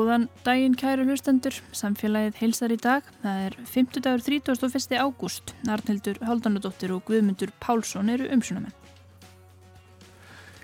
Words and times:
Góðan 0.00 0.30
daginn 0.46 0.72
kæru 0.80 1.02
hlustendur, 1.04 1.52
samfélagið 1.76 2.38
heilsar 2.40 2.72
í 2.72 2.76
dag. 2.80 3.04
Það 3.20 3.40
er 3.44 3.56
5. 3.68 3.98
dagur 4.00 4.22
31. 4.24 4.94
ágúst. 4.96 5.52
Arnildur 5.68 6.16
Haldanudóttir 6.24 6.94
og 6.94 7.02
Guðmundur 7.04 7.52
Pálsson 7.60 8.08
eru 8.08 8.30
umsunamenn. 8.32 8.72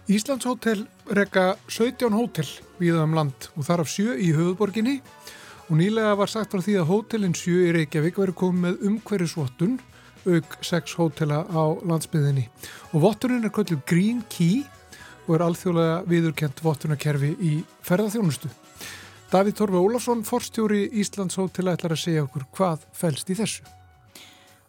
Íslands 0.08 0.48
hótel 0.48 0.86
rekka 1.12 1.58
17 1.68 2.16
hótel 2.16 2.48
viða 2.80 3.04
um 3.04 3.18
land 3.18 3.50
og 3.58 3.68
þar 3.68 3.84
af 3.84 3.92
sjö 3.92 4.16
í 4.16 4.32
höfuborginni 4.32 5.02
og 5.66 5.76
nýlega 5.82 6.16
var 6.16 6.32
sagt 6.32 6.54
frá 6.54 6.64
því 6.64 6.80
að 6.80 6.90
hótelin 6.94 7.36
sjö 7.36 7.66
í 7.66 7.74
Reykjavík 7.76 8.22
verið 8.22 8.40
komið 8.40 8.64
með 8.64 8.84
umhverjusvottun 8.88 9.80
auk 10.24 10.60
6 10.64 10.96
hótela 10.96 11.44
á 11.44 11.64
landsbyðinni 11.84 12.48
og 12.94 13.02
vottunin 13.04 13.44
er 13.44 13.52
kvöldur 13.52 13.84
Green 13.84 14.24
Key 14.32 14.62
og 15.26 15.34
er 15.36 15.50
alþjóðlega 15.50 16.04
viðurkent 16.08 16.62
vottunarkerfi 16.64 17.34
í 17.36 17.58
ferðarþjónustu. 17.84 18.48
Davíð 19.36 19.56
Torfi 19.58 19.76
Ólafsson, 19.76 20.22
forstjóri 20.24 20.86
Íslands 20.96 21.34
hótela, 21.36 21.74
ætlar 21.76 21.92
að 21.92 21.98
segja 22.00 22.22
okkur 22.24 22.46
hvað 22.56 22.84
fælst 22.96 23.28
í 23.28 23.34
þessu. 23.36 23.66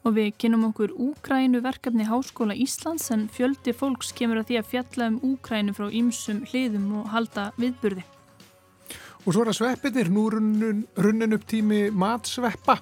Og 0.03 0.15
við 0.17 0.33
kynum 0.43 0.65
okkur 0.67 0.91
Úgrænu 1.05 1.61
verkefni 1.63 2.03
Háskóla 2.03 2.51
Íslands 2.51 3.05
en 3.15 3.29
fjöldi 3.31 3.71
fólks 3.71 4.09
kemur 4.17 4.41
að 4.41 4.49
því 4.49 4.57
að 4.59 4.65
fjalla 4.73 5.05
um 5.07 5.21
Úgrænu 5.29 5.75
frá 5.77 5.85
ýmsum 5.87 6.41
hliðum 6.49 6.89
og 6.99 7.07
halda 7.13 7.45
viðburði. 7.55 8.03
Og 9.23 9.29
svo 9.29 9.45
er 9.45 9.53
að 9.53 9.59
sveppinir, 9.61 10.11
nú 10.11 10.25
runnin, 10.33 10.81
runnin 10.99 11.37
upp 11.37 11.45
tími 11.47 11.85
matsveppa 11.87 12.75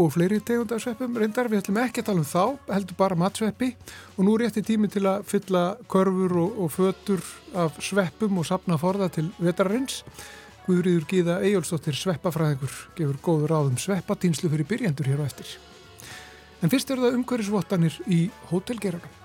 og 0.00 0.08
fleiri 0.14 0.38
tegundarsveppum 0.40 1.18
reyndar, 1.20 1.50
við 1.52 1.66
ætlum 1.66 1.82
ekki 1.82 2.00
að 2.00 2.08
tala 2.08 2.22
um 2.22 2.30
þá, 2.30 2.70
heldur 2.70 2.96
bara 3.02 3.18
matsveppi 3.20 3.68
og 4.16 4.24
nú 4.24 4.38
er 4.38 4.46
rétti 4.46 4.64
tími 4.70 4.88
til 4.88 5.04
að 5.10 5.28
fylla 5.28 5.66
körfur 5.84 6.38
og, 6.46 6.56
og 6.64 6.72
fötur 6.72 7.28
af 7.52 7.76
sveppum 7.84 8.40
og 8.40 8.48
sapna 8.48 8.80
forða 8.80 9.10
til 9.12 9.28
vetararins. 9.36 10.00
Guðriður 10.64 11.04
Gíða 11.10 11.34
Ejjólfsdóttir 11.44 11.96
sveppafræðingur 11.98 12.76
gefur 12.96 13.18
góður 13.26 13.52
áðum 13.58 13.76
sveppatýnslu 13.82 14.48
fyrir 14.48 14.68
byrjendur 14.70 15.10
hér 15.10 15.20
á 15.20 15.28
eftir. 15.28 15.50
En 16.64 16.72
fyrst 16.72 16.88
eru 16.94 17.04
það 17.04 17.18
umhverjusvottanir 17.18 17.98
í 18.08 18.20
hótelgeranum. 18.48 19.23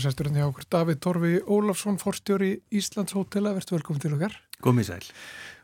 Þá 0.00 0.06
sesturinn 0.14 0.36
hjá 0.38 0.46
okkur 0.46 0.64
Davíð 0.72 0.98
Torfi 1.04 1.30
Ólafsson, 1.44 1.98
forstjóri 2.00 2.54
Íslands 2.72 3.12
hótela, 3.12 3.50
verðstu 3.52 3.74
velkominn 3.74 4.00
til 4.00 4.14
okkar. 4.16 4.32
Komið 4.64 4.86
sæl. 4.88 5.08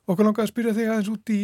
Okkur 0.05 0.27
langaði 0.27 0.45
að 0.45 0.51
spyrja 0.51 0.75
þig 0.77 0.91
aðeins 0.93 1.09
út 1.09 1.33
í 1.33 1.39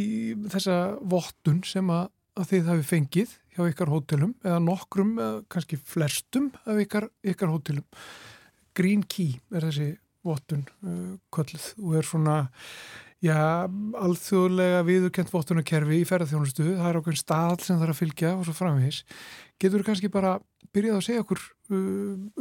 þessa 0.53 0.75
vottun 1.15 1.63
sem 1.65 1.89
að, 1.89 2.11
að 2.37 2.51
þið 2.51 2.69
hafi 2.69 2.85
fengið 2.91 3.33
hjá 3.55 3.63
ykkar 3.71 3.93
hótelum 3.95 4.35
eða 4.45 4.59
nokkrum, 4.67 5.15
eða 5.25 5.41
kannski 5.57 5.79
flestum 5.81 6.51
af 6.69 6.83
ykkar, 6.85 7.09
ykkar 7.33 7.55
hótelum. 7.55 7.89
Green 8.77 9.07
Key 9.09 9.41
er 9.57 9.71
þessi 9.71 9.89
vottun 10.29 10.69
uh, 10.85 11.17
kölluð 11.33 11.71
og 11.81 11.97
er 11.97 12.11
svona 12.11 12.37
já, 13.23 13.69
alþjóðlega 14.03 14.83
viðurkent 14.89 15.33
vottunarkerfi 15.33 16.01
í 16.01 16.07
ferðarþjónustu. 16.09 16.67
Það 16.79 16.89
er 16.89 17.01
okkur 17.01 17.19
stað 17.19 17.67
sem 17.67 17.79
það 17.79 17.87
er 17.87 17.93
að 17.95 18.01
fylgja 18.01 18.33
og 18.37 18.47
svo 18.47 18.57
framvegis. 18.57 19.03
Getur 19.63 19.83
þú 19.83 19.89
kannski 19.89 20.11
bara 20.13 20.33
byrjað 20.73 20.99
að 20.99 21.07
segja 21.07 21.25
okkur 21.25 21.45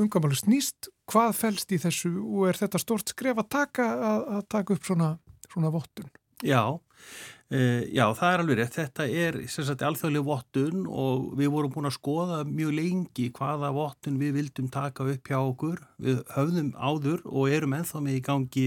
umgamalur 0.01 0.39
snýst 0.39 0.89
hvað 1.11 1.35
fælst 1.37 1.75
í 1.75 1.79
þessu 1.81 2.13
og 2.21 2.47
er 2.49 2.59
þetta 2.59 2.81
stort 2.81 3.13
skref 3.13 3.43
að 3.43 3.51
taka, 3.57 3.87
að, 4.09 4.25
að 4.37 4.47
taka 4.55 4.75
upp 4.75 4.87
svona, 4.87 5.11
svona 5.51 5.71
vottun? 5.73 6.09
Já, 6.41 6.63
uh, 6.73 7.40
já, 7.51 8.05
það 8.15 8.33
er 8.33 8.41
alveg 8.43 8.59
rétt. 8.59 8.77
Þetta 8.77 9.07
er 9.23 9.37
sagt, 9.51 9.83
alþjóðlega 9.83 10.27
vottun 10.27 10.85
og 10.87 11.33
við 11.39 11.51
vorum 11.51 11.73
búin 11.73 11.89
að 11.89 11.97
skoða 11.97 12.37
mjög 12.47 12.71
lengi 12.77 13.27
hvaða 13.35 13.73
vottun 13.75 14.19
við 14.21 14.37
vildum 14.37 14.69
taka 14.71 15.07
upp 15.11 15.27
hjá 15.27 15.37
okkur. 15.39 15.81
Við 15.99 16.21
höfðum 16.35 16.71
áður 16.79 17.25
og 17.27 17.51
erum 17.51 17.75
ennþá 17.75 18.03
með 18.05 18.17
í 18.17 18.23
gangi 18.29 18.65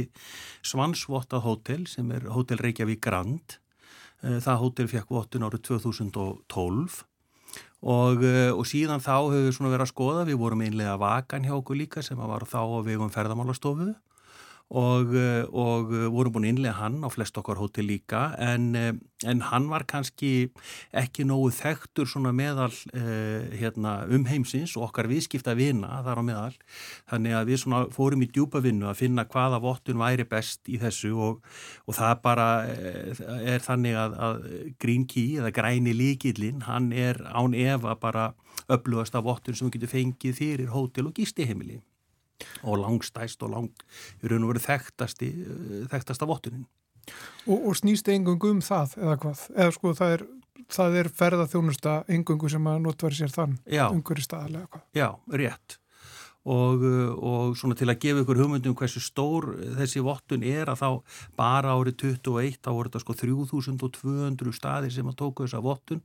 Svansvottað 0.64 1.46
hótel 1.46 1.80
sem 1.88 2.12
er 2.12 2.28
Hótel 2.34 2.60
Reykjavík 2.60 3.00
Grand. 3.04 3.58
Uh, 4.24 4.38
það 4.44 4.62
hótel 4.62 4.88
fekk 4.92 5.16
vottun 5.16 5.48
árið 5.48 5.66
2012 5.72 7.02
Og, 7.84 8.22
og 8.24 8.62
síðan 8.64 9.02
þá 9.04 9.28
höfum 9.28 9.42
við 9.44 9.50
svona 9.52 9.70
verið 9.74 9.84
að 9.84 9.90
skoða, 9.90 10.22
við 10.24 10.38
vorum 10.40 10.62
einlega 10.64 10.94
vakan 10.96 11.44
hjá 11.44 11.52
okkur 11.52 11.76
líka 11.76 12.02
sem 12.02 12.16
var 12.16 12.46
þá 12.48 12.62
á 12.64 12.80
vegum 12.80 13.12
ferðamálastofu 13.12 13.90
og, 14.72 15.12
og 15.52 15.91
vorum 16.14 16.34
búin 16.34 16.47
einlega 16.48 16.78
hann 16.78 17.02
á 17.04 17.08
flest 17.12 17.36
okkar 17.38 17.60
hótel 17.60 17.86
líka. 17.88 18.32
En, 18.41 18.72
en 18.75 19.42
hann 19.50 19.69
var 19.70 19.84
kannski 19.88 20.50
ekki 20.97 21.26
nógu 21.28 21.52
þekktur 21.54 22.08
svona 22.08 22.32
meðal 22.34 22.72
eh, 22.97 23.52
hérna, 23.60 23.97
umheimsins 24.08 24.75
og 24.78 24.88
okkar 24.88 25.08
viðskipta 25.10 25.54
vina 25.58 26.00
þar 26.06 26.20
á 26.20 26.25
meðal. 26.26 26.58
Þannig 27.12 27.38
að 27.38 27.52
við 27.52 27.62
svona 27.64 27.82
fórum 27.94 28.25
í 28.25 28.30
djúpa 28.32 28.62
vinnu 28.64 28.88
að 28.91 29.00
finna 29.04 29.26
hvaða 29.28 29.62
vottun 29.64 30.00
væri 30.00 30.26
best 30.28 30.69
í 30.69 30.81
þessu 30.82 31.14
og, 31.14 31.44
og 31.86 31.98
það 32.00 32.14
bara 32.25 32.48
er 32.66 33.62
þannig 33.64 33.98
að, 34.00 34.19
að 34.26 34.44
Green 34.82 35.06
Key 35.06 35.38
eða 35.38 35.54
græni 35.54 35.94
líkillin 35.94 36.64
hann 36.69 36.92
er 36.92 37.20
án 37.31 37.54
efa 37.54 37.94
bara 38.00 38.32
öflugast 38.69 39.14
af 39.14 39.26
vottun 39.26 39.56
sem 39.56 39.69
við 39.69 39.78
getum 39.78 39.92
fengið 39.92 40.38
fyrir 40.38 40.72
hótel 40.72 41.10
og 41.10 41.19
gístiheimili 41.19 41.82
og 42.62 42.81
langstæst 42.82 43.43
og 43.47 43.53
lang 43.55 43.84
í 44.22 44.31
raun 44.31 44.47
og 44.47 44.55
veru 44.55 44.65
þekktasti 44.65 45.31
þekktasta 45.93 46.28
vottunin 46.31 46.66
Og, 47.44 47.59
og 47.69 47.75
snýst 47.76 48.08
engungu 48.08 48.55
um 48.55 48.61
það 48.64 48.96
eða 48.96 49.17
hvað? 49.20 49.41
Eða 49.52 49.73
sko 49.76 49.91
það 49.99 50.12
er, 50.17 50.23
það 50.73 50.94
er 51.00 51.11
ferðarþjónusta 51.19 51.96
engungu 52.17 52.49
sem 52.49 52.69
að 52.70 52.79
notværi 52.87 53.19
sér 53.19 53.35
þann 53.35 53.58
umhverju 53.91 54.25
staðalega 54.25 54.70
hvað? 54.73 54.87
Já, 54.96 55.08
rétt 55.43 55.76
og, 56.44 56.82
og 57.17 57.55
svona 57.56 57.76
til 57.79 57.88
að 57.88 58.00
gefa 58.02 58.23
ykkur 58.25 58.41
hugmyndum 58.43 58.76
hversu 58.76 59.00
stór 59.00 59.46
þessi 59.79 60.02
vottun 60.05 60.44
er 60.44 60.69
að 60.69 60.82
þá 60.82 60.88
bara 61.38 61.73
árið 61.73 61.96
21 62.20 62.58
þá 62.61 62.70
voru 62.70 62.91
þetta 62.91 63.02
sko 63.05 63.17
3200 63.23 64.56
staðir 64.56 64.93
sem 64.93 65.08
að 65.08 65.19
tóku 65.23 65.46
þessa 65.46 65.62
vottun 65.64 66.02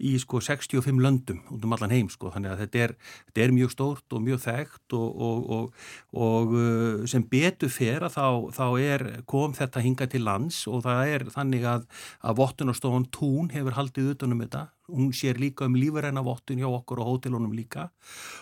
í 0.00 0.14
sko 0.20 0.40
65 0.42 1.02
löndum 1.04 1.42
út 1.52 1.66
um 1.66 1.76
allan 1.76 1.92
heim 1.94 2.08
sko. 2.12 2.32
Þannig 2.34 2.54
að 2.54 2.62
þetta 2.64 2.82
er, 2.86 2.94
þetta 3.28 3.44
er 3.44 3.56
mjög 3.58 3.74
stórt 3.74 4.16
og 4.16 4.24
mjög 4.24 4.42
þægt 4.46 4.96
og, 4.98 5.50
og, 5.58 5.82
og 6.16 6.56
uh, 6.56 7.04
sem 7.10 7.26
betur 7.30 7.72
fer 7.72 8.06
að 8.08 8.16
þá, 8.16 8.26
þá 8.56 8.66
er 8.80 9.06
kom 9.30 9.56
þetta 9.56 9.84
hinga 9.84 10.08
til 10.10 10.24
lands 10.24 10.64
og 10.70 10.84
það 10.86 11.14
er 11.16 11.26
þannig 11.34 11.68
að, 11.68 11.88
að 12.24 12.40
vottunarstofan 12.40 13.10
Tún 13.14 13.52
hefur 13.52 13.76
haldið 13.76 14.14
utanum 14.14 14.42
þetta 14.46 14.68
hún 14.88 15.12
sér 15.16 15.40
líka 15.40 15.68
um 15.68 15.78
lífaræna 15.78 16.24
vottun 16.24 16.60
hjá 16.60 16.68
okkur 16.68 17.00
og 17.00 17.08
hótelunum 17.08 17.54
líka 17.56 17.88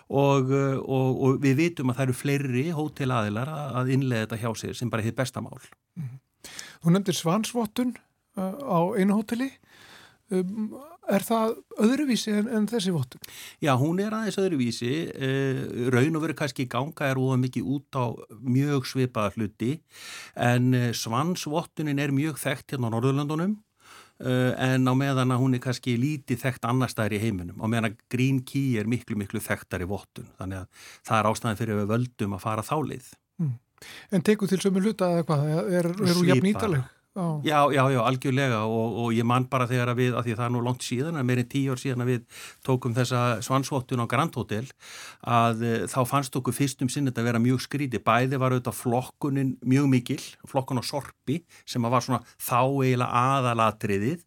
og, 0.09 0.51
og, 0.51 1.23
og 1.23 1.39
við 1.43 1.57
vitum 1.61 1.93
að 1.93 2.01
það 2.01 2.07
eru 2.09 2.19
fleiri 2.19 2.67
hótelaðilar 2.75 3.53
að 3.83 3.95
innlega 3.95 4.27
þetta 4.27 4.43
hjá 4.43 4.51
sér 4.65 4.79
sem 4.79 4.91
bara 4.91 5.03
hefur 5.03 5.23
bestamál. 5.23 5.61
Mm 5.97 6.05
-hmm. 6.09 6.21
Þú 6.83 6.95
nefndir 6.95 7.19
svansvottun 7.19 7.95
uh, 8.37 8.57
á 8.59 8.81
einu 8.99 9.19
hóteli. 9.19 9.51
Um, 10.33 10.73
er 11.13 11.25
það 11.27 11.57
öðruvísi 11.83 12.33
en, 12.33 12.49
en 12.49 12.69
þessi 12.71 12.93
vottun? 12.95 13.21
Já, 13.63 13.75
hún 13.79 14.01
er 14.01 14.15
aðeins 14.17 14.39
öðruvísi. 14.41 14.93
Uh, 15.13 15.91
raun 15.93 16.17
og 16.17 16.25
veru 16.25 16.37
kannski 16.39 16.69
ganga 16.71 17.11
er 17.11 17.21
óða 17.21 17.39
mikið 17.43 17.69
út 17.77 17.99
á 17.99 18.05
mjög 18.41 18.89
svipaða 18.91 19.35
hluti 19.37 19.73
en 20.35 20.73
svansvottunin 20.97 22.03
er 22.03 22.15
mjög 22.15 22.41
þekkt 22.43 22.75
hérna 22.75 22.91
á 22.91 22.95
Norðurlandunum 22.97 23.59
en 24.23 24.87
á 24.87 24.95
meðan 24.95 25.35
að 25.35 25.43
hún 25.43 25.57
er 25.57 25.63
kannski 25.65 25.97
lítið 25.99 26.43
þekkt 26.45 26.69
annar 26.71 26.93
staðar 26.93 27.17
í 27.19 27.23
heiminum 27.25 27.59
á 27.59 27.67
meðan 27.67 27.91
að 27.91 27.99
Green 28.13 28.41
Key 28.47 28.79
er 28.81 28.91
miklu 28.91 29.19
miklu 29.19 29.43
þekktar 29.43 29.83
í 29.83 29.91
vottun 29.91 30.31
þannig 30.39 30.63
að 30.63 30.89
það 31.09 31.19
er 31.19 31.31
ástæðan 31.33 31.61
fyrir 31.61 31.81
við 31.83 31.93
völdum 31.93 32.37
að 32.39 32.45
fara 32.47 32.67
þálið 32.67 33.13
mm. 33.43 33.53
En 34.15 34.23
teku 34.23 34.47
til 34.47 34.61
sömu 34.63 34.83
hluta 34.83 35.09
eða 35.11 35.25
hvað? 35.27 35.49
Er, 35.75 35.89
er 35.91 36.15
hún 36.15 36.29
jafn 36.29 36.85
nýtaleg? 37.13 37.45
Já, 37.45 37.73
já, 37.73 37.91
já, 37.93 38.01
algjörlega 38.01 38.61
og, 38.65 38.97
og 39.05 39.13
ég 39.13 39.25
man 39.25 39.45
bara 39.51 39.67
þegar 39.69 39.93
að 39.93 39.99
við, 40.01 40.15
að 40.17 40.25
því 40.25 40.33
að 40.33 40.39
það 40.41 40.47
er 40.47 40.55
nú 40.55 40.63
langt 40.65 40.87
síðan, 40.87 41.19
að 41.21 41.27
meirinn 41.29 41.51
tíu 41.53 41.75
ár 41.75 41.83
síðan 41.83 42.05
að 42.05 42.11
við 42.13 42.23
tókum 42.65 42.97
þessa 42.97 43.21
svansvottun 43.45 44.05
á 44.05 44.07
Grand 44.09 44.39
Hotel 44.41 44.65
að 45.21 45.63
e, 45.63 45.73
þá 45.93 46.01
fannst 46.09 46.37
okkur 46.41 46.57
fyrstum 46.57 46.89
sinn 46.93 47.11
þetta 47.11 47.21
að 47.21 47.29
vera 47.29 47.43
mjög 47.43 47.65
skríti. 47.67 48.01
Bæði 48.03 48.41
var 48.41 48.57
auðvitað 48.57 48.79
flokkunin 48.81 49.55
mjög 49.61 49.89
mikil, 49.93 50.21
flokkun 50.49 50.81
á 50.81 50.85
sorpi 50.85 51.43
sem 51.69 51.85
var 51.85 52.05
svona 52.05 52.23
þá 52.41 52.61
eiginlega 52.81 53.25
aðalatriðið 53.27 54.25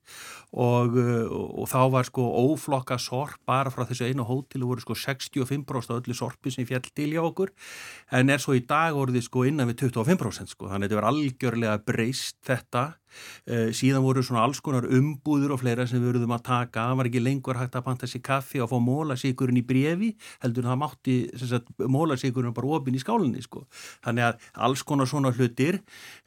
og, 0.56 0.96
eh, 0.98 1.28
og 1.28 1.68
þá 1.68 1.80
var 1.92 2.08
sko 2.08 2.24
óflokka 2.24 2.98
sorp 3.02 3.42
bara 3.48 3.72
frá 3.74 3.84
þessu 3.88 4.08
einu 4.08 4.26
hótilu 4.28 4.70
voru 4.70 4.84
sko 4.84 4.96
65% 4.96 5.92
af 5.92 6.00
öllu 6.00 6.16
sorpi 6.16 6.54
sem 6.54 6.68
fjall 6.68 6.86
til 6.96 7.12
hjá 7.12 7.22
okkur 7.26 7.52
en 8.16 8.32
er 8.32 8.42
svo 8.42 8.56
í 8.56 8.64
dag 8.68 8.96
orðið 8.96 9.28
sko 9.28 9.44
innan 9.50 9.70
við 9.72 9.90
25% 9.90 10.56
sko 10.56 10.70
þannig 10.72 10.88
að 10.88 10.90
þetta 10.90 11.02
var 11.02 11.10
algjörlega 11.12 11.78
breyst 11.86 12.40
þetta 12.48 12.75
þetta 12.76 12.86
Eh, 12.88 13.05
síðan 13.46 14.04
voru 14.06 14.24
svona 14.26 14.44
alls 14.46 14.62
konar 14.64 14.88
umbúður 14.90 15.56
og 15.56 15.62
fleira 15.62 15.86
sem 15.88 16.02
við 16.02 16.14
verðum 16.14 16.36
að 16.36 16.46
taka 16.48 16.88
það 16.90 17.00
var 17.00 17.10
ekki 17.10 17.24
lengur 17.24 17.60
hægt 17.60 17.78
að 17.78 17.86
panta 17.86 18.10
sér 18.10 18.24
kaffi 18.26 18.62
og 18.64 18.70
fá 18.72 18.78
mólasíkurinn 18.82 19.60
í 19.60 19.66
brefi 19.66 20.12
heldur 20.44 20.68
það 20.68 20.80
mátti 20.82 21.16
mólasíkurinn 21.92 22.56
bara 22.56 22.72
ofin 22.78 22.98
í 22.98 23.02
skálinni 23.02 23.44
sko. 23.44 23.66
þannig 24.06 24.28
að 24.30 24.50
alls 24.68 24.84
konar 24.88 25.10
svona 25.10 25.34
hlutir 25.36 25.80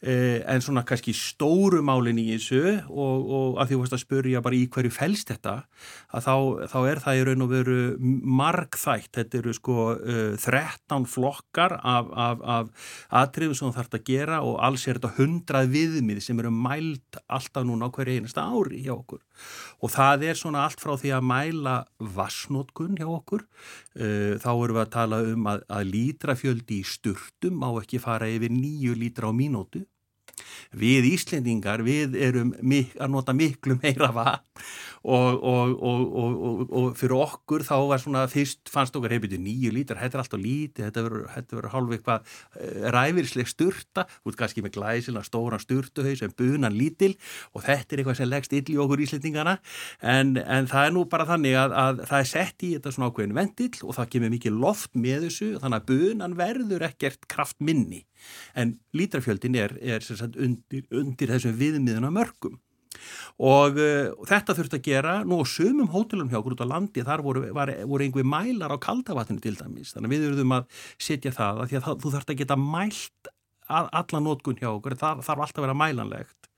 eh, 0.02 0.40
en 0.46 0.64
svona 0.64 0.84
kannski 0.88 1.14
stóru 1.16 1.82
málinn 1.84 2.20
í 2.20 2.28
þessu 2.34 2.62
og, 2.88 3.28
og 3.38 3.60
að 3.62 3.72
því 3.72 3.80
að 3.88 4.02
spyrja 4.04 4.44
bara 4.44 4.58
í 4.58 4.66
hverju 4.72 4.92
fælst 4.94 5.32
þetta 5.32 5.56
að 6.14 6.26
þá, 6.28 6.34
þá 6.72 6.78
er 6.90 7.02
það 7.04 7.18
í 7.20 7.24
raun 7.28 7.46
og 7.46 7.52
veru 7.52 7.78
margþægt, 8.38 9.12
þetta 9.18 9.40
eru 9.40 9.54
sko 9.56 9.76
uh, 9.94 10.16
eh, 10.34 10.48
13 10.48 11.06
flokkar 11.08 11.76
af 11.78 12.70
atriðum 13.08 13.56
sem 13.56 13.70
það 13.70 13.78
þarf 13.78 13.98
að 13.98 14.06
gera 14.08 14.40
og 14.46 14.58
alls 14.64 14.86
er 14.86 15.00
þetta 15.00 15.14
100 15.16 15.72
viðmið 15.72 16.22
sem 16.24 16.40
eru 16.42 16.52
mæ 16.54 16.77
mælt 16.78 17.18
alltaf 17.28 17.66
núna 17.66 17.88
á 17.88 17.94
hverju 17.94 18.18
einasta 18.18 18.44
ári 18.46 18.82
hjá 18.84 18.94
okkur. 18.94 19.20
Og 19.82 19.92
það 19.92 20.24
er 20.30 20.38
svona 20.38 20.64
allt 20.66 20.80
frá 20.82 20.94
því 20.98 21.12
að 21.16 21.28
mæla 21.28 21.76
vassnótkun 21.98 22.98
hjá 22.98 23.08
okkur. 23.08 23.44
Uh, 23.98 24.38
þá 24.40 24.50
erum 24.54 24.78
við 24.78 24.84
að 24.84 24.94
tala 24.94 25.22
um 25.32 25.46
að, 25.50 25.62
að 25.68 25.92
lítrafjöldi 25.92 26.80
í 26.80 26.88
sturtum 26.88 27.58
má 27.62 27.70
ekki 27.82 28.02
fara 28.02 28.30
yfir 28.30 28.52
nýju 28.54 28.96
lítra 28.98 29.30
á 29.30 29.32
mínútu 29.34 29.84
Við 30.78 31.08
Íslendingar, 31.12 31.84
við 31.86 32.18
erum 32.28 32.54
mik 32.60 32.96
að 32.98 33.14
nota 33.14 33.36
miklu 33.36 33.78
meira 33.82 34.12
vatn 34.14 34.44
og, 35.04 35.42
og, 35.42 35.74
og, 35.82 36.72
og 36.74 36.88
fyrir 36.98 37.16
okkur 37.18 37.62
þá 37.66 37.74
var 37.90 38.02
svona 38.02 38.24
fyrst 38.30 38.70
fannst 38.72 38.96
okkar 38.98 39.14
hefðið 39.16 39.40
nýju 39.42 39.72
lítar, 39.74 40.00
þetta 40.00 40.18
er 40.18 40.22
alltaf 40.24 40.42
lítið, 40.42 40.88
þetta 40.88 41.58
verður 41.58 41.70
hálf 41.74 41.94
eitthvað 41.94 42.32
eh, 42.58 42.88
ræfirsleg 42.94 43.50
sturta, 43.50 44.06
út 44.26 44.38
kannski 44.38 44.64
með 44.64 44.74
glæsila 44.78 45.22
stóran 45.26 45.62
sturtuhaus 45.62 46.24
en 46.26 46.34
bunan 46.38 46.76
lítil 46.76 47.14
og 47.54 47.64
þetta 47.66 47.94
er 47.94 48.02
eitthvað 48.02 48.20
sem 48.20 48.30
leggst 48.30 48.56
ill 48.58 48.74
í 48.74 48.78
okkur 48.82 49.04
Íslendingana. 49.04 49.58
En, 50.02 50.36
en 50.42 50.68
það 50.70 50.88
er 50.88 50.96
nú 50.96 51.04
bara 51.10 51.28
þannig 51.28 51.58
að, 51.58 51.76
að 51.84 52.04
það 52.10 52.24
er 52.24 52.30
sett 52.32 52.66
í 52.66 52.74
þetta 52.76 52.94
svona 52.94 53.12
ákveðin 53.12 53.38
vendill 53.38 53.84
og 53.84 53.96
það 53.98 54.12
kemur 54.14 54.34
mikið 54.34 54.60
loft 54.66 54.98
með 54.98 55.28
þessu 55.28 55.52
þannig 55.62 55.80
að 55.80 55.88
bunan 55.92 56.38
verður 56.38 56.88
ekkert 56.90 57.28
kraft 57.30 57.58
minni 57.62 58.04
en 58.58 58.78
lítrafjöldin 58.96 59.58
er, 59.58 59.76
er 59.80 60.04
sagt, 60.04 60.36
undir, 60.36 60.86
undir 60.94 61.34
þessum 61.34 61.56
viðmiðuna 61.58 62.12
mörgum 62.14 62.58
og 63.38 63.78
uh, 63.78 64.10
þetta 64.26 64.56
þurft 64.58 64.76
að 64.78 64.84
gera 64.88 65.14
nú 65.28 65.40
á 65.42 65.44
sumum 65.46 65.90
hótelum 65.92 66.30
hjá 66.30 66.40
okkur 66.40 66.56
út 66.56 66.64
á 66.66 66.72
landi. 66.72 67.04
Þar 67.06 67.22
voru, 67.26 67.44
var, 67.54 67.72
voru 67.86 68.06
einhver 68.06 68.26
mælar 68.26 68.74
á 68.74 68.78
kaldavatninu 68.82 69.42
til 69.44 69.54
dæmis. 69.58 69.92
Þannig 69.94 70.08
að 70.08 70.14
við 70.14 70.26
verðum 70.26 70.56
að 70.56 70.82
setja 71.08 71.34
það 71.36 71.62
að 71.62 71.70
því 71.70 71.78
að 71.78 71.86
það, 71.86 72.00
þú 72.02 72.14
þarfst 72.14 72.32
að 72.34 72.40
geta 72.42 72.58
mælt 72.62 73.32
alla 73.68 74.22
nótkun 74.24 74.58
hjá 74.58 74.70
okkur. 74.72 74.98
Það 74.98 75.24
þarf 75.28 75.44
alltaf 75.46 75.62
að 75.62 75.66
vera 75.68 75.78
mælanlegt. 75.84 76.50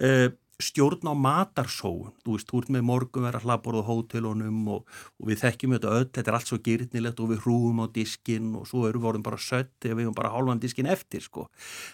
Uh, 0.00 0.28
stjórn 0.64 1.10
á 1.10 1.14
matarsóun. 1.16 2.14
Þú 2.24 2.36
veist, 2.36 2.48
þú 2.50 2.62
ert 2.62 2.72
með 2.74 2.86
morgun 2.90 3.26
verið 3.26 3.40
að 3.40 3.48
hlaðborða 3.48 3.86
hótelunum 3.88 4.60
og, 4.76 4.94
og 5.20 5.30
við 5.30 5.42
þekkjum 5.44 5.76
þetta 5.76 5.94
öll 5.96 6.08
þetta 6.08 6.30
er 6.32 6.38
allt 6.38 6.50
svo 6.50 6.60
gyrnilegt 6.66 7.20
og 7.20 7.32
við 7.32 7.42
hrúum 7.44 7.82
á 7.82 7.86
diskin 7.94 8.54
og 8.58 8.68
svo 8.70 8.86
erum 8.88 9.00
við 9.00 9.08
voruð 9.08 9.26
bara 9.30 9.40
sött 9.40 9.86
eða 9.86 9.98
við 9.98 10.06
erum 10.06 10.18
bara 10.18 10.32
hálfan 10.34 10.62
diskin 10.62 10.90
eftir 10.90 11.24
sko. 11.24 11.48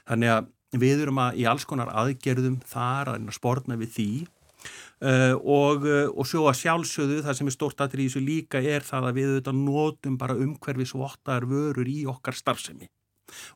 þannig 0.08 0.32
að 0.36 0.50
við 0.76 1.04
erum 1.06 1.20
að 1.22 1.38
í 1.40 1.46
alls 1.48 1.66
konar 1.68 1.92
aðgerðum 1.94 2.58
þar 2.66 3.14
að 3.14 3.30
spórna 3.36 3.78
við 3.78 3.94
því. 3.96 4.10
Uh, 4.96 5.36
og, 5.44 5.84
uh, 5.84 6.08
og 6.16 6.26
svo 6.26 6.46
að 6.48 6.62
sjálfsögðu 6.62 7.20
það 7.22 7.36
sem 7.38 7.50
er 7.50 7.54
stort 7.54 7.82
aðrið 7.84 8.02
í 8.02 8.08
þessu 8.08 8.22
líka 8.24 8.62
er 8.64 8.82
það 8.82 9.10
að 9.10 9.19
við 9.19 9.28
auðvitað 9.28 9.58
notum 9.60 10.16
bara 10.19 10.38
umhverfisvottar 10.40 11.46
vörur 11.46 11.90
í 11.92 11.98
okkar 12.08 12.34
starfsemi 12.34 12.88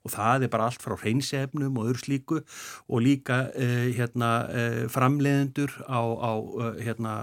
og 0.05 0.15
það 0.15 0.47
er 0.47 0.53
bara 0.53 0.69
allt 0.71 0.83
frá 0.85 0.97
hreinsefnum 1.01 1.79
og 1.81 1.91
öðru 1.91 2.03
slíku 2.05 2.41
og 2.41 3.05
líka 3.05 3.43
eh, 3.55 3.91
hérna, 3.97 4.31
eh, 4.51 4.81
framleiðendur 4.93 5.77
á, 5.87 6.01
á 6.01 6.33
eh, 6.39 6.83
hérna, 6.87 7.15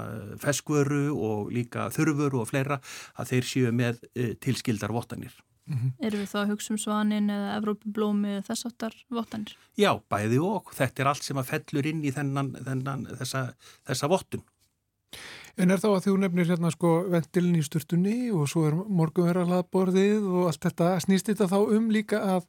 feskvöru 0.43 1.11
og 1.13 1.51
líka 1.53 1.89
þurfuru 1.93 2.43
og 2.43 2.49
fleira 2.51 2.81
að 3.17 3.33
þeir 3.33 3.51
séu 3.51 3.75
með 3.75 4.01
eh, 4.15 4.33
tilskildar 4.41 4.95
vottanir. 4.95 5.35
Mm 5.67 5.77
-hmm. 5.77 6.05
Eru 6.07 6.17
við 6.17 6.29
þá 6.31 6.37
að 6.41 6.51
hugsa 6.51 6.73
um 6.73 6.77
svanin 6.79 7.29
eða 7.29 7.55
Evrópublómi 7.57 8.29
eða 8.37 8.45
þess 8.47 8.67
áttar 8.69 8.93
vottanir? 9.11 9.57
Já, 9.75 9.91
bæði 10.09 10.39
og. 10.39 10.71
Þetta 10.73 11.01
er 11.03 11.07
allt 11.07 11.23
sem 11.23 11.37
að 11.37 11.49
fellur 11.51 11.85
inn 11.85 12.03
í 12.03 12.11
þennan, 12.11 12.53
þennan, 12.63 13.03
þessa, 13.19 13.41
þessa 13.83 14.07
vottun. 14.07 14.43
En 15.57 15.73
er 15.73 15.79
þá 15.81 15.87
að 15.89 16.03
þú 16.05 16.15
nefnir 16.21 16.49
hérna 16.51 16.69
sko 16.73 16.89
ventilin 17.09 17.57
í 17.57 17.63
sturtunni 17.65 18.17
og 18.29 18.49
svo 18.51 18.67
er 18.69 18.75
morgunverðarlaðborðið 18.77 20.27
og 20.29 20.49
allt 20.51 20.67
þetta, 20.67 20.89
snýst 21.01 21.31
þetta 21.31 21.47
þá 21.49 21.57
um 21.77 21.87
líka 21.93 22.19
að 22.35 22.43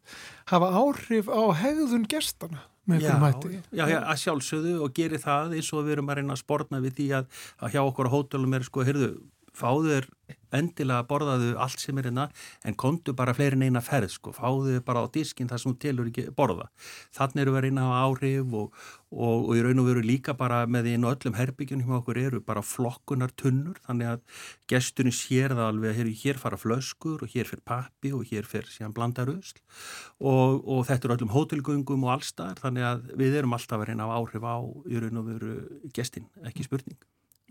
hafa 0.53 0.69
áhrif 0.77 1.31
á 1.33 1.43
hegðun 1.63 2.05
gerstana 2.11 2.67
mæti? 2.89 3.61
Já, 3.73 3.85
já, 3.89 3.99
að 4.01 4.21
sjálfsögðu 4.23 4.75
og 4.85 4.93
geri 4.97 5.21
það 5.21 5.57
eins 5.59 5.73
og 5.73 5.87
við 5.87 5.97
erum 5.97 6.13
að 6.13 6.21
reyna 6.21 6.37
að 6.37 6.43
spórna 6.43 6.83
við 6.85 6.95
því 7.01 7.09
að, 7.21 7.33
að 7.61 7.75
hjá 7.75 7.81
okkur 7.83 8.09
á 8.09 8.15
hótelum 8.15 8.57
er 8.57 8.69
sko, 8.69 8.85
heyrðu, 8.89 9.11
fáður 9.57 10.09
endilega 10.55 11.07
borðaðu 11.09 11.55
allt 11.61 11.83
sem 11.83 11.99
er 11.99 12.09
hérna 12.09 12.29
en 12.65 12.77
kontu 12.79 13.15
bara 13.17 13.35
fleirin 13.37 13.65
eina 13.67 13.83
ferð 13.85 14.13
sko, 14.15 14.33
fáðu 14.37 14.79
bara 14.87 15.05
á 15.05 15.07
diskin 15.13 15.51
þar 15.51 15.63
sem 15.63 15.75
þú 15.75 15.81
telur 15.85 16.11
ekki 16.11 16.29
borða. 16.37 16.69
Þannig 17.17 17.45
eru 17.45 17.57
verið 17.57 17.73
inn 17.73 17.83
á 17.83 17.89
áhrif 18.05 18.55
og, 18.61 18.79
og, 19.11 19.49
og 19.49 19.53
í 19.57 19.65
raun 19.65 19.83
og 19.83 19.89
veru 19.91 20.05
líka 20.05 20.35
bara 20.39 20.63
með 20.71 20.91
einu 20.95 21.11
öllum 21.11 21.37
herbyggjunum 21.39 21.91
hjá 21.91 21.99
okkur 22.01 22.23
eru 22.23 22.43
bara 22.45 22.65
flokkunar 22.65 23.35
tunnur 23.39 23.81
þannig 23.87 24.13
að 24.15 24.45
gesturinn 24.71 25.17
sér 25.17 25.57
það 25.57 25.73
alveg 25.73 26.03
að 26.05 26.13
hér 26.23 26.41
fara 26.41 26.61
flöskur 26.61 27.25
og 27.25 27.35
hér 27.35 27.49
fyrir 27.51 27.65
pappi 27.69 28.15
og 28.17 28.25
hér 28.29 28.49
fyrir 28.49 28.71
síðan 28.73 28.97
blandarusl 28.97 29.61
og, 30.21 30.65
og 30.65 30.87
þetta 30.89 31.09
eru 31.09 31.19
öllum 31.19 31.35
hótelgöngum 31.35 32.09
og 32.09 32.17
allstar 32.19 32.59
þannig 32.63 32.89
að 32.89 33.13
við 33.21 33.41
erum 33.43 33.57
alltaf 33.57 33.81
að 33.81 33.91
reyna 33.91 34.09
á 34.09 34.17
áhrif 34.19 34.45
á 34.45 34.57
í 34.89 35.01
raun 35.03 35.23
og 35.23 35.31
veru 35.33 35.55
gestin, 35.95 36.29
ekki 36.47 36.67
spurning. 36.67 36.99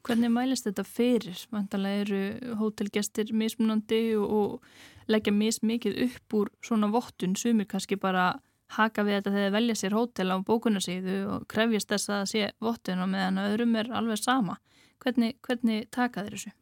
Hvernig 0.07 0.29
mælist 0.31 0.63
þetta 0.63 0.83
fyrir? 0.87 1.39
Vantalega 1.51 2.03
eru 2.05 2.19
hótelgestir 2.61 3.33
mismunandi 3.35 4.01
og, 4.15 4.29
og 4.31 5.09
leggja 5.11 5.33
mismikið 5.35 5.97
upp 6.05 6.35
úr 6.39 6.51
svona 6.63 6.87
vottun 6.93 7.35
sumir 7.35 7.67
kannski 7.67 7.97
bara 7.99 8.29
haka 8.77 9.03
við 9.03 9.17
þetta 9.17 9.33
þegar 9.35 9.53
velja 9.57 9.75
sér 9.81 9.95
hótel 9.97 10.31
á 10.31 10.37
bókunarsíðu 10.47 11.17
og 11.33 11.43
krefjast 11.51 11.91
þess 11.91 12.13
að 12.15 12.23
sé 12.31 12.45
vottun 12.63 13.03
og 13.03 13.11
meðan 13.11 13.43
öðrum 13.43 13.75
er 13.79 13.91
alveg 13.99 14.21
sama. 14.21 14.57
Hvernig, 15.03 15.35
hvernig 15.43 15.89
taka 15.91 16.23
þeir 16.23 16.37
þessu? 16.37 16.55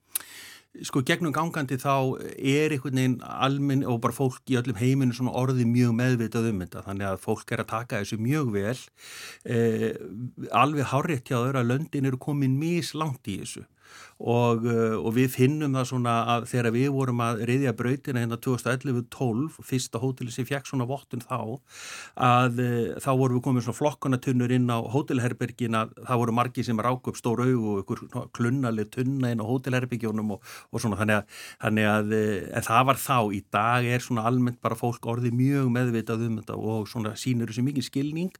Sko 0.83 1.03
gegnum 1.07 1.33
gangandi 1.35 1.77
þá 1.79 1.93
er 2.35 2.75
einhvern 2.75 2.99
veginn 2.99 3.17
almenn 3.23 3.85
og 3.87 4.01
bara 4.03 4.15
fólk 4.15 4.51
í 4.51 4.57
öllum 4.59 4.79
heiminu 4.79 5.15
svona 5.15 5.35
orði 5.37 5.67
mjög 5.69 5.93
meðvitað 5.99 6.49
um 6.51 6.63
þetta. 6.65 6.83
Þannig 6.89 7.09
að 7.11 7.21
fólk 7.23 7.53
er 7.53 7.63
að 7.63 7.71
taka 7.71 8.01
þessu 8.01 8.19
mjög 8.21 8.51
vel. 8.55 8.75
Eh, 9.45 9.91
alveg 10.51 10.91
hárétt 10.91 11.31
hjá 11.31 11.39
þau 11.39 11.55
að 11.55 11.71
löndin 11.71 12.09
eru 12.09 12.19
komin 12.21 12.59
mislangt 12.59 13.31
í 13.31 13.39
þessu 13.43 13.65
og, 14.15 14.63
uh, 14.63 14.95
og 15.01 15.11
við 15.17 15.33
finnum 15.33 15.75
það 15.75 15.87
svona 15.89 16.13
að 16.35 16.45
þegar 16.51 16.71
við 16.75 16.87
vorum 16.95 17.21
að 17.25 17.41
reyðja 17.49 17.73
brautina 17.75 18.21
hérna 18.23 18.37
2011-12 18.39 19.57
fyrsta 19.67 19.99
hóteli 19.99 20.31
sem 20.31 20.47
fekk 20.47 20.69
svona 20.69 20.87
vottun 20.87 21.23
þá 21.23 21.59
að 22.23 22.61
uh, 22.63 22.93
þá 23.03 23.09
vorum 23.11 23.39
við 23.39 23.43
komið 23.49 23.65
svona 23.65 23.79
flokkanatunnur 23.81 24.53
inn 24.55 24.71
á 24.71 24.79
hótelherbergin 24.93 25.75
að 25.81 25.95
það 25.99 26.21
voru 26.21 26.35
margi 26.39 26.63
sem 26.63 26.79
rák 26.79 27.09
upp 27.11 27.19
stór 27.19 27.43
aug 27.43 27.65
og 27.73 27.81
ykkur 27.83 28.29
klunnaleg 28.35 28.91
tunna 28.93 29.33
inn 29.33 29.43
á 29.43 29.49
hótelherbergjónum 29.49 30.35
og, 30.37 30.45
og 30.71 30.83
svona. 30.83 30.99
Þannig 31.01 31.19
að, 31.19 31.41
þannig 31.65 31.89
að 31.91 32.15
en 32.15 32.65
það 32.69 32.85
var 32.87 33.01
þá, 33.01 33.17
í 33.35 33.41
dag 33.51 33.89
er 33.89 34.05
svona 34.05 34.23
almennt 34.29 34.61
bara 34.63 34.79
fólk 34.79 35.03
orðið 35.11 35.35
mjög 35.35 35.67
meðvitað 35.75 36.23
um 36.29 36.37
þetta 36.39 36.59
og 36.71 36.87
svona 36.91 37.15
sínur 37.19 37.51
þessu 37.51 37.65
mikið 37.67 37.89
skilning. 37.89 38.31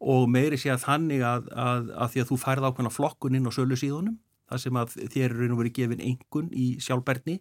Og 0.00 0.24
meiri 0.32 0.56
sé 0.60 0.72
að 0.72 0.86
þannig 0.86 1.26
að, 1.26 1.52
að 1.52 2.14
því 2.14 2.24
að 2.24 2.32
þú 2.32 2.40
færð 2.46 2.70
ákveðna 2.70 2.94
flokkun 2.94 3.38
inn 3.38 3.50
á 3.50 3.52
sölu 3.52 3.76
síðunum 3.78 4.16
það 4.48 4.62
sem 4.64 4.78
að 4.80 4.96
þér 5.14 5.36
eru 5.36 5.58
verið 5.58 5.76
gefin 5.78 6.04
engun 6.04 6.48
í 6.56 6.66
sjálfbærni 6.82 7.38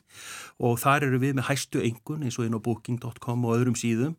og 0.68 0.78
þar 0.82 1.08
eru 1.08 1.22
við 1.22 1.38
með 1.38 1.48
hæstu 1.50 1.84
engun 1.86 2.26
eins 2.28 2.38
og 2.40 2.48
inn 2.48 2.58
á 2.58 2.62
booking.com 2.64 3.46
og 3.48 3.56
öðrum 3.56 3.78
síðum. 3.80 4.16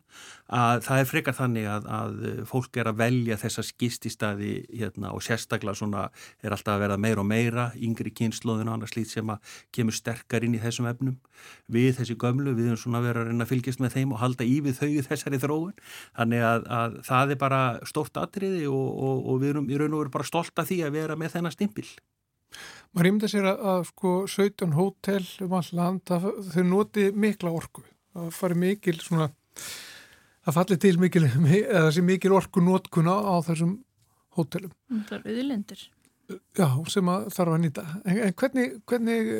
Að 0.49 0.83
það 0.87 1.01
er 1.01 1.09
frekar 1.09 1.37
þannig 1.37 1.67
að, 1.69 1.87
að 1.93 2.15
fólk 2.49 2.79
er 2.81 2.89
að 2.89 3.01
velja 3.03 3.37
þessa 3.37 3.63
skististadi 3.67 4.53
hérna, 4.73 5.13
og 5.13 5.21
sérstaklega 5.25 5.77
svona 5.77 6.07
er 6.41 6.55
alltaf 6.55 6.75
að 6.75 6.85
vera 6.85 6.97
meira 6.97 7.23
og 7.23 7.29
meira 7.29 7.67
yngri 7.77 8.13
kynnslóðin 8.17 8.71
og 8.71 8.79
annars 8.79 8.95
lít 8.97 9.13
sem 9.13 9.29
að 9.29 9.55
kemur 9.75 9.95
sterkar 9.95 10.45
inn 10.45 10.57
í 10.57 10.63
þessum 10.63 10.89
efnum. 10.89 11.19
Við 11.69 11.99
þessi 11.99 12.17
gömlu, 12.19 12.55
við 12.57 12.71
erum 12.71 12.81
svona 12.81 13.03
verið 13.05 13.23
að 13.23 13.33
reyna 13.33 13.45
að 13.45 13.53
fylgjast 13.53 13.83
með 13.83 13.97
þeim 13.97 14.15
og 14.15 14.23
halda 14.23 14.47
í 14.49 14.59
við 14.65 14.79
þau 14.81 14.89
þessari 15.11 15.41
þróun. 15.45 15.75
Þannig 16.17 16.47
að, 16.49 16.69
að 16.79 16.99
það 17.09 17.35
er 17.35 17.41
bara 17.45 17.63
stort 17.89 18.21
atriði 18.21 18.65
og, 18.71 18.87
og, 18.89 19.25
og 19.29 19.43
við 19.43 19.53
erum 19.53 19.69
í 19.69 19.79
raun 19.79 19.93
og 19.93 20.05
veru 20.05 20.17
bara 20.17 20.31
stolt 20.31 20.61
af 20.61 20.71
því 20.71 20.81
að 20.87 20.97
vera 20.97 21.19
með 21.19 21.37
þennan 21.37 21.55
stimpil 21.55 21.87
maður 22.93 23.07
rýmda 23.09 23.29
sér 23.31 23.51
að, 23.51 23.61
að 23.73 23.83
sko 23.91 24.15
17 24.27 24.75
hótel 24.77 25.21
um 25.45 25.55
all 25.59 25.69
land 25.77 26.15
að 26.15 26.31
þau 26.53 26.63
noti 26.65 27.09
mikla 27.13 27.53
orku 27.53 27.85
það 28.13 28.33
fari 28.35 28.57
mikil 28.59 28.97
svona 29.01 29.29
það 30.45 30.57
falli 30.57 30.79
til 30.81 30.95
mikil 31.01 31.23
eða 31.27 31.85
þessi 31.89 32.03
mikil 32.05 32.35
orku 32.37 32.63
notkuna 32.63 33.15
á 33.21 33.35
þessum 33.45 33.77
hótelum. 34.37 34.73
Það 35.09 35.15
er 35.17 35.31
auðlendir. 35.33 35.85
Já, 36.57 36.67
sem 36.93 37.09
að 37.09 37.29
þarf 37.33 37.55
að 37.55 37.63
nýta. 37.63 37.85
En, 38.03 38.19
en 38.27 38.35
hvernig, 38.37 38.75
hvernig 38.89 39.31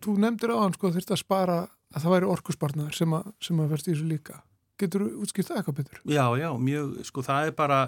þú 0.00 0.16
nefndir 0.24 0.54
á 0.56 0.62
hann 0.62 0.76
sko 0.76 0.92
þurft 0.94 1.12
að 1.12 1.22
spara 1.22 1.58
að 1.90 2.04
það 2.04 2.14
væri 2.14 2.30
orkusparnar 2.34 2.96
sem 2.96 3.16
að, 3.16 3.28
sem 3.44 3.60
að 3.60 3.74
verðst 3.74 3.90
í 3.90 3.94
þessu 3.94 4.08
líka. 4.08 4.38
Getur 4.80 5.04
þú 5.04 5.24
útskilt 5.24 5.50
það 5.50 5.60
eitthvað 5.60 5.78
betur? 5.80 6.02
Já, 6.08 6.24
já, 6.40 6.48
mjög, 6.68 6.92
sko 7.08 7.24
það 7.26 7.48
er 7.48 7.56
bara, 7.58 7.80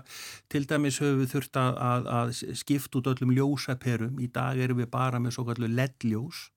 til 0.52 0.64
dæmis 0.68 0.98
höfum 1.00 1.20
við 1.22 1.30
þurft 1.34 1.60
að, 1.60 1.78
að, 1.88 2.08
að 2.18 2.32
skipta 2.60 3.00
út 3.00 3.12
öllum 3.12 3.36
ljósaperum. 3.36 4.18
Í 4.20 4.28
dag 4.32 4.60
erum 4.60 4.82
við 4.82 4.90
bara 4.92 5.20
með 5.22 5.36
svo 5.36 5.46
kallu 5.48 5.70
LED-ljós 5.72 6.48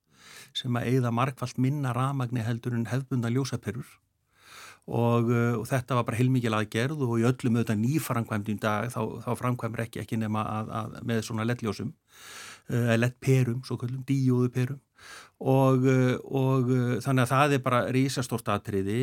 sem 0.56 0.80
að 0.80 0.89
eigða 0.92 1.12
markvallt 1.15 1.60
minna 1.62 1.94
ramagni 1.96 2.44
heldur 2.44 2.75
en 2.75 2.89
hefbunda 2.92 3.32
ljósaperur. 3.32 3.88
Og, 4.86 5.32
og 5.34 5.63
þetta 5.65 5.96
var 5.98 6.06
bara 6.06 6.18
heilmikið 6.20 6.56
aðgerð 6.60 7.00
og 7.08 7.15
í 7.18 7.24
öllum 7.25 7.56
auðvitað 7.58 7.80
nýframkvæmdum 7.82 8.60
dag 8.62 8.92
þá, 8.94 9.00
þá 9.25 9.32
framkvæmur 9.39 9.82
ekki 9.88 10.04
ekki 10.04 10.20
nema 10.22 10.44
að, 10.46 11.00
með 11.10 11.24
svona 11.25 11.46
LED-ljósum, 11.48 11.89
uh, 12.70 12.92
LED-perum, 13.00 13.63
svo 13.65 13.80
kallum 13.82 14.04
díóðuperum 14.06 14.77
og, 15.46 15.88
og 16.25 16.70
þannig 17.04 17.24
að 17.25 17.32
það 17.32 17.56
er 17.58 17.64
bara 17.66 17.82
rísastort 17.92 18.52
atriði. 18.54 19.00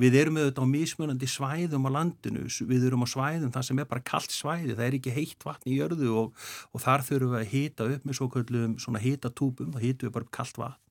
Við 0.00 0.18
erum 0.20 0.40
auðvitað 0.40 0.66
á 0.66 0.74
mismunandi 0.74 1.28
svæðum 1.30 1.86
á 1.86 1.90
landinu, 1.98 2.48
við 2.70 2.88
erum 2.88 3.06
á 3.06 3.08
svæðum 3.12 3.52
það 3.54 3.68
sem 3.68 3.82
er 3.84 3.90
bara 3.90 4.06
kallt 4.12 4.34
svæði, 4.34 4.74
það 4.74 4.86
er 4.88 4.98
ekki 4.98 5.14
heitt 5.14 5.46
vatn 5.46 5.70
í 5.70 5.78
jörðu 5.78 6.10
og, 6.24 6.48
og 6.74 6.84
þar 6.84 7.06
þurfum 7.06 7.36
við 7.36 7.44
að 7.44 7.54
hýta 7.54 7.88
upp 7.94 8.08
með 8.08 8.18
svo 8.18 8.30
kallum 8.34 8.74
svona 8.82 9.04
hýtatúpum, 9.04 9.70
þá 9.76 9.80
hýtum 9.86 10.10
við 10.10 10.16
bara 10.18 10.28
upp 10.28 10.34
kallt 10.40 10.60
vatn. 10.64 10.82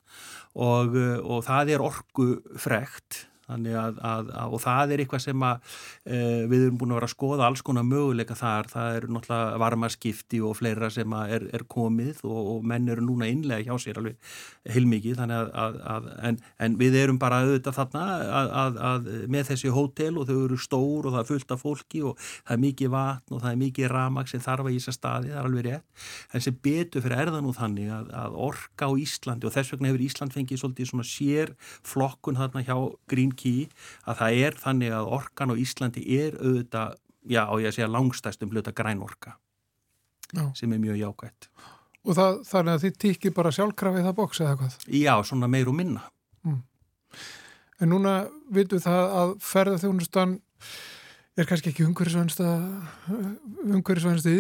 Og, 0.53 0.97
og 1.25 1.45
það 1.47 1.73
er 1.73 1.83
orgu 1.83 2.27
frekt 2.61 3.23
Að, 3.51 3.65
að, 3.75 3.97
að, 4.31 4.53
og 4.55 4.61
það 4.63 4.93
er 4.93 5.01
eitthvað 5.03 5.21
sem 5.25 5.41
að 5.43 5.79
e, 6.07 6.19
við 6.47 6.61
erum 6.69 6.77
búin 6.79 6.93
að 6.93 6.99
vera 7.01 7.07
að 7.09 7.13
skoða 7.13 7.47
alls 7.49 7.63
konar 7.65 7.83
möguleika 7.83 8.37
þar, 8.39 8.69
það 8.71 8.99
eru 8.99 9.09
náttúrulega 9.17 9.57
varmaskipti 9.63 10.39
og 10.47 10.55
fleira 10.55 10.89
sem 10.93 11.15
er, 11.19 11.47
er 11.51 11.65
komið 11.67 12.21
og, 12.23 12.39
og 12.53 12.67
menn 12.71 12.87
eru 12.93 13.03
núna 13.03 13.27
innlega 13.27 13.67
hjá 13.67 13.83
sér 13.83 13.99
alveg 13.99 14.15
heilmikið. 14.71 15.19
En, 15.27 16.39
en 16.39 16.77
við 16.79 16.95
erum 17.01 17.19
bara 17.19 17.41
auðvitað 17.43 17.81
þarna 17.81 18.05
að 18.63 19.11
með 19.33 19.51
þessi 19.51 19.73
hótel 19.75 20.21
og 20.21 20.29
þau 20.29 20.37
eru 20.37 20.61
stór 20.61 21.09
og 21.09 21.17
það 21.17 21.21
er 21.25 21.29
fullt 21.33 21.53
af 21.57 21.63
fólki 21.65 22.03
og 22.07 22.23
það 22.23 22.55
er 22.55 22.63
mikið 22.63 22.93
vatn 22.95 23.35
og 23.35 23.43
það 23.43 23.51
er 23.51 23.61
mikið 23.65 23.91
ramak 23.91 24.31
sem 24.31 24.43
þarf 24.43 24.69
að 24.69 24.79
ísa 24.79 24.95
staði, 24.95 25.33
það 25.33 25.41
er 25.41 25.51
alveg 25.51 25.67
rétt. 25.67 26.07
En 26.31 26.47
sem 26.47 26.57
betur 26.63 27.03
fyrir 27.03 27.25
erðan 27.25 27.51
úr 27.51 27.59
þannig 27.59 27.91
að 27.91 28.39
orka 28.47 28.87
á 28.87 28.91
Íslandi 29.03 29.49
og 29.49 29.55
þess 29.55 29.75
vegna 29.75 29.91
hefur 29.91 30.07
Ísland 30.07 30.35
fengið 30.35 30.63
svolítið 30.63 30.91
svona 30.93 31.07
sér 31.07 31.53
flokkun 31.83 32.39
þarna 32.39 32.63
hjá 32.63 32.75
Green 33.11 33.32
Key 33.37 33.67
að 34.07 34.19
það 34.21 34.31
er 34.47 34.53
þannig 34.63 34.91
að 34.97 35.13
orkan 35.19 35.53
á 35.53 35.55
Íslandi 35.63 36.03
er 36.19 36.31
auðvitað, 36.39 36.89
já, 37.29 37.43
og 37.47 37.57
ég 37.63 37.75
segja 37.75 37.91
langstæstum 37.91 38.51
hluta 38.53 38.71
grænorka 38.75 39.31
já. 40.33 40.45
sem 40.57 40.73
er 40.73 40.79
mjög 40.81 40.97
jákvægt. 41.01 41.41
Og 42.03 42.13
það, 42.17 42.31
þannig 42.49 42.73
að 42.73 42.81
þið 42.83 42.93
tikið 43.05 43.31
bara 43.37 43.55
sjálfkrafið 43.55 44.07
það 44.07 44.17
bóks 44.17 44.39
eða 44.43 44.57
hvað? 44.59 44.73
Já, 44.91 45.13
svona 45.23 45.47
meir 45.51 45.67
og 45.71 45.77
minna. 45.77 46.03
Mm. 46.43 46.61
En 47.79 47.87
núna 47.91 48.13
vitum 48.53 48.81
það 48.83 49.03
að 49.21 49.29
ferðarþjónustan 49.43 50.31
er 51.39 51.45
kannski 51.49 51.69
ekki 51.71 51.85
umhverjusvænstu 51.87 52.43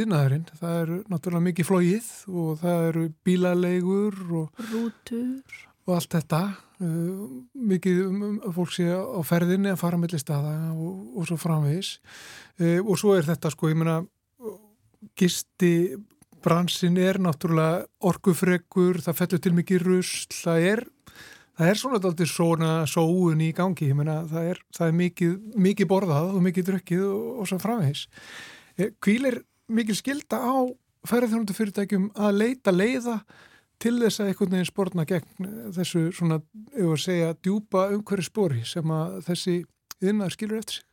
yðnaðurinn. 0.03 0.47
Það 0.59 0.73
eru 0.83 0.97
náttúrulega 1.09 1.47
mikið 1.47 1.69
flóið 1.69 2.07
og 2.29 2.49
það 2.61 2.77
eru 2.89 3.03
bílalegur 3.25 4.15
og 4.41 4.47
rútur 4.69 5.53
og 5.87 5.97
allt 5.97 6.15
þetta. 6.15 6.41
Uh, 6.83 7.43
mikið 7.71 7.99
um, 8.07 8.23
um, 8.27 8.39
fólk 8.55 8.73
sé 8.75 8.87
á 8.91 9.19
ferðinni 9.25 9.71
að 9.71 9.81
fara 9.83 9.99
mellir 9.99 10.21
staða 10.21 10.55
og, 10.73 11.03
og 11.19 11.27
svo 11.29 11.37
framvegis. 11.39 11.97
Uh, 12.59 12.79
og 12.81 12.97
svo 12.99 13.15
er 13.17 13.27
þetta 13.27 13.51
sko, 13.53 13.69
ég 13.71 13.79
meina, 13.79 14.01
gisti 15.19 15.73
bransin 16.43 16.97
er 16.99 17.21
náttúrulega 17.23 17.85
orgufregur, 18.03 18.99
það 19.03 19.19
fellur 19.21 19.43
til 19.43 19.53
mikið 19.55 19.87
rusl, 19.87 20.27
það 20.35 20.67
er 20.73 20.83
það 21.53 21.69
er 21.69 21.79
svona 21.79 21.99
alltaf 22.01 22.29
svona 22.31 22.71
sóun 22.89 23.43
í 23.45 23.51
gangi, 23.55 23.91
ég 23.91 23.97
menna 23.97 24.23
það 24.29 24.49
er, 24.51 24.61
það 24.75 24.89
er 24.89 24.99
mikið, 24.99 25.33
mikið 25.67 25.89
borðað 25.91 26.31
og 26.33 26.45
mikið 26.47 26.69
drukkið 26.71 27.03
og, 27.07 27.27
og 27.43 27.49
svo 27.49 27.59
framvegs. 27.61 28.05
Kvíl 29.03 29.29
er 29.29 29.39
mikið 29.71 29.99
skilda 29.99 30.39
á 30.41 30.55
ferðarþjónundu 31.07 31.55
fyrirtækjum 31.55 32.09
að 32.15 32.39
leita 32.39 32.73
leiða 32.73 33.19
til 33.81 33.95
þess 33.99 34.21
að 34.21 34.31
einhvern 34.31 34.55
veginn 34.55 34.69
spórna 34.69 35.05
gegn 35.09 35.47
þessu 35.75 36.03
svona, 36.15 36.39
ef 36.73 36.91
að 36.95 37.01
segja, 37.03 37.33
djúpa 37.43 37.87
umhverju 37.95 38.27
spóri 38.27 38.65
sem 38.67 38.93
að 38.93 39.17
þessi 39.27 39.55
yðnar 40.03 40.35
skilur 40.35 40.61
eftir 40.61 40.79
sig? 40.79 40.89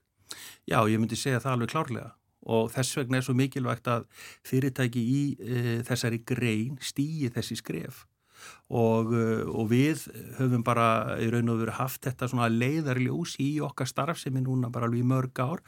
Já, 0.71 0.79
ég 0.87 1.01
myndi 1.03 1.19
segja 1.19 1.43
það 1.43 1.57
alveg 1.57 1.73
klárlega 1.75 2.11
og 2.51 2.71
þess 2.73 2.97
vegna 2.97 3.19
er 3.19 3.27
svo 3.27 3.35
mikilvægt 3.37 3.91
að 3.91 4.07
fyrirtæki 4.49 5.01
í 5.03 5.21
e, 5.37 5.57
þessari 5.87 6.23
grein 6.25 6.79
stýi 6.81 7.29
þessi 7.35 7.59
skref 7.61 8.07
og, 8.71 9.11
uh, 9.13 9.43
og 9.51 9.69
við 9.73 10.07
höfum 10.39 10.63
bara 10.67 11.19
í 11.21 11.29
raun 11.33 11.51
og 11.53 11.61
veru 11.65 11.75
haft 11.75 12.05
þetta 12.07 12.29
svona 12.31 12.49
leiðarljós 12.53 13.37
í 13.43 13.51
okkar 13.67 13.91
starf 13.91 14.21
sem 14.23 14.37
er 14.39 14.47
núna 14.47 14.71
bara 14.73 14.89
alveg 14.89 15.03
í 15.03 15.09
mörg 15.11 15.43
ár. 15.43 15.63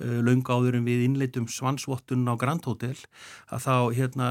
Uh, 0.00 0.20
laung 0.24 0.44
áður 0.44 0.80
en 0.80 0.88
við 0.88 1.04
innleitum 1.06 1.48
svansvottun 1.52 2.26
á 2.28 2.34
Grand 2.40 2.64
Hotel 2.66 2.96
að 3.52 3.66
þá, 3.66 3.76
hérna, 3.98 4.30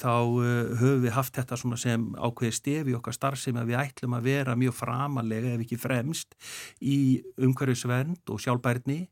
þá 0.00 0.10
uh, 0.10 0.74
höfum 0.80 1.06
við 1.06 1.16
haft 1.16 1.38
þetta 1.38 1.60
svona 1.60 1.80
sem 1.80 2.10
ákveði 2.18 2.58
stefi 2.58 2.98
okkar 2.98 3.16
starf 3.16 3.42
sem 3.42 3.60
að 3.60 3.72
við 3.72 3.80
ætlum 3.84 4.18
að 4.18 4.28
vera 4.30 4.58
mjög 4.58 4.76
framalega 4.80 5.54
ef 5.54 5.64
ekki 5.64 5.80
fremst 5.80 6.36
í 6.82 6.98
umhverjusvernd 7.40 8.34
og 8.34 8.42
sjálfbærni. 8.42 9.04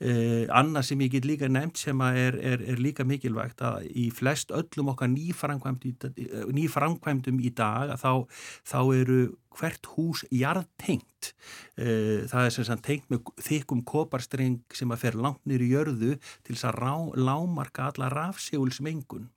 Eh, 0.00 0.46
annað 0.52 0.84
sem 0.90 1.00
ég 1.06 1.12
get 1.14 1.24
líka 1.24 1.48
nefnt 1.48 1.78
sem 1.80 2.00
er, 2.04 2.34
er, 2.36 2.60
er 2.60 2.76
líka 2.82 3.04
mikilvægt 3.08 3.62
að 3.64 3.86
í 3.88 4.10
flest 4.14 4.52
öllum 4.54 4.90
okkar 4.92 5.08
nýframkvæmdum 5.14 7.40
í 7.40 7.50
dag 7.56 7.90
að 7.96 8.04
þá, 8.04 8.40
þá 8.72 8.78
eru 9.00 9.20
hvert 9.56 9.88
hús 9.94 10.24
jarðtengt. 10.34 11.32
Eh, 11.80 12.26
það 12.30 12.42
er 12.42 12.52
sem 12.54 12.68
sagt 12.68 12.84
tengt 12.86 13.08
með 13.12 13.32
þykum 13.42 13.82
koparstreng 13.88 14.60
sem 14.76 14.92
að 14.92 15.06
fer 15.06 15.16
langt 15.18 15.42
nýri 15.48 15.70
jörðu 15.72 16.18
til 16.44 16.54
þess 16.54 16.68
að 16.70 16.78
rá, 16.82 16.94
lámarka 17.16 17.90
alla 17.90 18.12
rafsegulsmengun 18.12 19.30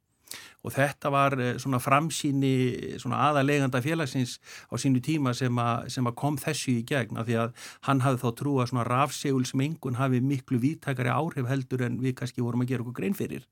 og 0.66 0.74
þetta 0.76 1.12
var 1.14 1.36
eh, 1.40 1.56
svona 1.62 1.80
framsýni 1.82 3.00
svona 3.02 3.22
aðaleganda 3.30 3.82
félagsins 3.84 4.38
á 4.70 4.76
sínu 4.80 5.02
tíma 5.04 5.34
sem 5.38 5.62
að, 5.62 5.88
sem 5.96 6.10
að 6.10 6.18
kom 6.20 6.38
þessu 6.40 6.76
í 6.80 6.86
gegn 6.88 7.20
af 7.20 7.30
því 7.30 7.40
að 7.46 7.66
hann 7.88 8.04
hafði 8.06 8.22
þá 8.24 8.30
trú 8.42 8.56
að 8.60 8.72
svona 8.74 8.86
rafsegulsmengun 8.90 10.00
hafi 10.00 10.22
miklu 10.22 10.62
víttakari 10.62 11.14
áhrif 11.14 11.50
heldur 11.50 11.86
en 11.88 12.00
við 12.04 12.18
kannski 12.20 12.46
vorum 12.46 12.66
að 12.66 12.74
gera 12.74 12.86
okkur 12.86 13.00
grein 13.00 13.18
fyrir 13.18 13.48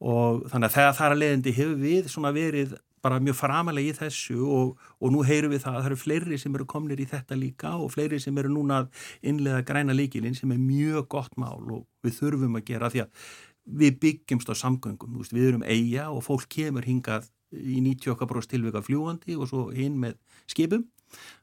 og 0.00 0.46
þannig 0.50 0.70
að 0.70 0.76
það 0.78 0.92
þar 1.00 1.16
að 1.16 1.22
leiðandi 1.24 1.56
hefur 1.60 1.80
við 1.84 2.12
svona 2.14 2.34
verið 2.36 2.76
bara 3.08 3.22
mjög 3.24 3.40
framalega 3.40 3.88
í 3.88 3.96
þessu 3.96 4.38
og, 4.44 4.76
og 5.00 5.12
nú 5.14 5.24
heyrum 5.24 5.54
við 5.54 5.64
það 5.64 5.74
að 5.74 5.80
það 5.80 5.90
eru 5.90 6.00
fleiri 6.04 6.40
sem 6.42 6.56
eru 6.58 6.68
komnir 6.68 7.00
í 7.00 7.08
þetta 7.08 7.38
líka 7.40 7.74
og 7.80 7.92
fleiri 7.94 8.20
sem 8.20 8.38
eru 8.38 8.52
núna 8.52 8.82
að 8.82 9.04
innlega 9.32 9.64
græna 9.68 9.96
líkilinn 9.96 10.36
sem 10.36 10.52
er 10.52 10.60
mjög 10.60 11.08
gott 11.16 11.38
mál 11.40 11.62
og 11.62 11.86
við 12.04 12.18
þurfum 12.20 12.60
að 12.60 12.66
gera 12.68 12.92
því 12.92 13.06
að 13.06 13.28
við 13.68 13.98
byggjumst 14.02 14.52
á 14.52 14.54
samgöngum, 14.56 15.18
við 15.32 15.50
erum 15.50 15.66
eiga 15.66 16.08
og 16.12 16.24
fólk 16.24 16.48
kemur 16.52 16.86
hingað 16.88 17.28
í 17.52 17.80
90% 17.84 18.50
tilvika 18.52 18.82
fljúandi 18.84 19.36
og 19.36 19.48
svo 19.50 19.66
hinn 19.74 19.98
með 20.00 20.18
skipum, 20.48 20.86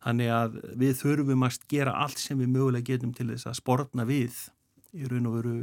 þannig 0.06 0.32
að 0.34 0.60
við 0.78 0.98
þurfum 1.02 1.46
að 1.48 1.60
gera 1.72 1.96
allt 2.06 2.22
sem 2.22 2.40
við 2.42 2.52
mögulega 2.54 2.94
getum 2.94 3.14
til 3.18 3.32
þess 3.32 3.50
að 3.50 3.60
sportna 3.62 4.06
við 4.10 4.38
í 4.96 5.10
raun 5.10 5.30
og 5.30 5.38
veru, 5.40 5.56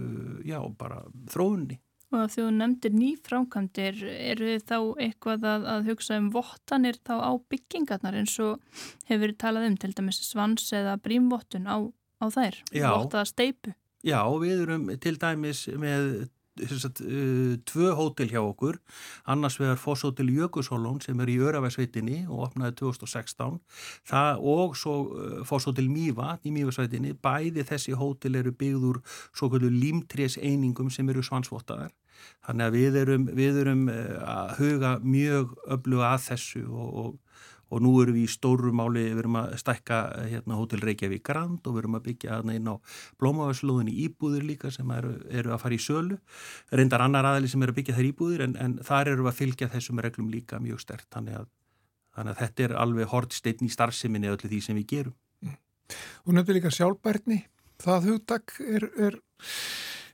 já, 0.47 0.59
bara 0.79 1.03
þróunni. 1.33 1.79
Og 2.13 2.19
að 2.21 2.35
þú 2.35 2.47
nefndir 2.59 2.93
nýframkvæmdir, 2.93 4.03
eru 4.33 4.51
þið 4.51 4.65
þá 4.69 4.79
eitthvað 5.07 5.47
að, 5.49 5.69
að 5.75 5.87
hugsa 5.89 6.19
um 6.21 6.29
vottanir 6.35 6.99
þá 7.01 7.15
á 7.25 7.33
byggingarnar 7.53 8.19
eins 8.21 8.35
og 8.45 8.61
hefur 9.09 9.23
verið 9.25 9.39
talað 9.41 9.69
um 9.71 9.79
til 9.81 9.95
dæmis 9.97 10.21
svans 10.27 10.69
eða 10.77 10.99
brímvottun 11.01 11.71
á, 11.73 11.81
á 12.21 12.25
þær, 12.35 12.61
vottaða 12.69 13.25
steipu? 13.33 13.73
Já, 14.05 14.21
við 14.43 14.65
erum 14.67 14.89
til 15.01 15.17
dæmis 15.23 15.65
með 15.79 16.29
sagt, 16.61 17.01
uh, 17.01 17.57
tvö 17.65 17.95
hótel 17.97 18.29
hjá 18.29 18.41
okkur, 18.43 18.79
annars 19.25 19.59
vegar 19.61 19.79
Fosshótel 19.81 20.29
Jökushólón 20.29 21.01
sem 21.01 21.19
er 21.21 21.31
í 21.33 21.39
Öravæsveitinni 21.41 22.27
og 22.29 22.49
opnaði 22.49 22.77
2016 22.83 23.59
það, 24.09 24.43
og 24.43 24.77
svo 24.77 24.97
uh, 25.09 25.41
Fosshótel 25.49 25.89
Mýva 25.89 26.37
í 26.45 26.53
Mývasveitinni, 26.53 27.17
bæði 27.17 27.65
þessi 27.65 27.97
hótel 27.97 28.37
eru 28.43 28.53
byggður 28.53 29.01
svo 29.33 29.49
kvöldu 29.49 29.73
límtrés 29.73 30.37
einingum 30.37 30.93
sem 30.93 31.09
eru 31.09 31.25
svansvottaðar 31.25 31.93
þannig 32.47 32.69
að 32.69 32.79
við 32.79 33.01
erum, 33.03 33.27
við 33.39 33.61
erum 33.65 33.85
að 33.91 34.55
huga 34.61 34.95
mjög 35.03 35.57
öfluga 35.77 36.15
að 36.15 36.25
þessu 36.31 36.65
og, 36.69 36.97
og 37.03 37.21
og 37.73 37.81
nú 37.81 37.93
erum 38.03 38.17
við 38.17 38.27
í 38.27 38.31
stóru 38.31 38.73
máli, 38.77 39.07
við 39.09 39.23
erum 39.23 39.39
að 39.41 39.55
stekka 39.63 40.01
hérna 40.29 40.59
Hótel 40.59 40.83
Reykjavík 40.85 41.23
Grand 41.25 41.65
og 41.65 41.77
við 41.77 41.83
erum 41.83 41.97
að 41.97 42.05
byggja 42.09 42.35
hérna 42.37 42.57
inn 42.59 42.69
á 42.69 42.75
Blómavæslóðin 43.23 43.89
í 43.89 43.97
Íbúðir 44.07 44.45
líka 44.45 44.73
sem 44.75 44.91
eru, 44.93 45.15
eru 45.33 45.55
að 45.55 45.63
fara 45.65 45.79
í 45.79 45.81
sölu. 45.81 46.19
Reyndar 46.73 47.05
annar 47.07 47.31
aðali 47.31 47.49
sem 47.49 47.65
eru 47.65 47.73
að 47.73 47.81
byggja 47.81 47.97
þær 47.97 48.09
Íbúðir 48.11 48.45
en, 48.47 48.57
en 48.61 48.77
þar 48.85 49.15
eru 49.15 49.25
við 49.25 49.33
að 49.33 49.39
fylgja 49.41 49.71
þessum 49.73 50.05
reglum 50.05 50.29
líka 50.33 50.61
mjög 50.61 50.83
stert 50.85 51.09
þannig 51.17 51.41
að, 51.41 51.49
þannig 52.19 52.35
að 52.35 52.43
þetta 52.45 52.67
er 52.67 52.77
alveg 52.85 53.13
hortsteinn 53.15 53.65
í 53.65 53.73
starfseminni 53.73 54.33
öllu 54.35 54.53
því 54.53 54.61
sem 54.69 54.81
við 54.83 54.89
gerum. 54.93 55.17
Mm. 55.41 55.57
Og 56.27 56.37
nefnir 56.37 56.61
líka 56.61 56.75
sjálfbærni. 56.77 57.41
Það 57.83 58.11
hugtak 58.11 58.59
er, 58.69 58.91
er 59.01 59.23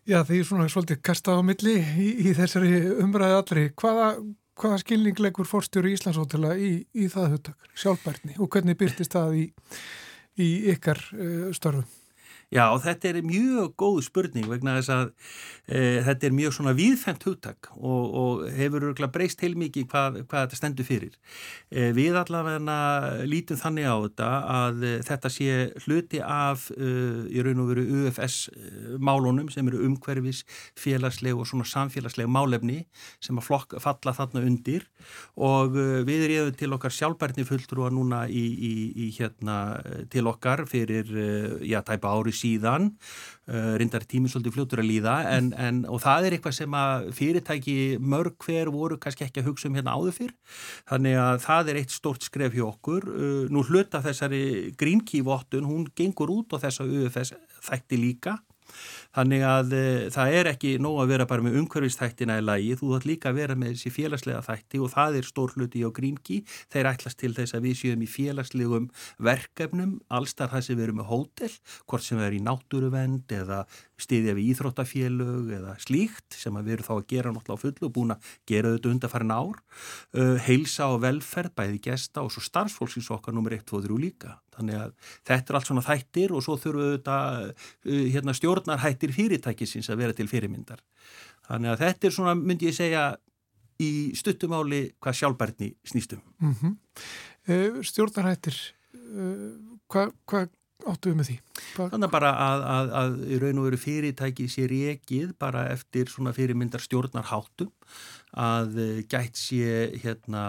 já 0.09 0.23
því 0.25 0.43
svona 0.47 0.69
svolítið 0.73 1.01
kastað 1.05 1.41
á 1.41 1.43
milli 1.45 1.77
í, 1.79 2.09
í 2.29 2.35
þessari 2.37 2.75
umræði 3.05 3.39
allri 3.39 3.65
hvaða 3.79 4.11
hvaða 4.59 4.81
skilningleikur 4.83 5.47
fórstjóru 5.49 5.93
Íslandsótela 5.95 6.55
í, 6.59 6.73
í 6.95 7.07
það 7.13 7.35
huttak, 7.37 7.71
sjálfbærtni 7.79 8.39
og 8.43 8.51
hvernig 8.53 8.79
byrtist 8.81 9.15
það 9.15 9.37
í, 9.39 9.45
í 10.43 10.49
ykkar 10.75 11.03
uh, 11.15 11.49
störfum? 11.57 11.87
Já, 12.49 12.65
þetta 12.81 13.11
er 13.11 13.17
mjög 13.29 13.75
góð 13.77 13.99
spurning 14.07 14.47
vegna 14.49 14.79
þess 14.79 14.89
að 14.95 15.09
e, 15.69 15.81
þetta 16.07 16.29
er 16.31 16.33
mjög 16.33 16.55
svona 16.57 16.73
viðfemt 16.79 17.27
hugtak 17.29 17.69
og, 17.77 18.15
og 18.21 18.47
hefur 18.57 18.87
breyst 19.13 19.43
heilmikið 19.45 19.85
hvað, 19.91 20.17
hvað 20.31 20.47
þetta 20.47 20.57
stendur 20.57 20.89
fyrir. 20.89 21.19
E, 21.69 21.91
við 21.93 22.17
allavega 22.17 22.79
lítum 23.29 23.61
þannig 23.61 23.85
á 23.85 23.97
þetta 24.07 24.29
að 24.55 24.81
e, 24.81 24.93
þetta 25.11 25.33
sé 25.35 25.59
hluti 25.85 26.23
af 26.25 26.71
e, 26.73 26.89
í 27.37 27.45
raun 27.45 27.61
og 27.67 27.69
veru 27.75 27.85
UFS 27.99 28.39
málunum 28.97 29.53
sem 29.53 29.69
eru 29.69 29.83
umhverfis, 29.85 30.41
félagsleg 30.81 31.37
og 31.37 31.51
svona 31.53 31.69
samfélagsleg 31.69 32.33
málefni 32.33 32.79
sem 33.21 33.37
að 33.37 33.49
flokk, 33.51 33.77
falla 33.85 34.17
þarna 34.17 34.47
undir 34.49 34.89
og 35.37 35.77
e, 35.77 36.01
við 36.09 36.27
erum 36.31 36.57
til 36.57 36.73
okkar 36.79 36.97
sjálfbærni 36.97 37.45
fulltrúa 37.45 37.93
núna 37.93 38.25
í, 38.33 38.47
í, 38.57 38.75
í 39.05 39.13
hérna 39.21 39.61
til 40.09 40.25
okkar 40.33 40.65
fyrir, 40.71 41.13
e, 41.13 41.31
já, 41.69 41.83
tæpa 41.85 42.17
ári 42.17 42.38
síðan. 42.39 42.93
Uh, 43.49 43.75
reyndar 43.81 44.05
tíminn 44.05 44.29
svolítið 44.29 44.59
fljótur 44.59 44.83
að 44.83 44.91
líða 44.91 45.15
en, 45.33 45.47
en, 45.57 45.81
og 45.89 46.03
það 46.05 46.27
er 46.27 46.35
eitthvað 46.37 46.57
sem 46.59 46.75
að 46.77 47.07
fyrirtæki 47.17 47.77
mörg 47.97 48.37
hver 48.45 48.69
voru 48.75 48.99
kannski 49.01 49.25
ekki 49.25 49.41
að 49.41 49.49
hugsa 49.49 49.71
um 49.71 49.79
hérna 49.79 49.95
áður 49.97 50.19
fyrr. 50.19 50.35
Þannig 50.91 51.17
að 51.23 51.41
það 51.47 51.73
er 51.73 51.81
eitt 51.81 51.95
stort 51.97 52.29
skref 52.29 52.59
hjá 52.59 52.67
okkur. 52.69 53.09
Uh, 53.09 53.47
nú 53.53 53.65
hluta 53.71 54.03
þessari 54.05 54.45
grínkívottun 54.79 55.69
hún 55.69 55.89
gengur 55.97 56.35
út 56.35 56.53
á 56.53 56.63
þessa 56.67 56.85
UFS 56.85 57.35
þætti 57.71 58.01
líka 58.01 58.39
Þannig 59.17 59.45
að 59.49 59.75
e, 59.75 59.85
það 60.15 60.35
er 60.39 60.51
ekki 60.53 60.73
nóg 60.83 61.01
að 61.03 61.13
vera 61.15 61.27
bara 61.31 61.45
með 61.45 61.59
umhverfistættina 61.63 62.39
í 62.39 62.45
lagi, 62.45 62.75
þú 62.79 62.93
þarf 62.93 63.09
líka 63.09 63.33
að 63.33 63.41
vera 63.41 63.57
með 63.59 63.75
þessi 63.75 63.95
félagslega 63.97 64.45
þætti 64.47 64.83
og 64.85 64.93
það 64.93 65.19
er 65.19 65.29
stór 65.29 65.55
hluti 65.57 65.83
á 65.83 65.91
Greenkey. 65.99 66.43
Þeir 66.73 66.91
ætlast 66.93 67.21
til 67.23 67.33
þess 67.37 67.57
að 67.57 67.69
við 67.69 67.79
séum 67.83 68.05
í 68.05 68.11
félagslegum 68.13 68.91
verkefnum, 69.29 69.97
allstar 70.13 70.53
það 70.53 70.67
sem 70.67 70.79
við 70.79 70.89
erum 70.89 71.01
með 71.03 71.11
hótel, 71.13 71.53
hvort 71.89 72.07
sem 72.07 72.21
við 72.21 72.29
erum 72.29 72.39
í 72.39 72.47
náttúruvend 72.49 73.37
eða 73.41 73.63
stiðja 73.99 74.35
við 74.37 74.53
íþróttafélög 74.53 75.51
eða 75.59 75.75
slíkt 75.83 76.37
sem 76.39 76.55
við 76.61 76.77
erum 76.77 76.87
þá 76.87 76.93
að 76.95 77.07
gera 77.11 77.33
náttúrulega 77.35 77.59
á 77.59 77.63
fullu 77.65 77.89
og 77.89 77.95
búin 77.97 78.15
að 78.15 78.29
gera 78.49 78.73
þetta 78.75 78.93
undarfærin 78.93 79.35
ár. 79.35 79.61
Uh, 80.15 80.35
heilsa 80.47 80.89
og 80.93 81.03
velferð, 81.03 81.55
bæði 81.59 81.81
gesta 81.89 82.23
og 82.23 82.33
svo 82.35 82.43
starfsfólksins 82.45 83.11
okkar 83.15 83.35
nummer 83.37 83.57
1, 83.57 83.65
2, 83.69 83.83
3 83.89 84.01
líka. 84.03 84.37
Þannig 84.57 84.81
að 84.83 84.93
þetta 85.31 85.53
er 85.53 85.59
allt 85.59 85.71
svona 85.71 85.87
þættir 85.87 86.35
og 86.35 86.45
svo 86.47 86.59
þurfum 86.63 86.85
við 86.85 86.95
þetta 86.97 87.19
uh, 87.49 88.05
hérna, 88.15 88.37
stjórnarhættir 88.39 89.15
fyrirtækisins 89.17 89.91
að 89.91 90.05
vera 90.05 90.19
til 90.19 90.29
fyrirmyndar. 90.31 90.85
Þannig 91.49 91.75
að 91.75 91.83
þetta 91.87 92.09
er 92.09 92.15
svona, 92.19 92.37
myndi 92.39 92.71
ég 92.71 92.77
segja, 92.79 93.09
í 93.79 93.91
stuttumáli 94.19 94.85
hvað 95.03 95.21
sjálfbærtni 95.21 95.73
snýstum. 95.87 96.23
Mm 96.43 96.55
-hmm. 96.55 96.79
uh, 97.51 97.83
stjórnarhættir, 97.87 98.59
hvað 99.89 100.15
hva 100.29 100.47
áttu 100.87 101.11
við 101.11 101.19
með 101.19 101.29
því? 101.29 101.37
Hva? 101.75 101.89
Þannig 101.93 102.13
bara 102.13 102.31
að, 102.45 102.65
að, 102.75 102.93
að 103.01 103.19
í 103.27 103.41
raun 103.43 103.61
og 103.61 103.67
veru 103.67 103.81
fyrirtæki 103.83 104.47
sér 104.53 104.75
ekið 104.95 105.35
bara 105.41 105.67
eftir 105.73 106.11
svona 106.13 106.35
fyrirmyndar 106.37 106.85
stjórnarháttum 106.85 107.73
að 108.39 108.81
eh, 108.83 108.99
gætt 109.11 109.39
sé 109.41 109.91
hérna 110.03 110.43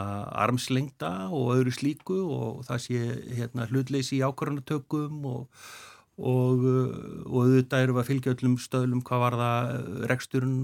armslengda 0.46 1.30
og 1.34 1.54
öðru 1.58 1.74
slíku 1.74 2.22
og 2.28 2.66
það 2.68 2.84
sé 2.86 3.04
hérna 3.40 3.70
hlutleysi 3.72 4.20
í 4.20 4.24
ákvarðanatökum 4.28 5.28
og, 5.30 5.46
og, 6.20 6.66
eh, 6.68 6.98
og 7.26 7.38
auðvitað 7.46 7.86
eru 7.88 8.00
að 8.00 8.10
fylgja 8.12 8.36
öllum 8.36 8.58
stöðlum 8.62 9.06
hvað 9.08 9.24
var 9.26 9.40
það 9.44 9.72
eh, 9.76 9.94
reksturinn, 10.14 10.58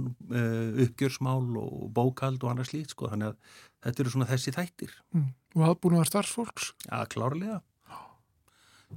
uppgjörsmál 0.88 1.56
og 1.62 1.88
bókald 1.95 2.43
og 2.43 2.54
annað 2.54 2.73
slíkt 2.73 2.95
sko 2.95 3.10
þannig 3.13 3.34
að 3.34 3.62
þetta 3.86 4.04
eru 4.04 4.17
svona 4.17 4.34
þessi 4.34 4.56
þættir. 4.56 4.99
Mm. 5.15 5.32
Og 5.56 5.69
aðbúnaðar 5.71 6.12
starfsfólks? 6.12 6.75
Já, 6.86 6.99
klárlega 7.10 7.63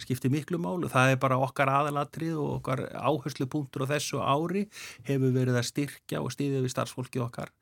skiptir 0.03 0.33
miklu 0.33 0.61
málu. 0.63 0.91
Það 0.91 1.13
er 1.13 1.21
bara 1.23 1.39
okkar 1.43 1.71
aðalatrið 1.73 2.37
og 2.39 2.51
okkar 2.59 2.85
áherslupunktur 2.95 3.87
á 3.87 3.91
þessu 3.95 4.21
ári 4.23 4.67
hefur 5.09 5.33
verið 5.35 5.61
að 5.61 5.69
styrkja 5.71 6.23
og 6.25 6.35
stýðja 6.35 6.65
við 6.65 6.75
starfsfólki 6.75 7.23
okkar 7.25 7.53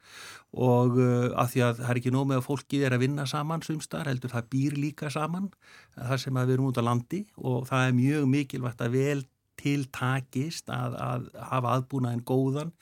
og 0.57 0.99
uh, 1.01 1.31
að 1.37 1.53
því 1.53 1.64
að 1.66 1.81
það 1.81 1.92
er 1.92 2.01
ekki 2.01 2.12
nóg 2.14 2.29
með 2.31 2.40
að 2.40 2.46
fólki 2.46 2.83
er 2.87 2.96
að 2.96 3.03
vinna 3.05 3.27
saman 3.29 3.64
sumstar, 3.66 4.07
heldur 4.09 4.33
það 4.33 4.51
býr 4.55 4.77
líka 4.81 5.11
saman 5.12 5.51
þar 5.96 6.22
sem 6.22 6.37
að 6.37 6.46
við 6.46 6.57
erum 6.57 6.70
út 6.70 6.81
á 6.81 6.88
landi 6.88 7.25
og 7.37 7.66
það 7.68 7.88
er 7.88 7.99
mjög 7.99 8.29
mikilvægt 8.33 8.85
að 8.87 8.96
vel 8.96 9.25
tiltakist 9.57 10.70
að, 10.72 10.96
að 11.01 11.29
hafa 11.51 11.77
aðbúnaðin 11.79 12.25
góðan 12.29 12.72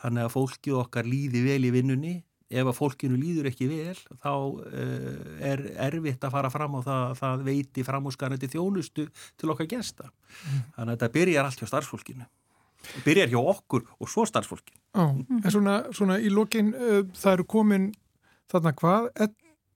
þannig 0.00 0.26
að 0.26 0.34
fólki 0.36 0.74
okkar 0.78 1.08
líði 1.08 1.42
vel 1.46 1.62
í 1.66 1.72
vinnunni 1.74 2.14
ef 2.50 2.66
að 2.66 2.76
fólkinu 2.76 3.18
líður 3.18 3.50
ekki 3.50 3.68
vel 3.70 3.94
þá 3.94 4.32
uh, 4.32 5.20
er 5.46 5.62
erfitt 5.86 6.24
að 6.26 6.34
fara 6.34 6.50
fram 6.52 6.78
á 6.78 6.80
það, 6.86 7.04
það 7.20 7.44
veiti 7.46 7.84
framhúsgarnandi 7.86 8.50
þjónustu 8.50 9.06
til 9.38 9.52
okkar 9.54 9.68
gesta. 9.70 10.10
Mm. 10.10 10.64
Þannig 10.76 10.86
að 10.86 10.96
þetta 10.96 11.10
byrjar 11.18 11.48
allt 11.48 11.62
hjá 11.62 11.70
starfsfólkinu. 11.70 12.26
Það 12.90 13.06
byrjar 13.06 13.32
hjá 13.34 13.40
okkur 13.54 13.86
og 13.98 14.10
svo 14.10 14.26
starfsfólkinu. 14.28 14.80
Já, 14.80 15.04
mm. 15.06 15.44
en 15.44 15.54
svona, 15.54 15.76
svona 15.94 16.18
í 16.18 16.32
lokin 16.32 16.74
uh, 16.74 17.00
það 17.14 17.38
eru 17.38 17.48
komin 17.54 17.86
þarna 18.50 18.74
hvað? 18.80 19.08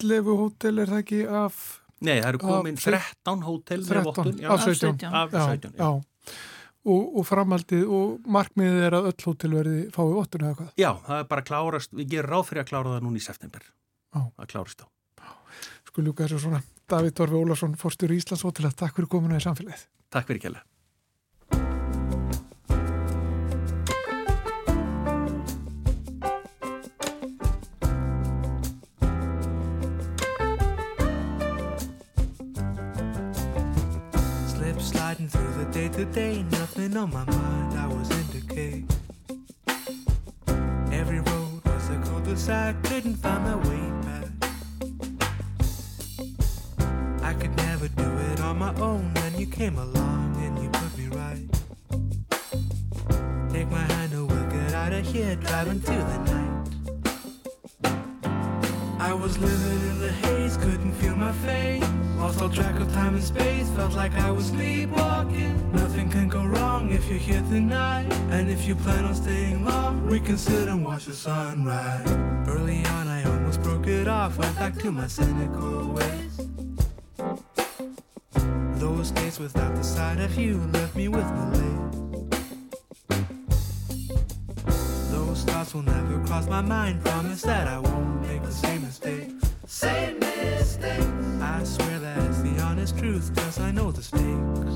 11 0.02 0.42
hótel 0.42 0.82
er 0.82 0.90
það 0.90 1.04
ekki 1.04 1.22
af... 1.30 1.62
Nei, 2.04 2.18
það 2.18 2.32
eru 2.32 2.42
komin 2.42 2.80
af, 2.80 2.88
13 3.22 3.46
hótel 3.46 3.86
13 3.86 4.42
af 4.50 4.66
17. 4.66 5.06
Af 5.14 5.30
17, 5.30 5.78
já. 5.78 5.86
já 5.86 6.42
og, 6.84 7.16
og 7.18 7.26
framhaldið 7.28 7.94
og 7.98 8.28
markmiðið 8.36 8.86
er 8.88 8.98
að 8.98 9.08
öll 9.12 9.28
hótelverði 9.28 9.78
fái 9.94 10.04
óttun 10.04 10.44
eða 10.44 10.58
hvað? 10.58 10.74
Já, 10.80 10.90
það 11.06 11.22
er 11.22 11.30
bara 11.30 11.46
klárast, 11.48 11.96
við 11.96 12.12
gerum 12.16 12.34
ráð 12.34 12.44
fyrir 12.50 12.64
að 12.64 12.70
klára 12.72 12.94
það 12.96 13.08
núna 13.08 13.22
í 13.22 13.24
september. 13.24 13.64
Já. 14.14 14.20
Það 14.20 14.52
klárast 14.52 14.84
á. 14.84 14.86
Sko 15.88 16.04
ljúka 16.04 16.26
þessu 16.26 16.44
svona. 16.44 16.62
David 16.90 17.16
Dorfi 17.16 17.40
Ólarsson, 17.40 17.80
forstur 17.80 18.12
í 18.12 18.20
Íslands 18.20 18.44
hótel, 18.44 18.68
takk 18.76 18.98
fyrir 18.98 19.10
komuna 19.16 19.40
í 19.40 19.44
samfélagið. 19.44 19.88
Takk 20.12 20.30
fyrir 20.30 20.44
kjalla. 35.28 35.72
day 35.72 35.88
to 35.88 36.04
day, 36.06 36.42
nothing 36.50 36.96
on 36.96 37.10
my 37.10 37.24
mind, 37.24 37.78
I 37.78 37.86
was 37.86 38.10
in 38.10 38.26
decay. 38.32 38.84
Every 40.92 41.20
road 41.20 41.60
was 41.64 41.90
a 41.90 41.98
cul-de-sac, 42.04 42.82
couldn't 42.84 43.16
find 43.16 43.44
my 43.44 43.56
way 43.68 43.84
back. 44.06 44.30
I 47.22 47.32
could 47.34 47.56
never 47.56 47.88
do 47.88 48.08
it 48.32 48.40
on 48.40 48.58
my 48.58 48.74
own, 48.76 49.12
then 49.14 49.38
you 49.38 49.46
came 49.46 49.78
along 49.78 50.36
and 50.44 50.58
you 50.62 50.68
put 50.70 50.98
me 50.98 51.06
right. 51.08 51.48
Take 53.52 53.70
my 53.70 53.84
hand 53.92 54.12
and 54.12 54.30
we'll 54.30 54.50
get 54.50 54.74
out 54.74 54.92
of 54.92 55.06
here, 55.06 55.36
driving 55.36 55.80
to 55.80 55.92
the 55.92 56.18
night. 56.18 56.53
I 59.04 59.12
was 59.12 59.36
living 59.38 59.80
in 59.90 60.00
the 60.00 60.10
haze, 60.10 60.56
couldn't 60.56 60.94
feel 60.94 61.14
my 61.14 61.32
face. 61.32 61.84
Lost 62.16 62.40
all 62.40 62.48
track 62.48 62.80
of 62.80 62.90
time 62.94 63.14
and 63.14 63.22
space, 63.22 63.68
felt 63.76 63.92
like 63.92 64.14
I 64.14 64.30
was 64.30 64.46
sleepwalking. 64.46 65.72
Nothing 65.72 66.08
can 66.08 66.26
go 66.26 66.42
wrong 66.42 66.90
if 66.90 67.06
you're 67.10 67.18
here 67.18 67.42
tonight. 67.50 68.10
And 68.30 68.48
if 68.48 68.66
you 68.66 68.74
plan 68.74 69.04
on 69.04 69.14
staying 69.14 69.62
long, 69.62 70.06
we 70.06 70.20
can 70.20 70.38
sit 70.38 70.68
and 70.68 70.82
watch 70.82 71.04
the 71.04 71.12
sunrise. 71.12 72.10
Early 72.48 72.82
on, 72.96 73.06
I 73.06 73.24
almost 73.24 73.62
broke 73.62 73.88
it 73.88 74.08
off, 74.08 74.38
went 74.38 74.56
back 74.56 74.74
to 74.78 74.90
my 74.90 75.06
cynical 75.06 75.92
ways. 75.92 76.34
Those 78.80 79.10
days 79.10 79.38
without 79.38 79.74
the 79.74 79.84
sight 79.84 80.18
of 80.18 80.34
you 80.38 80.56
left 80.72 80.96
me 80.96 81.08
with 81.08 81.30
malaise. 81.30 82.03
Will 85.74 85.82
never 85.82 86.24
cross 86.24 86.46
my 86.46 86.60
mind. 86.60 87.04
Promise 87.04 87.42
that 87.42 87.66
I 87.66 87.78
won't 87.80 88.22
make 88.22 88.42
the 88.42 88.52
same 88.52 88.82
mistake. 88.82 89.30
Same 89.66 90.20
mistake. 90.20 91.08
I 91.40 91.64
swear 91.64 91.98
that's 91.98 92.42
the 92.42 92.60
honest 92.62 92.96
truth, 92.96 93.34
cause 93.34 93.58
I 93.58 93.72
know 93.72 93.90
the 93.90 94.02
stakes. 94.02 94.74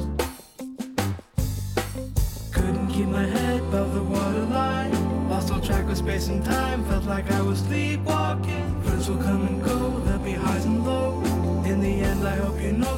Couldn't 2.53 2.89
keep 2.89 3.07
my 3.07 3.27
head 3.27 3.61
above 3.61 3.95
the 3.95 4.03
waterline. 4.03 5.29
Lost 5.29 5.53
all 5.53 5.61
track 5.61 5.89
of 5.89 5.97
space 5.97 6.29
and 6.29 6.45
time, 6.45 6.85
felt 6.87 7.05
like 7.05 7.31
I 7.31 7.43
was 7.43 7.61
sleepwalking. 7.61 8.83
Friends 8.83 9.09
will 9.09 9.23
come 9.23 9.47
and 9.47 9.63
go, 9.63 10.01
there'll 10.01 10.19
be 10.19 10.33
highs 10.33 10.65
and 10.65 10.85
lows. 10.85 11.29
In 11.67 11.81
the 11.81 12.01
end, 12.01 12.27
I 12.27 12.37
hope 12.37 12.61
you 12.61 12.73
know 12.73 12.98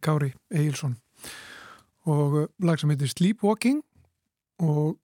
Er 0.00 0.06
Kári 0.06 0.32
Egilson 0.50 0.96
og 2.08 2.32
uh, 2.32 2.46
lag 2.64 2.80
sem 2.80 2.88
heitir 2.88 3.10
Sleepwalking 3.12 3.82
og 4.64 4.96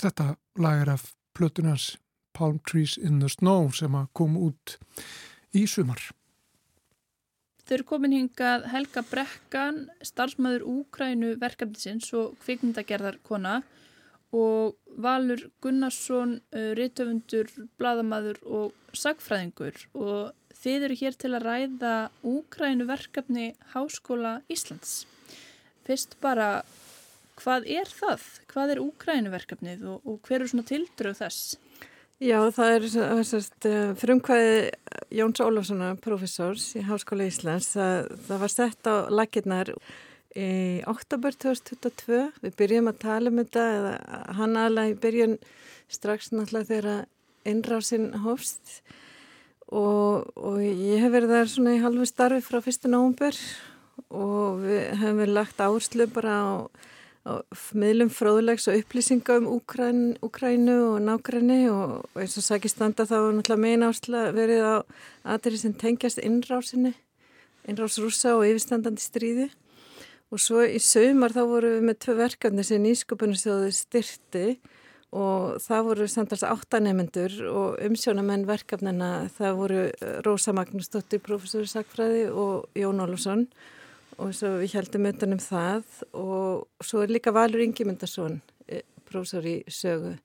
þetta 0.00 0.34
lag 0.60 0.82
er 0.82 0.90
af 0.92 1.14
plötunans 1.32 1.96
Palm 2.36 2.58
Trees 2.60 2.98
in 2.98 3.20
the 3.22 3.30
Snow 3.32 3.70
sem 3.72 3.94
að 3.96 4.10
koma 4.12 4.50
út 4.50 4.76
í 5.56 5.64
sumar. 5.66 6.02
Þau 7.64 7.74
eru 7.78 7.86
komin 7.88 8.14
hingað 8.16 8.68
Helga 8.72 9.02
Brekkan, 9.08 9.86
starfsmæður 10.04 10.66
Úkrænu 10.74 11.34
verkefnisins 11.40 12.12
og 12.12 12.36
kvikmyndagerðarkona 12.44 13.62
og 14.36 14.76
Valur 15.00 15.48
Gunnarsson, 15.64 16.38
rítöfundur, 16.52 17.48
bladamaður 17.80 18.42
og 18.44 18.92
sagfræðingur 18.92 19.86
og 19.96 20.47
þið 20.62 20.88
eru 20.88 20.98
hér 21.02 21.16
til 21.18 21.30
að 21.34 21.46
ræða 21.46 21.94
Úkrænu 22.26 22.88
verkefni 22.88 23.52
Háskóla 23.74 24.38
Íslands. 24.50 25.04
Fyrst 25.86 26.18
bara, 26.22 26.64
hvað 27.38 27.68
er 27.78 27.88
það? 27.90 28.26
Hvað 28.50 28.74
er 28.74 28.82
Úkrænu 28.82 29.32
verkefnið 29.32 29.86
og, 29.88 30.04
og 30.04 30.20
hver 30.26 30.42
er 30.44 30.50
svona 30.50 30.66
tildröð 30.68 31.22
þess? 31.22 31.56
Já, 32.18 32.40
það 32.50 32.72
er 32.74 32.86
sérst, 33.22 33.66
frumkvæði 34.00 34.54
Jóns 35.14 35.38
Ólafssonar, 35.38 36.00
professors 36.02 36.72
í 36.74 36.82
Háskóla 36.82 37.28
Íslands. 37.30 37.70
Það, 37.76 38.08
það 38.26 38.42
var 38.42 38.54
sett 38.56 38.90
á 38.90 38.94
lakirnar 39.14 39.70
í 40.34 40.48
oktober 40.90 41.36
2022. 41.46 42.24
Við 42.42 42.56
byrjum 42.58 42.90
að 42.90 42.98
tala 43.04 43.30
um 43.30 43.38
þetta, 43.38 43.68
eða 43.78 43.94
hann 44.40 44.58
aðlega 44.58 44.92
í 44.92 44.98
byrjun 45.04 45.38
strax 45.88 46.32
náttúrulega 46.34 46.70
þegar 46.72 47.06
innrásinn 47.48 48.10
hófst 48.24 48.80
og, 49.68 50.28
og 50.36 50.60
ég 50.62 51.02
hef 51.02 51.12
verið 51.12 51.34
þar 51.34 51.50
svona 51.52 51.74
í 51.76 51.82
halvu 51.82 52.06
starfi 52.08 52.40
frá 52.44 52.60
1. 52.60 52.88
nógumber 52.88 53.36
og 54.08 54.62
við 54.62 54.80
hefum 55.00 55.20
verið 55.20 55.36
lagt 55.36 55.60
áherslu 55.60 56.06
bara 56.12 56.36
á 56.40 56.52
miðlum 57.76 58.08
fróðlegs 58.12 58.68
og 58.70 58.78
upplýsinga 58.78 59.36
um 59.42 59.48
Úkræn, 59.58 60.16
Úkrænu 60.24 60.76
og 60.94 61.02
nákræni 61.04 61.66
og, 61.68 62.06
og 62.14 62.22
eins 62.22 62.38
og 62.40 62.46
sækir 62.46 62.72
standa 62.72 63.04
þá 63.04 63.16
er 63.18 63.36
náttúrulega 63.36 63.64
megin 63.64 63.84
áherslu 63.84 64.22
verið 64.36 64.64
á 64.64 64.76
aðrið 65.34 65.60
sem 65.60 65.74
tengjast 65.76 66.22
innrásinni, 66.24 66.94
innrás 67.68 67.98
rúsa 68.00 68.38
og 68.38 68.46
yfirstandandi 68.48 69.04
stríði 69.04 69.48
og 70.32 70.40
svo 70.40 70.64
í 70.64 70.80
sögumar 70.80 71.34
þá 71.36 71.42
voru 71.50 71.74
við 71.76 71.86
með 71.90 72.00
tvö 72.04 72.16
verkefni 72.22 72.64
sem 72.64 72.84
nýsköpunarsjóðu 72.84 73.70
styrti 73.76 74.46
og 75.16 75.56
það 75.64 75.86
voru 75.86 76.06
samtals 76.10 76.44
áttanemendur 76.44 77.34
og 77.48 77.78
umsjónamenn 77.86 78.44
verkefnina 78.48 79.28
það 79.38 79.60
voru 79.60 79.82
Rósa 80.26 80.52
Magnúsdóttir, 80.56 81.22
professor 81.24 81.64
í 81.64 81.70
Sakfræði 81.70 82.26
og 82.28 82.68
Jón 82.76 83.00
Ólafsson. 83.00 83.46
Og 84.18 84.34
svo 84.34 84.56
við 84.58 84.74
heldum 84.74 85.06
utanum 85.08 85.40
það 85.40 85.86
og 86.18 86.84
svo 86.84 87.04
er 87.04 87.14
líka 87.14 87.32
Valur 87.32 87.62
Ingemyndarsson, 87.62 88.40
professor 89.08 89.46
í 89.46 89.62
sögu 89.70 90.16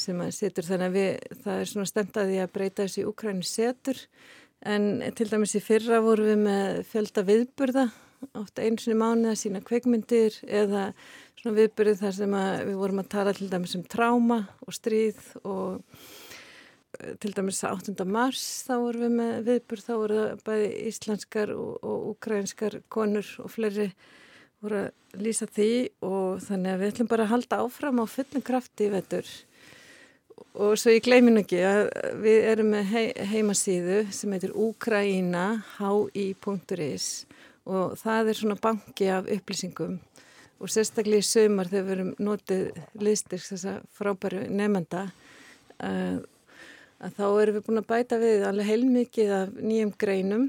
sem 0.00 0.20
að 0.22 0.34
setur 0.34 0.66
þannig 0.66 0.88
að 0.88 0.96
við, 0.96 1.40
það 1.44 1.60
er 1.62 1.70
svona 1.70 1.88
stemt 1.88 2.20
að 2.20 2.36
breyta 2.52 2.84
þessi 2.86 3.06
Úkrænu 3.08 3.46
setur. 3.46 3.98
En 4.60 5.00
til 5.16 5.28
dæmis 5.30 5.56
í 5.56 5.62
fyrra 5.64 6.02
voru 6.04 6.26
við 6.28 6.40
með 6.44 6.80
fjölda 6.90 7.24
viðburða 7.24 7.86
oft 8.38 8.60
einu 8.60 8.80
sinni 8.80 8.98
mánu 9.00 9.32
að 9.32 9.40
sína 9.40 9.62
kveikmyndir 9.64 10.36
eða 10.46 10.90
svona 11.40 11.56
viðburði 11.56 11.96
þar 12.02 12.16
sem 12.16 12.36
við 12.68 12.80
vorum 12.80 13.02
að 13.02 13.12
tala 13.14 13.34
til 13.36 13.48
dæmis 13.52 13.76
um 13.78 13.84
tráma 13.88 14.42
og 14.66 14.76
stríð 14.76 15.20
og 15.42 16.00
til 17.22 17.32
dæmis 17.36 17.62
8. 17.64 17.94
mars 18.04 18.44
þá 18.66 18.72
vorum 18.82 19.04
við 19.06 19.12
með 19.16 19.36
viðburð, 19.48 19.84
þá 19.86 19.92
voru 19.94 20.22
bæði 20.44 20.70
íslenskar 20.90 21.52
og, 21.54 21.76
og 21.80 22.08
ukrainskar 22.14 22.80
konur 22.92 23.28
og 23.40 23.52
fleiri 23.52 23.90
voru 24.60 24.82
að 24.84 25.22
lýsa 25.24 25.48
því 25.48 25.70
og 26.06 26.42
þannig 26.44 26.74
að 26.74 26.82
við 26.82 26.92
ætlum 26.92 27.10
bara 27.10 27.26
að 27.26 27.32
halda 27.34 27.62
áfram 27.64 28.02
á 28.02 28.06
fullum 28.10 28.44
krafti 28.44 28.88
í 28.88 28.92
vettur 28.92 29.30
og 30.60 30.76
svo 30.80 30.92
ég 30.92 31.04
gleymin 31.04 31.40
ekki 31.40 31.60
að 31.64 31.82
við 32.20 32.46
erum 32.50 32.72
með 32.74 32.92
hei, 32.92 33.06
heimasíðu 33.32 34.00
sem 34.14 34.32
heitir 34.34 34.54
ukraina 34.56 35.62
hi.is 35.78 37.08
og 37.70 37.96
það 38.00 38.30
er 38.30 38.38
svona 38.38 38.58
banki 38.60 39.08
af 39.12 39.28
upplýsingum. 39.30 39.98
Og 40.60 40.68
sérstaklega 40.68 41.22
í 41.22 41.24
sömar 41.24 41.70
þegar 41.70 41.86
við 41.86 41.94
erum 41.94 42.10
notið 42.20 42.64
listir 43.00 43.40
þess 43.40 43.68
að 43.70 43.84
frábæru 43.96 44.42
nefnda 44.52 45.06
að, 45.80 46.18
að 47.00 47.14
þá 47.16 47.26
erum 47.28 47.56
við 47.56 47.66
búin 47.68 47.80
að 47.80 47.90
bæta 47.92 48.18
við 48.20 48.44
alveg 48.48 48.68
heilmikið 48.68 49.36
af 49.38 49.54
nýjum 49.60 49.94
greinum. 50.02 50.48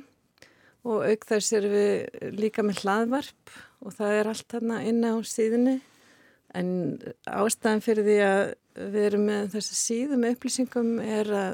Og 0.82 1.06
auk 1.06 1.28
þess 1.30 1.54
erum 1.60 1.76
við 1.78 2.34
líka 2.42 2.66
með 2.66 2.82
hlaðvarp 2.82 3.56
og 3.86 3.96
það 3.96 4.18
er 4.18 4.32
allt 4.32 4.48
þarna 4.50 4.82
inna 4.90 5.14
á 5.16 5.18
síðunni. 5.26 5.78
En 6.58 6.72
ástæðan 7.30 7.86
fyrir 7.86 8.08
því 8.08 8.18
að 8.26 8.42
við 8.92 9.06
erum 9.06 9.30
með 9.30 9.54
þessi 9.56 9.78
síðu 9.78 10.18
með 10.20 10.36
upplýsingum 10.36 10.92
er 11.06 11.32
að 11.38 11.54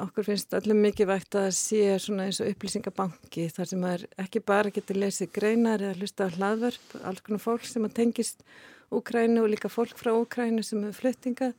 okkur 0.00 0.24
finnst 0.24 0.54
öllum 0.56 0.80
mikilvægt 0.80 1.36
að 1.36 1.50
sé 1.56 1.82
svona 2.00 2.28
eins 2.28 2.40
og 2.40 2.48
upplýsingabanki 2.48 3.46
þar 3.52 3.68
sem 3.68 3.82
maður 3.82 4.06
ekki 4.22 4.42
bara 4.48 4.72
getur 4.72 5.00
lesið 5.02 5.32
greinar 5.36 5.84
eða 5.84 5.98
hlusta 6.00 6.28
á 6.28 6.34
hlaðvörp, 6.36 6.94
alls 7.04 7.24
konar 7.26 7.42
fólk 7.44 7.66
sem 7.68 7.86
að 7.86 7.96
tengist 8.00 8.44
Úkrænu 8.90 9.44
og 9.44 9.52
líka 9.52 9.68
fólk 9.70 9.94
frá 10.00 10.10
Úkrænu 10.16 10.64
sem 10.66 10.82
er 10.88 10.96
fluttingað 10.96 11.52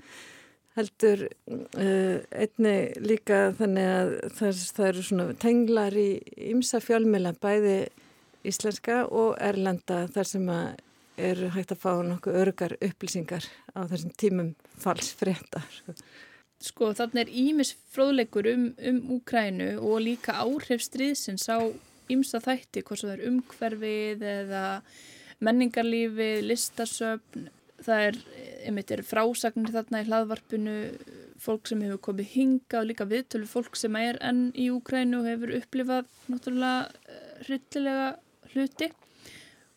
heldur 0.75 1.25
uh, 1.27 2.17
einni 2.31 2.75
líka 3.03 3.51
þannig 3.59 3.89
að 3.91 4.13
það, 4.37 4.61
það 4.75 4.87
eru 4.89 5.03
svona 5.07 5.27
tenglar 5.39 5.97
í 5.99 6.07
ymsa 6.51 6.81
fjölmjöla 6.83 7.35
bæði 7.43 7.75
íslenska 8.47 9.03
og 9.11 9.35
erlenda 9.43 10.05
þar 10.15 10.31
sem 10.31 10.49
að 10.51 10.81
eru 11.21 11.51
hægt 11.53 11.75
að 11.75 11.83
fá 11.83 11.91
nokkuð 12.07 12.39
örgar 12.41 12.75
upplýsingar 12.81 13.45
á 13.77 13.85
þessum 13.91 14.13
tímum 14.17 14.53
falsfréttar. 14.81 15.81
Sko 16.61 16.91
þannig 16.93 17.23
er 17.23 17.31
ímis 17.41 17.71
fróðleikur 17.93 18.49
um, 18.51 18.67
um 18.89 18.99
Úkrænu 19.17 19.71
og 19.81 20.03
líka 20.05 20.35
áhrif 20.43 20.83
stríðsins 20.85 21.47
á 21.49 21.57
ymsa 22.11 22.41
þætti, 22.43 22.83
hvort 22.85 23.01
það 23.05 23.15
er 23.15 23.25
umhverfið 23.29 24.27
eða 24.35 24.65
menningarlífið, 25.41 26.43
listasöfn, 26.45 27.47
það 27.81 28.07
er, 28.09 28.19
einmitt, 28.67 28.93
er 28.93 29.01
frásagnir 29.05 29.73
þarna 29.73 30.03
í 30.03 30.07
hlaðvarpinu 30.09 30.75
fólk 31.41 31.69
sem 31.69 31.81
hefur 31.81 32.01
komið 32.05 32.33
hinga 32.35 32.81
og 32.81 32.89
líka 32.91 33.07
viðtölu 33.09 33.47
fólk 33.49 33.77
sem 33.79 33.95
er 33.97 34.19
enn 34.21 34.49
í 34.53 34.69
Úkrænu 34.73 35.21
og 35.21 35.29
hefur 35.29 35.55
upplifað 35.57 36.11
náttúrulega 36.29 36.83
eh, 37.09 37.31
hryllilega 37.47 38.09
hluti. 38.53 38.91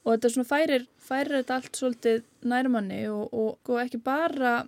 Og 0.04 0.10
þetta 0.12 0.32
svona 0.34 0.50
færir, 0.50 0.84
færir 1.00 1.38
þetta 1.38 1.56
allt 1.56 1.80
svolítið 1.80 2.26
nærmanni 2.44 3.00
og, 3.08 3.32
og, 3.32 3.70
og 3.72 3.80
ekki 3.80 4.02
bara 4.04 4.58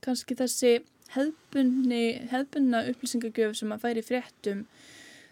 kannski 0.00 0.38
þessi 0.38 0.78
hefbunni, 1.14 2.04
hefbunna 2.30 2.84
upplýsingagjöf 2.92 3.56
sem 3.58 3.74
að 3.74 3.84
færi 3.84 4.04
fréttum 4.06 4.64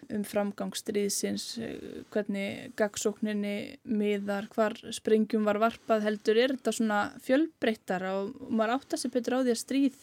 um 0.09 0.23
framgangstriðsins, 0.25 1.45
eh, 1.61 2.03
hvernig 2.09 2.73
gagsókninni 2.79 3.77
miðar, 3.85 4.49
hvar 4.55 4.73
springjum 4.95 5.45
var 5.45 5.59
varpað 5.61 6.07
heldur, 6.07 6.37
er 6.37 6.55
þetta 6.55 6.73
svona 6.73 6.99
fjölbreyttar 7.21 8.07
og 8.09 8.33
maður 8.49 8.79
átt 8.79 8.95
að 8.95 9.03
sé 9.03 9.13
betur 9.13 9.37
á 9.37 9.43
því 9.43 9.53
að 9.53 9.63
stríð 9.63 9.99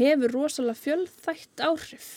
hefur 0.00 0.32
rosalega 0.32 0.80
fjölþætt 0.80 1.64
áhrif. 1.66 2.10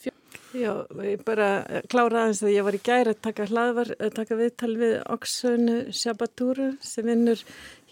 Fjöl... 0.00 0.14
Já, 0.56 0.72
ég 1.04 1.24
bara 1.26 1.48
klára 1.90 2.24
aðeins 2.24 2.42
að 2.44 2.54
ég 2.54 2.64
var 2.64 2.76
í 2.76 2.80
gæri 2.80 3.12
að 3.12 3.22
taka 3.26 3.46
hlaðvar, 3.50 3.90
að 4.00 4.14
taka 4.16 4.38
viðtal 4.38 4.72
við 4.80 4.94
Oksunu 5.12 5.76
Sjabatúru 5.92 6.68
sem 6.80 7.06
vinnur 7.08 7.42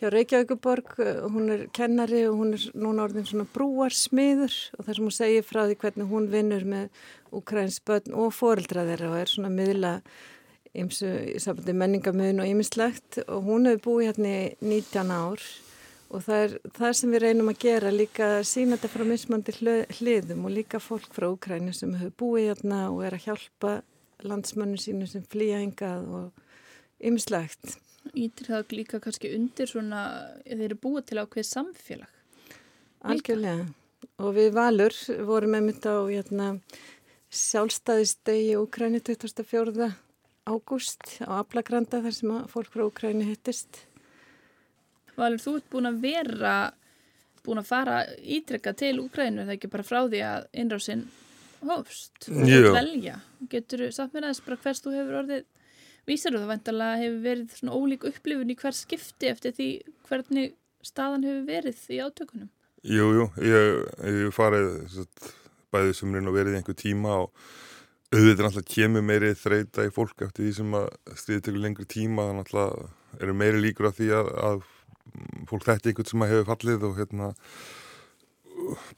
hjá 0.05 0.13
Reykjavíkuborg 0.13 0.95
og 1.01 1.33
hún 1.33 1.51
er 1.55 1.65
kennari 1.73 2.27
og 2.29 2.37
hún 2.37 2.55
er 2.59 2.65
núna 2.77 3.07
orðin 3.07 3.25
svona 3.29 3.47
brúarsmiður 3.55 4.53
og 4.77 4.85
þar 4.85 4.99
sem 4.99 5.07
hún 5.09 5.17
segir 5.17 5.47
frá 5.49 5.63
því 5.65 5.77
hvernig 5.81 6.11
hún 6.11 6.31
vinnur 6.33 6.67
með 6.69 7.05
Ukrains 7.33 7.81
börn 7.81 8.13
og 8.13 8.35
foreldra 8.37 8.85
þeirra 8.85 9.11
og 9.11 9.21
er 9.23 9.33
svona 9.33 9.53
miðla 9.55 9.93
eins 10.75 11.01
og 11.49 11.63
menningamöðun 11.71 12.43
og 12.43 12.51
ýmislegt 12.51 13.23
og 13.25 13.47
hún 13.49 13.71
hefur 13.71 13.85
búið 13.87 14.11
hérna 14.11 14.35
í 14.35 14.43
19 14.61 15.15
ár 15.15 15.47
og 16.11 16.25
það 16.27 16.43
er 16.43 16.57
það 16.77 16.93
sem 16.99 17.15
við 17.15 17.25
reynum 17.25 17.53
að 17.55 17.63
gera 17.65 17.95
líka 17.95 18.29
sína 18.47 18.77
þetta 18.77 18.93
frá 18.93 19.07
mismandi 19.09 19.57
hliðum 19.97 20.45
og 20.45 20.55
líka 20.59 20.83
fólk 20.83 21.17
frá 21.17 21.31
Ukræni 21.31 21.73
sem 21.73 21.95
hefur 21.97 22.19
búið 22.21 22.51
hérna 22.53 22.85
og 22.91 23.01
er 23.07 23.17
að 23.17 23.31
hjálpa 23.31 23.79
landsmönnu 24.25 24.79
sínu 24.81 25.09
sem 25.09 25.25
flýja 25.33 25.63
hingað 25.63 26.07
og 26.21 26.45
ymslegt. 27.05 27.79
Ítir 28.13 28.51
það 28.51 28.75
líka 28.77 29.01
kannski 29.03 29.33
undir 29.37 29.71
svona, 29.71 30.03
þeir 30.45 30.67
eru 30.69 30.81
búið 30.83 31.09
til 31.09 31.23
ákveð 31.23 31.49
samfélag? 31.49 32.21
Algjörlega 33.05 33.67
og 34.21 34.37
við 34.37 34.53
valur 34.55 34.95
vorum 35.27 35.57
með 35.57 35.67
mitt 35.69 35.87
á 35.89 35.97
hérna, 35.97 36.49
sjálfstæðistegi 37.35 38.55
Ukræni 38.61 39.01
24. 39.01 39.89
ágúst 40.45 41.17
á 41.25 41.41
Ablagranda 41.41 42.03
þar 42.05 42.15
sem 42.15 42.39
fólk 42.53 42.71
frá 42.71 42.85
Ukræni 42.87 43.27
hittist 43.31 43.87
Valur, 45.15 45.39
þú 45.39 45.59
ert 45.59 45.69
búin 45.71 45.89
að 45.89 46.01
vera 46.03 46.55
búin 47.45 47.61
að 47.61 47.69
fara 47.69 47.99
ítrekka 48.19 48.73
til 48.77 48.97
Úkrænu 49.03 49.45
þegar 49.45 49.59
ekki 49.59 49.71
bara 49.73 49.87
frá 49.87 50.01
því 50.07 50.23
að 50.27 50.47
innrásinn 50.63 51.05
hófst 51.65 52.29
og 52.31 52.71
velja 52.77 53.19
getur 53.53 53.87
þú 53.87 53.91
satt 53.97 54.15
mér 54.15 54.29
aðeins 54.29 54.45
bara 54.47 54.61
hvers 54.65 54.83
þú 54.85 54.95
hefur 54.97 55.19
orðið 55.23 55.45
vísar 56.09 56.35
og 56.35 56.45
það 56.45 56.53
vantalega 56.53 57.01
hefur 57.01 57.23
verið 57.25 57.57
svona 57.59 57.79
ólík 57.79 58.07
upplifun 58.11 58.53
í 58.53 58.59
hver 58.61 58.77
skipti 58.77 59.31
eftir 59.31 59.55
því 59.57 59.69
hvernig 60.09 60.55
staðan 60.85 61.27
hefur 61.27 61.47
verið 61.49 61.85
í 61.89 62.01
átökunum? 62.05 62.51
Jú, 62.85 63.07
jú, 63.17 63.29
ég 63.41 63.79
hef 64.05 64.37
farið 64.37 64.75
satt, 64.93 65.31
bæðið 65.73 65.95
sumrin 66.01 66.29
og 66.29 66.37
verið 66.37 66.59
einhver 66.59 66.77
tíma 66.77 67.15
og 67.23 67.31
auðvitað 68.15 68.45
náttúrulega 68.45 68.75
kemur 68.75 69.07
meiri 69.09 69.33
þreita 69.39 69.87
í 69.87 69.95
fólk 69.95 70.27
eftir 70.27 70.45
því 70.45 70.53
sem 70.59 70.77
að 70.79 70.91
stríði 71.19 71.47
tegur 71.47 71.65
lengri 71.65 71.87
tíma 71.89 72.29
þannig 72.29 72.35
að 72.35 72.43
náttúrulega 72.43 73.25
eru 73.25 73.37
meiri 73.41 73.63
líkur 73.65 73.89
af 73.89 73.97
því 73.99 74.11
að, 74.19 74.31
að 74.51 74.69
fólk 75.49 75.67
þetta 75.71 75.91
ykkur 75.91 76.11
sem 76.11 76.25
að 76.25 76.35
hefur 76.35 76.51
fallið 76.53 76.87
og 76.89 77.01
hérna 77.01 77.31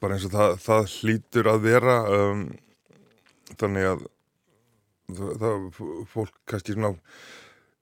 bara 0.03 0.17
eins 0.17 0.27
og 0.29 0.35
það, 0.35 0.59
það 0.67 0.91
hlýtur 0.97 1.51
að 1.51 1.65
vera 1.65 1.97
um, 2.19 2.45
þannig 3.55 3.89
að 3.93 4.05
það, 5.09 5.67
fólk 6.13 6.35
kannski 6.51 6.77
svona 6.77 6.95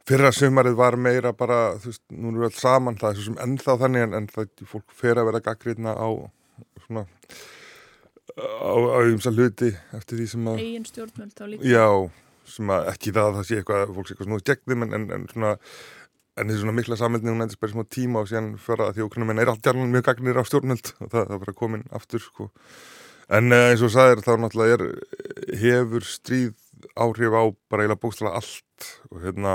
fyrra 0.04 0.32
sömarið 0.36 0.76
var 0.78 0.98
meira 1.00 1.32
bara 1.36 1.78
þú 1.80 1.92
veist, 1.92 2.04
nú 2.12 2.30
erum 2.30 2.42
við 2.42 2.50
alls 2.50 2.60
saman 2.60 3.00
það 3.00 3.10
er 3.10 3.18
svo 3.18 3.26
sem 3.30 3.40
ennþá 3.46 3.76
þannig 3.82 4.06
en, 4.06 4.16
en 4.18 4.28
það 4.34 4.66
fólk 4.68 4.96
fer 4.96 5.20
að 5.20 5.30
vera 5.30 5.44
gaggríðna 5.48 5.96
á 5.96 6.08
svona 6.84 7.06
á 8.34 9.00
umsa 9.00 9.32
hluti 9.32 9.72
eftir 9.96 10.20
því 10.20 10.28
sem 10.34 10.52
að 10.52 10.62
eigin 10.64 10.86
stjórnvöld 10.88 11.40
á 11.40 11.44
líka 11.48 11.68
já, 11.70 11.88
sem 12.56 12.72
að 12.76 12.88
ekki 12.92 13.14
það 13.16 13.28
að 13.30 13.36
það 13.38 13.48
sé 13.48 13.60
eitthvað 13.60 13.94
fólk 13.96 14.08
sé 14.08 14.14
eitthvað 14.14 14.30
snúið 14.30 14.48
gegnum 14.50 14.86
en, 14.86 14.96
en, 14.98 15.12
en 15.18 15.28
svona 15.32 15.58
En 16.34 16.48
þessi 16.50 16.64
svona 16.64 16.74
mikla 16.74 16.96
sammeldni, 16.98 17.30
hún 17.30 17.44
endur 17.44 17.60
bara 17.62 17.70
smá 17.70 17.84
tíma 17.94 18.22
og 18.24 18.26
síðan 18.26 18.54
fyrir 18.58 18.88
að 18.88 18.96
því 18.96 19.02
okkur 19.04 19.26
menn 19.28 19.38
er 19.38 19.50
allt 19.52 19.66
jarnan 19.68 19.92
mjög 19.92 20.08
gagnir 20.08 20.40
á 20.42 20.42
stjórnöld 20.42 20.88
og 20.96 21.10
það, 21.12 21.28
það 21.28 21.42
bara 21.44 21.54
komin 21.60 21.84
aftur 21.94 22.22
sko. 22.24 22.46
En 23.38 23.54
uh, 23.54 23.66
eins 23.70 23.84
og 23.86 23.92
sæðir 23.94 24.22
þá 24.26 24.32
náttúrulega 24.42 24.78
er, 24.80 24.82
hefur 25.60 26.08
stríð 26.10 26.56
áhrif 26.94 27.36
á 27.36 27.42
bara 27.70 27.84
eiginlega 27.84 28.02
bókstala 28.02 28.34
allt 28.38 28.88
og 29.10 29.22
hérna 29.24 29.54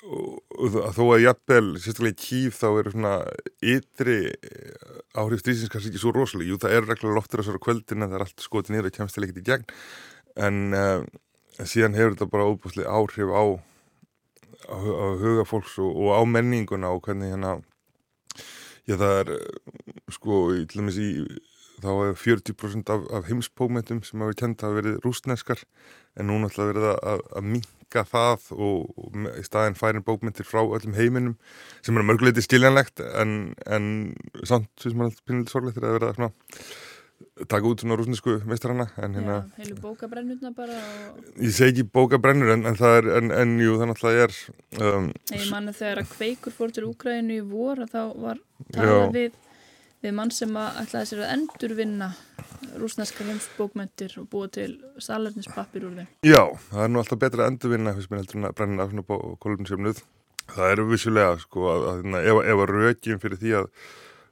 og, 0.00 0.76
þó 0.96 1.02
að 1.14 1.24
jafnvel, 1.26 1.64
sérstaklega 1.76 2.14
í 2.14 2.20
kýf 2.24 2.60
þá 2.60 2.68
eru 2.70 2.92
svona 2.94 3.14
ytri 3.60 4.18
áhrif 5.18 5.42
stríðsins 5.42 5.72
kannski 5.72 5.92
ekki 5.92 6.02
svo 6.02 6.14
rosalega. 6.16 6.52
Jú 6.52 6.60
það 6.62 6.76
er 6.76 6.86
reglulega 6.88 7.18
loftur 7.18 7.42
þessara 7.42 7.64
kvöldin 7.66 8.04
en 8.04 8.08
það 8.08 8.20
er 8.20 8.26
allt 8.26 8.46
skotið 8.46 8.76
nýra 8.76 8.92
og 8.92 8.96
kemst 8.96 9.16
til 9.16 9.26
ekkert 9.26 9.42
í 9.42 9.48
gegn 9.50 9.66
en 10.40 10.62
uh, 10.76 11.02
síðan 11.66 11.98
hefur 11.98 12.14
þetta 12.14 12.30
bara 12.32 12.48
óbúslega 12.48 12.94
áhrif 12.94 13.34
á 13.34 13.44
á, 14.68 14.76
á 14.76 15.06
huga 15.20 15.44
fólks 15.48 15.78
og, 15.82 15.90
og 15.90 16.14
á 16.16 16.20
menninguna 16.28 16.92
og 16.94 17.04
hvernig 17.04 17.34
hérna 17.34 17.58
já 18.88 18.96
það 18.96 19.16
er 19.20 19.32
sko 20.14 20.42
í, 20.56 20.64
til 20.68 20.82
dæmis 20.82 20.98
í 21.00 21.10
þá 21.82 21.90
er 22.08 22.18
40% 22.18 22.92
af, 22.94 23.06
af 23.16 23.28
heimspókmentum 23.30 24.02
sem 24.06 24.22
hafa 24.24 24.38
kent 24.42 24.64
að 24.66 24.78
verið 24.80 25.00
rúsneskar 25.04 25.62
en 26.18 26.30
núna 26.30 26.50
ætla 26.50 26.66
að 26.66 26.72
verið 26.72 26.88
að, 26.90 27.24
að 27.38 27.48
minka 27.56 28.04
það 28.10 28.50
og, 28.56 28.92
og 29.00 29.30
í 29.36 29.46
staðin 29.46 29.78
færin 29.78 30.06
bókmentir 30.06 30.48
frá 30.48 30.62
öllum 30.62 30.96
heiminum 30.98 31.36
sem 31.86 31.96
er 31.96 32.06
mörguleiti 32.06 32.44
skiljanlegt 32.44 33.02
en, 33.06 33.34
en 33.66 33.90
samt 34.44 34.70
sem 34.82 34.96
er 34.98 35.10
alltaf 35.10 35.26
pinnilega 35.26 35.54
sorglegt 35.54 35.82
að 35.82 35.98
verða 35.98 36.14
svona 36.18 36.32
taka 37.48 37.66
út 37.68 37.80
svona 37.80 37.96
rúsnesku 37.98 38.38
meistarana 38.48 38.86
hérna, 38.96 39.36
heilu 39.58 39.76
bókabrennurna 39.80 40.52
bara 40.56 40.76
og... 41.10 41.20
Ég 41.40 41.52
segi 41.56 41.74
ekki 41.74 41.86
bókabrennur 41.92 42.52
en, 42.54 42.64
en 42.68 42.78
það 42.78 42.96
er, 43.00 43.10
en, 43.18 43.32
en 43.36 43.54
jú 43.60 43.76
það 43.80 43.90
náttúrulega 43.90 44.26
er 44.26 44.36
um, 44.86 45.10
Ég 45.32 45.46
manna 45.52 45.74
þegar 45.76 46.02
að 46.02 46.10
kveikur 46.14 46.56
fór 46.56 46.74
til 46.76 46.86
Úgræðinu 46.88 47.38
í 47.38 47.44
vor 47.50 47.84
þá 47.90 48.00
var 48.16 48.42
talað 48.74 49.16
við, 49.16 49.38
við 50.00 50.14
mann 50.16 50.32
sem 50.34 50.54
að 50.56 50.78
ætlaði 50.84 51.10
sér 51.10 51.24
að 51.24 51.34
endurvinna 51.34 52.12
rúsneska 52.80 53.26
heimsbókmyndir 53.26 54.16
og 54.20 54.30
búa 54.32 54.48
til 54.52 54.70
salarnispappir 55.02 55.84
úr 55.88 55.98
þeim. 56.00 56.14
Já, 56.26 56.42
það 56.70 56.86
er 56.86 56.94
nú 56.94 57.02
alltaf 57.02 57.20
betra 57.20 57.44
að 57.44 57.52
endurvinna 57.54 57.96
fyrst 57.98 58.12
með 58.12 58.24
heldur 58.24 58.40
en 58.40 58.48
að 58.48 58.56
brenna 58.60 58.86
af 58.86 58.94
svona 58.94 59.36
kólumsjöfnuð 59.44 60.02
Það 60.50 60.72
eru 60.74 60.86
vissulega 60.90 61.34
sko 61.40 61.66
að, 61.70 61.88
að, 61.90 62.06
að 62.18 62.30
ef, 62.30 62.38
ef 62.52 62.62
að 62.62 62.72
rökin 62.74 63.20
fyrir 63.22 63.40
því 63.40 63.52
að 63.60 63.68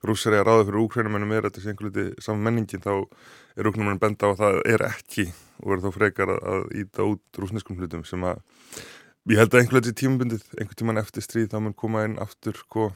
rússar 0.09 0.35
er 0.35 0.43
að 0.43 0.49
ráða 0.49 0.67
fyrir 0.69 0.81
úkrænumennum 0.85 1.35
er 1.35 1.47
þetta 1.47 1.63
sem 1.63 1.73
einhver 1.73 1.89
liti 1.89 2.25
saman 2.25 2.45
menningin 2.47 2.85
þá 2.85 2.93
er 3.59 3.71
úkrænumennum 3.71 4.03
benda 4.03 4.31
á 4.31 4.33
að 4.33 4.41
það 4.43 4.59
er 4.75 4.85
ekki 4.89 5.27
og 5.65 5.75
er 5.75 5.83
þá 5.85 5.89
frekar 5.95 6.33
að, 6.37 6.67
íta 6.83 7.07
út 7.07 7.43
rúsneskum 7.43 7.79
hlutum 7.79 8.05
sem 8.07 8.27
að 8.27 8.43
ég 9.31 9.43
held 9.43 9.55
að 9.55 9.61
einhver 9.63 9.79
liti 9.79 9.95
tímabundið, 10.03 10.45
einhver 10.59 10.79
tíman 10.79 11.03
eftir 11.03 11.27
stríð 11.27 11.51
þá 11.53 11.59
mun 11.63 11.77
koma 11.79 12.05
inn 12.09 12.19
aftur 12.23 12.59
sko, 12.59 12.91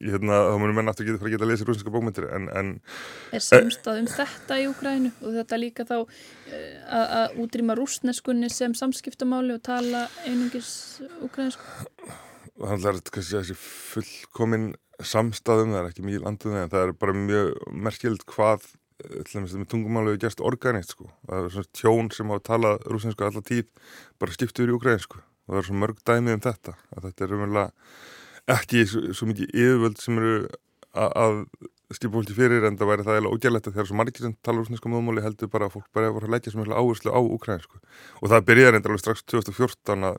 hérna, 0.00 0.38
þá 0.50 0.56
munum 0.62 0.78
menn 0.80 0.90
aftur 0.92 1.08
geta 1.08 1.20
fara 1.20 1.30
að 1.30 1.36
geta 1.36 1.46
að 1.46 1.52
lesa 1.52 1.66
rúsneska 1.68 1.92
bókmyndir 1.94 2.28
en, 2.36 2.48
en 2.56 2.72
Er 3.36 3.44
samstað 3.44 4.00
um 4.02 4.08
þetta 4.12 4.60
í 4.60 4.68
Úkrænu 4.70 5.12
og 5.20 5.36
þetta 5.40 5.60
líka 5.60 5.86
þá 5.88 5.96
eh, 5.98 6.96
að 7.00 7.36
útrýma 7.44 7.76
rúsneskunni 7.78 8.50
sem 8.52 8.74
samskiptamáli 8.78 9.56
og 9.56 9.62
tala 9.66 10.06
einungis 10.24 10.72
úkrænsku? 11.24 11.66
Það 12.56 12.90
er 12.90 13.00
kannski 13.12 13.36
þessi 13.36 13.58
fullkomin 13.60 14.72
samstæðum, 15.04 15.74
það 15.74 15.82
er 15.82 15.90
ekki 15.90 16.04
mikið 16.06 16.24
landuð 16.24 16.58
en 16.62 16.72
það 16.72 16.82
er 16.86 16.92
bara 16.96 17.16
mjög 17.20 17.54
merkjöld 17.86 18.24
hvað 18.32 18.68
með 18.96 19.66
tungumálu 19.68 20.14
hefur 20.14 20.22
gerst 20.24 20.40
organist 20.40 20.94
sko. 20.94 21.10
það 21.28 21.38
er 21.44 21.50
svona 21.52 21.72
tjón 21.76 22.10
sem 22.16 22.30
hafa 22.32 22.44
talað 22.48 22.86
rúsinsku 22.88 23.26
alla 23.26 23.42
tíð, 23.44 23.66
bara 24.18 24.32
skiptur 24.32 24.70
í 24.70 24.76
ukrainsku 24.76 25.20
og 25.20 25.52
það 25.52 25.60
er 25.60 25.66
svo 25.68 25.76
mörg 25.82 26.00
dæmið 26.00 26.36
um 26.38 26.44
þetta 26.46 26.76
að 26.96 27.08
þetta 27.08 27.24
er 27.26 27.34
umverulega 27.36 27.70
ekki 28.50 28.84
svo, 28.86 29.02
svo 29.16 29.30
mikið 29.30 29.54
yfirvöld 29.54 29.98
sem 30.02 30.20
eru 30.20 30.36
að 30.96 31.42
skipa 31.94 32.16
fólki 32.16 32.34
fyrir 32.34 32.64
en 32.66 32.78
það 32.78 32.90
væri 32.90 33.06
það 33.06 33.28
ógjærlegt 33.30 33.68
að 33.68 33.76
þegar 33.76 33.88
svo 33.88 33.98
margir 34.00 34.24
sem 34.24 34.36
tala 34.42 34.62
rúsneska 34.62 34.90
móðmáli 34.90 35.22
heldur 35.22 35.50
bara 35.52 35.68
að 35.68 35.76
fólk 35.76 35.90
bara 35.94 36.12
voru 36.14 36.26
að 36.26 36.34
leggja 36.34 36.52
sem 36.54 36.62
áherslu 36.66 37.12
á 37.14 37.20
ukrainsku 37.22 37.78
og 38.22 38.32
það 38.32 38.46
byrjaði 38.48 38.72
reyndar 38.74 38.94
alveg 38.94 39.04
strax 39.04 39.22
2014 39.30 40.08
að 40.08 40.16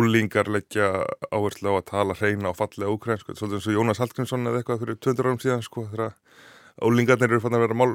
úlingar 0.00 0.50
leggja 0.50 0.88
áherslu 1.30 1.70
á 1.70 1.74
að 1.78 1.86
tala 1.90 2.16
hreina 2.18 2.50
og 2.50 2.58
fallega 2.58 2.94
ukrainsku, 2.94 3.36
svolítið 3.38 3.60
eins 3.60 3.68
og 3.70 3.76
Jónas 3.76 4.02
Hallgrímsson 4.02 4.50
eða 4.50 4.62
eitthvað 4.62 4.82
fyrir 4.82 4.98
200 4.98 5.28
árum 5.28 5.42
síðan 5.44 5.66
sko 5.66 5.86
þegar 5.92 6.16
Ólingarnir 6.80 7.34
eru 7.34 7.42
fann 7.42 7.52
að 7.58 7.64
vera 7.66 7.76
mál, 7.76 7.90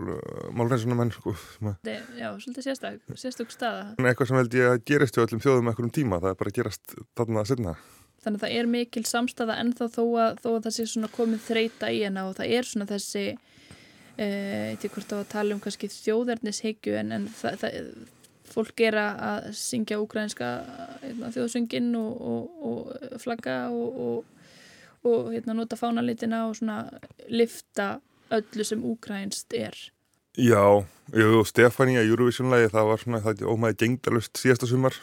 málreinsunar 0.54 0.98
menn 1.00 1.10
sko. 1.10 1.32
Já, 2.14 2.28
svolítið 2.38 2.68
sérstak, 2.68 3.00
sérstök 3.18 3.50
staða. 3.50 3.96
Eitthvað 3.98 4.30
sem 4.30 4.38
held 4.38 4.58
ég 4.60 4.68
að 4.70 4.84
gerist 4.92 5.18
Þannig 8.26 8.42
að 8.42 8.44
það 8.48 8.56
er 8.58 8.70
mikil 8.74 9.06
samstafa 9.06 9.60
ennþá 9.62 9.88
þó 9.94 10.04
að, 10.18 10.40
þó 10.42 10.50
að 10.56 10.62
það 10.66 10.76
sé 10.76 10.86
svona 10.90 11.12
komið 11.14 11.44
þreita 11.46 11.92
í 11.94 12.02
hana 12.02 12.26
og 12.26 12.36
það 12.40 12.54
er 12.58 12.70
svona 12.70 12.88
þessi, 12.90 13.26
eitthvað 14.18 14.96
hvort 14.96 15.14
á 15.14 15.18
að 15.20 15.32
tala 15.36 15.56
um 15.56 15.62
kannski 15.62 15.90
þjóðarnishyggju 15.94 16.96
en, 17.04 17.14
en 17.20 17.28
það, 17.38 17.60
það, 17.62 17.78
fólk 18.56 18.86
er 18.88 18.98
að 19.02 19.50
syngja 19.58 20.00
úgrænska 20.02 20.50
hérna, 21.04 21.32
þjóðsöngin 21.36 21.92
og, 22.00 22.22
og, 22.32 22.54
og 22.66 23.22
flagga 23.22 23.58
og, 23.70 24.24
og 25.06 25.32
hérna, 25.34 25.58
nota 25.58 25.78
fánalitina 25.80 26.46
og 26.50 26.58
svona 26.58 26.84
lifta 27.30 28.00
öllu 28.34 28.66
sem 28.66 28.82
úkrænst 28.82 29.54
er. 29.54 29.76
Já, 30.36 30.64
og 30.66 31.48
Stefani 31.48 32.00
að 32.00 32.10
Eurovision-lægi 32.12 32.74
það 32.74 32.90
var 32.90 33.04
svona, 33.04 33.22
það 33.24 33.46
ómæði 33.54 33.78
gengdalust 33.84 34.42
síðasta 34.42 34.68
sumar. 34.68 34.98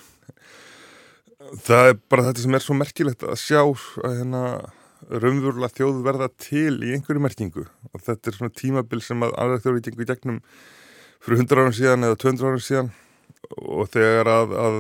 Það 1.63 1.89
er 1.89 1.99
bara 2.13 2.27
þetta 2.29 2.45
sem 2.45 2.57
er 2.57 2.65
svo 2.65 2.77
merkilegt 2.79 3.25
að 3.27 3.41
sjá 3.41 3.61
að 3.63 4.17
hérna 4.21 4.43
raunverulega 5.11 5.75
þjóð 5.77 6.03
verða 6.07 6.29
til 6.41 6.77
í 6.87 6.93
einhverju 6.97 7.23
merkingu. 7.25 7.65
Og 7.93 8.05
þetta 8.07 8.31
er 8.31 8.39
svona 8.39 8.55
tímabil 8.57 9.03
sem 9.05 9.25
að 9.27 9.35
aðra 9.41 9.63
þjóður 9.65 9.85
gengur 9.87 10.05
í 10.05 10.11
gegnum 10.13 10.39
fyrir 11.23 11.43
100 11.43 11.63
árum 11.63 11.77
síðan 11.77 12.07
eða 12.09 12.21
200 12.23 12.49
árum 12.49 12.63
síðan. 12.63 12.93
Og 13.59 13.91
þegar 13.91 14.31
að, 14.31 14.55
að 14.63 14.79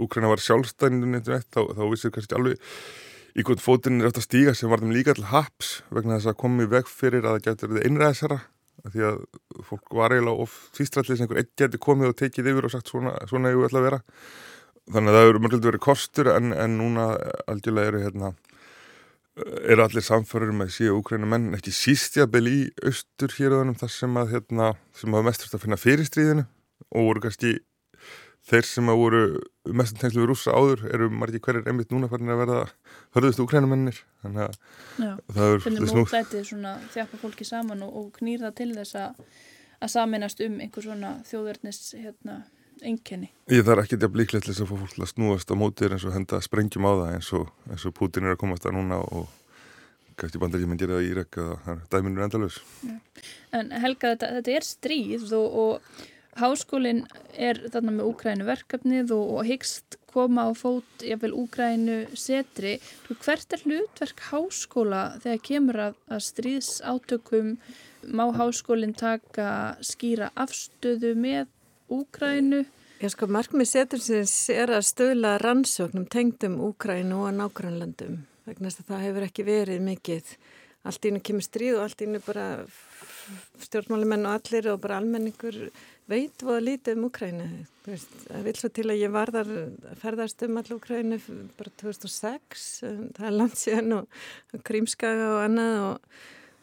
Úkræna 0.00 0.32
var 0.32 0.42
sjálfstæðinu 0.42 1.20
þá, 1.26 1.60
þá 1.60 1.84
vissir 1.92 2.14
kannski 2.14 2.38
alveg 2.38 2.70
í 3.38 3.44
hvort 3.46 3.62
fótinn 3.62 4.00
er 4.00 4.08
eftir 4.08 4.24
að 4.24 4.26
stíga 4.26 4.54
sem 4.58 4.70
var 4.72 4.82
þeim 4.82 4.94
líka 4.94 5.14
til 5.14 5.28
haps 5.30 5.80
vegna 5.94 6.16
þess 6.16 6.32
að 6.32 6.40
komi 6.40 6.66
veg 6.70 6.88
fyrir 6.90 7.22
að 7.22 7.36
það 7.36 7.44
getur 7.46 7.72
verið 7.72 7.86
einræðsara 7.86 8.38
því 8.88 9.04
að 9.06 9.18
fólk 9.68 9.94
var 9.94 10.14
eiginlega 10.14 10.46
of 10.46 10.56
sístrallir 10.76 11.18
sem 11.18 11.26
einhver 11.28 11.42
eitt 11.42 11.52
getur 11.60 11.82
komið 11.84 12.10
og 12.10 12.16
tekið 12.18 12.50
yfir 12.52 12.66
og 12.66 12.72
sagt 12.74 12.90
svona, 12.90 13.12
svona 13.30 13.52
ég 13.52 13.60
vil 13.60 13.70
að 13.70 13.86
vera 13.86 14.00
þannig 14.92 15.12
að 15.12 15.18
það 15.18 15.28
eru 15.30 15.42
mörgulegt 15.44 15.68
verið 15.68 15.84
kostur 15.84 16.30
en, 16.34 16.54
en 16.54 16.78
núna 16.78 17.10
algjörlega 17.50 17.92
eru 17.92 18.04
hérna 18.04 18.32
eru 19.40 19.84
allir 19.84 20.04
samförður 20.04 20.56
með 20.56 20.72
síðu 20.74 20.98
úkræna 20.98 21.28
menn 21.30 21.50
ekki 21.56 21.72
sístjabel 21.74 22.44
í 22.50 22.58
austur 22.86 23.32
hér 23.38 23.54
og 23.56 23.62
þannig 23.62 23.80
þar 23.80 23.92
sem 23.94 24.20
að 24.20 24.32
hérna 24.34 24.70
sem 24.96 25.16
hafa 25.16 25.28
mest 25.28 25.46
að 25.48 25.62
finna 25.64 25.80
fyrir 25.80 26.08
stríðinu 26.08 26.46
og 26.90 27.06
voru 27.08 27.24
kannski 27.24 27.52
þeir 28.50 28.66
sem 28.66 28.90
að 28.90 29.00
voru 29.00 29.22
mestum 29.76 30.00
tengslu 30.00 30.22
við 30.22 30.30
rúsa 30.32 30.56
áður 30.56 30.86
eru 30.90 31.10
margir 31.12 31.42
hverjir 31.44 31.68
einmitt 31.68 31.92
núna 31.92 32.08
farin 32.10 32.32
að 32.32 32.42
verða 32.42 32.60
hörðustu 33.16 33.44
ukrænumennir 33.46 34.00
þannig 34.24 34.46
að 34.46 34.56
Já, 35.04 35.12
það 35.36 35.54
er 35.54 35.64
finnir 35.66 35.94
mótlætið 36.00 36.46
svona 36.48 36.74
þjapa 36.94 37.20
fólki 37.20 37.46
saman 37.46 37.84
og, 37.86 37.96
og 38.00 38.12
knýrða 38.16 38.52
til 38.56 38.72
þess 38.74 38.98
að 38.98 39.20
að 39.80 39.92
saminast 39.94 40.42
um 40.44 40.58
einhver 40.60 40.84
svona 40.84 41.12
þjóðverðnis 41.28 41.80
hérna, 41.96 42.40
enkenni 42.86 43.30
Ég 43.50 43.66
þarf 43.66 43.84
ekki 43.84 43.98
að 44.00 44.14
blíklega 44.14 44.44
til 44.44 44.52
þess 44.52 44.64
að 44.64 44.70
fá 44.70 44.76
fólk 44.84 45.02
að 45.02 45.12
snúast 45.14 45.52
á 45.52 45.56
mótir 45.58 45.96
eins 45.96 46.06
og 46.08 46.16
henda 46.16 46.40
sprengjum 46.44 46.88
á 46.88 46.92
það 46.92 47.12
eins 47.16 47.32
og, 47.38 47.50
eins 47.70 47.88
og 47.88 47.96
Putin 47.96 48.28
er 48.28 48.36
að 48.36 48.42
komast 48.44 48.68
að 48.68 48.78
núna 48.78 49.00
og 49.02 49.28
kannski 50.20 50.40
bandar 50.40 50.60
ég 50.60 50.68
menn 50.68 50.80
gera 50.80 50.98
það 50.98 51.06
í 51.06 51.10
Írak 51.14 51.40
eða 51.40 51.76
dæminur 51.92 52.26
endalus 52.28 52.60
En 53.56 53.70
Helga, 53.82 54.14
þetta, 54.14 54.32
þetta 54.38 54.56
er 54.56 54.66
stríð 54.66 55.30
og, 55.36 55.60
og 55.64 56.08
Háskólinn 56.38 57.02
er 57.34 57.58
þarna 57.72 57.96
með 57.96 58.08
Úkrænu 58.12 58.44
verkefnið 58.46 59.10
og, 59.16 59.30
og 59.34 59.48
hyggst 59.48 59.96
koma 60.12 60.46
á 60.46 60.50
fót 60.54 61.02
jáfnveil 61.02 61.34
Úkrænu 61.34 61.96
setri. 62.18 62.76
Hvert 63.10 63.54
er 63.54 63.64
hlutverk 63.66 64.22
háskóla 64.30 65.02
þegar 65.24 65.42
kemur 65.48 65.80
að, 65.88 65.96
að 66.10 66.22
stríðs 66.28 66.70
átökum? 66.86 67.56
Má 68.06 68.30
háskólinn 68.32 68.94
taka 68.96 69.76
skýra 69.84 70.30
afstöðu 70.38 71.12
með 71.18 71.50
Úkrænu? 71.90 72.64
Já 73.00 73.08
sko, 73.10 73.26
markmið 73.32 73.70
setursins 73.70 74.34
er 74.52 74.70
að 74.76 74.86
stöðla 74.90 75.36
rannsóknum 75.42 76.06
tengdum 76.12 76.58
Úkrænu 76.68 77.22
og 77.22 77.30
að 78.82 78.90
það 78.92 79.06
hefur 79.06 79.26
ekki 79.26 79.46
verið 79.46 79.86
mikið. 79.86 80.34
Allt 80.86 81.06
ína 81.08 81.20
kemur 81.24 81.44
stríð 81.44 81.78
og 81.78 81.86
allt 81.86 82.04
ína 82.06 82.20
bara 82.24 82.46
stjórnmálumenn 83.64 84.28
og 84.28 84.36
allir 84.38 84.68
og 84.72 84.80
bara 84.82 85.00
almenningur 85.00 85.56
veit 86.10 86.42
voða 86.44 86.62
lítið 86.66 86.98
um 86.98 87.08
Ukrænu. 87.08 87.48
Það 87.86 88.46
vil 88.46 88.54
svo 88.58 88.70
til 88.74 88.86
að 88.90 89.02
ég 89.02 89.14
var 89.14 89.32
þar 89.34 89.50
ferðast 90.00 90.44
um 90.46 90.60
all 90.60 90.76
Ukrænu 90.76 91.18
bara 91.58 91.74
2006, 91.82 92.68
það 93.16 93.26
er 93.28 93.36
landsíðan 93.36 93.98
og, 93.98 94.22
og 94.54 94.64
Krímskaga 94.66 95.28
og 95.36 95.42
annað 95.44 95.76
og, 95.88 96.14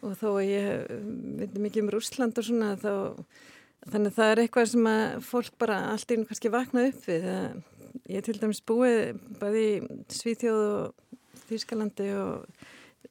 og 0.07 0.17
þó 0.21 0.27
að 0.33 0.49
ég 0.49 0.97
veit 1.43 1.61
mikið 1.67 1.85
um 1.85 1.93
Rúsland 1.95 2.41
og 2.41 2.47
svona 2.47 2.73
þá, 2.81 2.93
þannig 3.91 4.11
að 4.11 4.17
það 4.19 4.31
er 4.31 4.41
eitthvað 4.43 4.71
sem 4.73 4.89
að 4.91 5.03
fólk 5.27 5.57
bara 5.61 5.81
allt 5.91 6.13
ín 6.15 6.25
kannski 6.27 6.53
vakna 6.53 6.87
upp 6.91 7.05
við. 7.09 7.27
Ég 8.07 8.19
er 8.19 8.25
til 8.25 8.39
dæmis 8.39 8.63
búið 8.67 9.21
bæði 9.41 9.67
Svíþjóð 10.13 10.63
og 10.67 11.21
Þýskalandi 11.47 12.09
og 12.17 12.65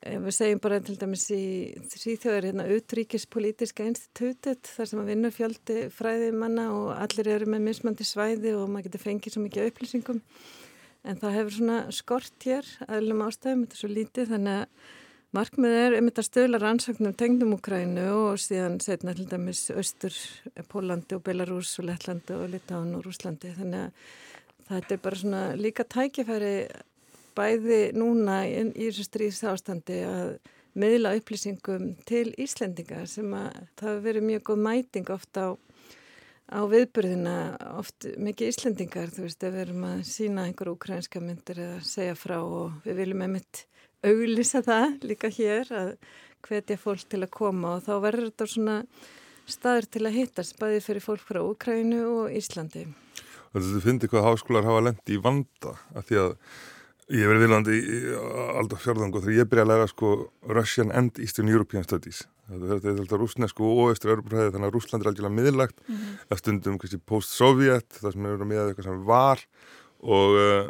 við 0.07 0.35
segjum 0.35 0.61
bara 0.63 0.79
til 0.85 0.97
dæmis 1.01 1.25
í 1.35 1.45
síþjóður 1.91 2.49
hérna 2.51 2.67
utríkispolítiska 2.77 3.87
institutet 3.89 4.69
þar 4.75 4.91
sem 4.91 5.01
að 5.03 5.11
vinna 5.13 5.33
fjöldi 5.35 5.79
fræði 5.95 6.31
manna 6.37 6.69
og 6.75 6.91
allir 6.95 7.31
eru 7.33 7.49
með 7.51 7.65
mismandi 7.71 8.07
svæði 8.07 8.55
og 8.59 8.69
maður 8.71 8.91
getur 8.91 9.05
fengið 9.07 9.37
svo 9.37 9.45
mikið 9.45 9.71
upplýsingum 9.71 10.21
en 11.07 11.21
það 11.23 11.37
hefur 11.39 11.57
svona 11.57 11.81
skort 11.95 12.47
hér 12.47 12.71
aðlum 12.87 13.25
ástæðum, 13.27 13.65
þetta 13.65 13.79
er 13.79 13.83
svo 13.83 13.93
lítið 13.93 14.33
þannig 14.35 14.61
að 14.61 14.95
markmið 15.37 15.75
er 15.77 15.95
um 15.99 16.07
þetta 16.09 16.23
stöðla 16.25 16.59
rannsóknum 16.63 17.15
tengdum 17.19 17.53
Ukrænu 17.57 18.05
og 18.15 18.39
síðan 18.41 18.79
setna 18.81 19.13
til 19.17 19.27
dæmis 19.29 19.67
Östur, 19.75 20.15
Pólandi 20.71 21.19
og 21.19 21.25
Belarus 21.27 21.75
og 21.81 21.91
Lettlandi 21.91 22.33
og 22.37 22.49
Litáin 22.55 22.95
og 22.97 23.05
Rúslandi 23.05 23.53
þannig 23.59 23.83
að 23.83 24.71
þetta 24.71 24.97
er 24.97 25.03
bara 25.05 25.21
svona 25.21 25.43
líka 25.61 25.85
tækifæri 25.93 26.55
bæði 27.37 27.81
núna 27.99 28.39
í, 28.49 28.65
þessu 28.79 29.05
stríðs 29.11 29.43
ástandi 29.51 30.01
að 30.09 30.33
miðla 30.77 31.15
upplýsingum 31.21 31.93
til 32.09 32.31
Íslendinga 32.41 33.05
sem 33.11 33.37
að 33.37 33.61
það 33.77 33.93
hefur 33.93 34.03
verið 34.09 34.29
mjög 34.31 34.49
góð 34.49 34.65
mæting 34.71 35.13
ofta 35.13 35.47
á, 35.47 35.51
á 36.49 36.61
viðburðina, 36.73 37.39
oft 37.77 38.09
mikið 38.17 38.55
Íslendingar, 38.55 39.13
þú 39.13 39.29
veist, 39.29 39.45
ef 39.45 39.53
við 39.53 39.67
erum 39.67 39.89
að 39.93 40.05
sína 40.09 40.49
einhver 40.49 40.73
ukrainska 40.73 41.21
myndir 41.21 41.61
eða 41.61 41.81
segja 41.85 42.17
frá 42.17 42.39
og 42.41 42.85
við 42.89 43.03
viljum 43.05 43.27
einmitt 43.29 43.67
auglýsa 44.13 44.63
það 44.67 45.07
líka 45.11 45.31
hér 45.33 45.73
að 45.75 45.91
hvetja 46.47 46.79
fólk 46.79 47.07
til 47.11 47.23
að 47.25 47.33
koma 47.35 47.77
og 47.77 47.87
þá 47.87 47.93
verður 48.05 48.31
þetta 48.31 48.47
svona 48.53 48.77
staður 49.47 49.91
til 49.91 50.05
að 50.07 50.17
hittast 50.21 50.57
bæði 50.61 50.81
fyrir 50.85 51.05
fólk 51.05 51.27
frá 51.27 51.41
Ukraínu 51.43 52.01
og 52.07 52.33
Íslandi. 52.35 52.87
Þú 53.57 53.83
finnir 53.83 54.11
hvað 54.13 54.27
háskólar 54.27 54.67
hafa 54.67 54.89
lendi 54.91 55.17
í 55.17 55.23
vanda 55.23 55.77
af 55.97 56.09
því 56.09 56.25
að 56.25 56.35
Ég 57.07 57.23
hef 57.23 57.31
verið 57.31 57.45
viljandi 57.45 57.75
í 57.79 57.99
aldar 58.59 58.81
fjörðangu 58.83 59.21
þegar 59.23 59.37
ég 59.37 59.49
byrja 59.51 59.63
að 59.63 59.69
læra 59.71 59.85
sko 59.87 60.09
Russian 60.51 60.89
and 60.91 61.21
Eastern 61.23 61.53
European 61.53 61.85
Studies. 61.87 62.25
Þetta 62.51 62.91
er 62.91 62.99
alltaf 62.99 63.21
rúsnesku 63.21 63.63
og 63.63 63.93
austur-európræði 63.93 64.55
þannig 64.57 64.67
að 64.67 64.75
Rúsland 64.75 65.05
er 65.05 65.11
algjörlega 65.13 65.37
miðlagt 65.37 65.77
mm 65.85 65.95
-hmm. 65.95 66.17
að 66.35 66.41
stundum 66.41 66.79
post-sovjet 67.07 67.87
það 68.01 68.13
sem 68.13 68.27
eru 68.27 68.45
með 68.45 68.63
eitthvað 68.65 68.89
sem 68.89 69.05
var 69.07 69.39
og, 70.03 70.35
uh, 70.35 70.67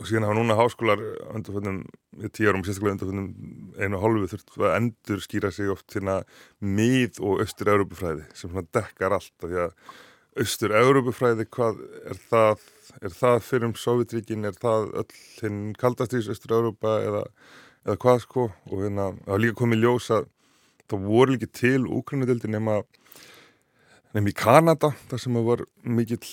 og 0.00 0.08
síðan 0.08 0.24
hafa 0.24 0.36
núna 0.38 0.56
háskólar 0.56 1.00
undarföndum, 1.36 1.80
tíu 2.32 2.48
árum 2.48 2.64
sérstaklega 2.64 2.96
undarföndum 2.96 3.74
einu 3.76 3.98
og 3.98 4.04
hálfu 4.06 4.30
þurft 4.32 4.54
að 4.56 4.76
endur 4.78 5.20
skýra 5.20 5.50
sig 5.52 5.68
oft 5.72 5.92
hérna 5.92 6.22
mið 6.64 7.20
og 7.20 7.42
austur-európræði 7.44 8.24
sem 8.32 8.48
svona 8.48 8.64
dekkar 8.72 9.18
allt 9.18 9.44
af 9.44 9.50
því 9.50 9.60
að 9.66 9.74
austur-európræði 10.40 11.48
hvað 11.52 11.82
er 12.08 12.22
það? 12.30 12.68
Er 12.98 13.12
það 13.14 13.36
fyrir 13.46 13.68
um 13.68 13.76
Sovjetríkin, 13.78 14.46
er 14.48 14.56
það 14.58 14.88
öll 14.98 15.18
hinn 15.38 15.58
kaldastrís 15.78 16.26
Östur-Európa 16.32 16.96
eða, 17.04 17.20
eða 17.86 17.98
hvað 18.02 18.22
sko? 18.24 18.46
Og 18.66 18.82
hérna 18.82 19.12
það 19.20 19.30
var 19.30 19.42
líka 19.44 19.58
komið 19.60 19.84
ljós 19.84 20.08
að 20.16 20.26
það 20.90 21.04
voru 21.06 21.36
líka 21.36 21.50
til 21.54 21.84
Úkrænudöldi 21.86 22.50
nema 22.50 22.80
nema 24.16 24.32
í 24.32 24.34
Kanada 24.34 24.90
þar 25.10 25.22
sem 25.22 25.38
var 25.46 25.62
mikill 25.86 26.24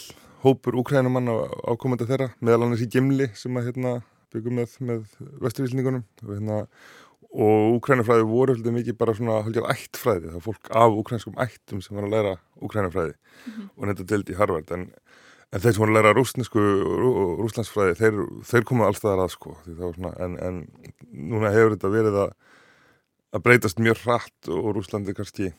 hópur 0.48 0.80
Úkrænumann 0.82 1.30
á 1.30 1.36
ákomandi 1.74 2.08
þeirra 2.10 2.32
meðal 2.42 2.68
annars 2.68 2.86
í 2.86 2.92
Gimli 2.92 3.30
sem 3.38 3.58
að 3.60 3.70
hérna 3.72 3.98
byggum 4.34 4.58
með, 4.60 4.78
með 4.84 5.04
vesturvísningunum 5.44 6.04
og 6.24 6.34
hérna 6.34 6.64
og 7.38 7.78
úkrænufræði 7.78 8.26
voru 8.28 8.56
hluti 8.56 8.74
mikið 8.74 8.98
bara 8.98 9.14
svona 9.16 9.42
haldjar 9.46 9.68
ættfræði, 9.74 10.30
það 10.32 10.38
var 10.38 10.46
fólk 10.46 10.70
af 10.82 10.96
úkrænskum 11.02 11.40
ættum 11.44 11.82
sem 11.84 11.98
var 11.98 12.08
að 12.08 12.14
læra 12.16 12.34
úkrænufræði 12.64 13.14
mm 13.14 13.54
-hmm. 13.54 13.70
og 13.76 13.88
þetta 13.88 14.08
delt 14.12 14.30
í 14.30 14.38
Harvard 14.38 14.72
en, 14.72 14.86
en 15.52 15.62
þeir 15.62 15.74
sem 15.74 15.82
voru 15.82 15.92
að 15.92 15.98
læra 15.98 16.16
rúsnesku 16.16 16.60
og 16.60 17.40
rúslandsfræði, 17.44 17.98
þeir, 18.02 18.16
þeir 18.44 18.64
komu 18.64 18.86
alltaf 18.86 19.20
að 19.20 19.32
sko, 19.32 19.58
svona, 19.66 20.14
en, 20.20 20.40
en 20.40 20.56
núna 21.12 21.52
hefur 21.52 21.76
þetta 21.76 21.90
verið 21.90 22.16
að, 22.24 22.32
að 23.34 23.44
breytast 23.44 23.80
mjög 23.80 23.98
hratt 24.06 24.50
og 24.50 24.76
Rúslandi 24.76 25.14
kannski 25.14 25.52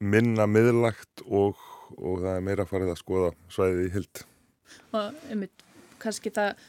minna 0.00 0.46
miðlagt 0.46 1.22
og, 1.26 1.56
og 1.98 2.22
það 2.22 2.36
er 2.36 2.46
meira 2.48 2.68
farið 2.68 2.92
að 2.92 3.00
skoða 3.02 3.32
svæðið 3.52 3.82
í 3.86 3.90
hild 3.96 4.22
og 4.96 5.26
einmitt, 5.30 5.66
kannski 6.02 6.32
það 6.34 6.62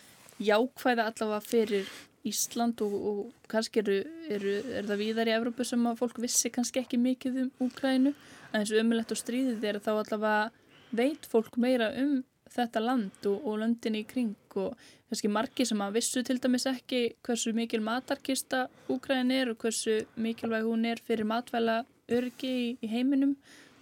jákvæða 0.44 1.08
allavega 1.12 1.46
fyrir 1.46 1.94
Ísland 2.24 2.80
og, 2.86 2.94
og 2.94 3.48
kannski 3.52 3.82
eru, 3.82 3.98
eru, 4.32 4.54
er 4.80 4.86
það 4.88 5.02
víðar 5.02 5.30
í 5.30 5.34
Evrópu 5.36 5.66
sem 5.68 5.88
að 5.90 5.98
fólk 6.00 6.22
vissi 6.24 6.52
kannski 6.54 6.80
ekki 6.80 7.00
mikið 7.02 7.40
um 7.42 7.50
Úkrænu 7.66 8.14
en 8.14 8.62
eins 8.62 8.72
og 8.72 8.80
umilegt 8.80 9.12
og 9.12 9.20
stríðið 9.20 9.66
er 9.68 9.80
þá 9.84 9.92
allavega 9.98 10.52
veit 10.96 11.28
fólk 11.28 11.58
meira 11.60 11.90
um 12.00 12.22
þetta 12.54 12.84
land 12.84 13.28
og, 13.28 13.40
og 13.44 13.60
löndin 13.64 13.98
í 14.00 14.04
kring 14.08 14.36
og 14.62 14.78
kannski 15.10 15.32
margi 15.32 15.66
sem 15.68 15.82
að 15.84 15.98
vissu 15.98 16.24
til 16.24 16.40
dæmis 16.42 16.68
ekki 16.70 17.02
hversu 17.26 17.54
mikil 17.58 17.84
matarkista 17.84 18.68
Úkræn 18.94 19.34
er 19.34 19.52
og 19.52 19.60
hversu 19.64 20.04
mikilvæg 20.16 20.70
hún 20.70 20.88
er 20.88 21.02
fyrir 21.04 21.28
matvæla 21.28 21.82
örgi 22.14 22.54
í, 22.54 22.66
í 22.84 22.88
heiminum 22.92 23.36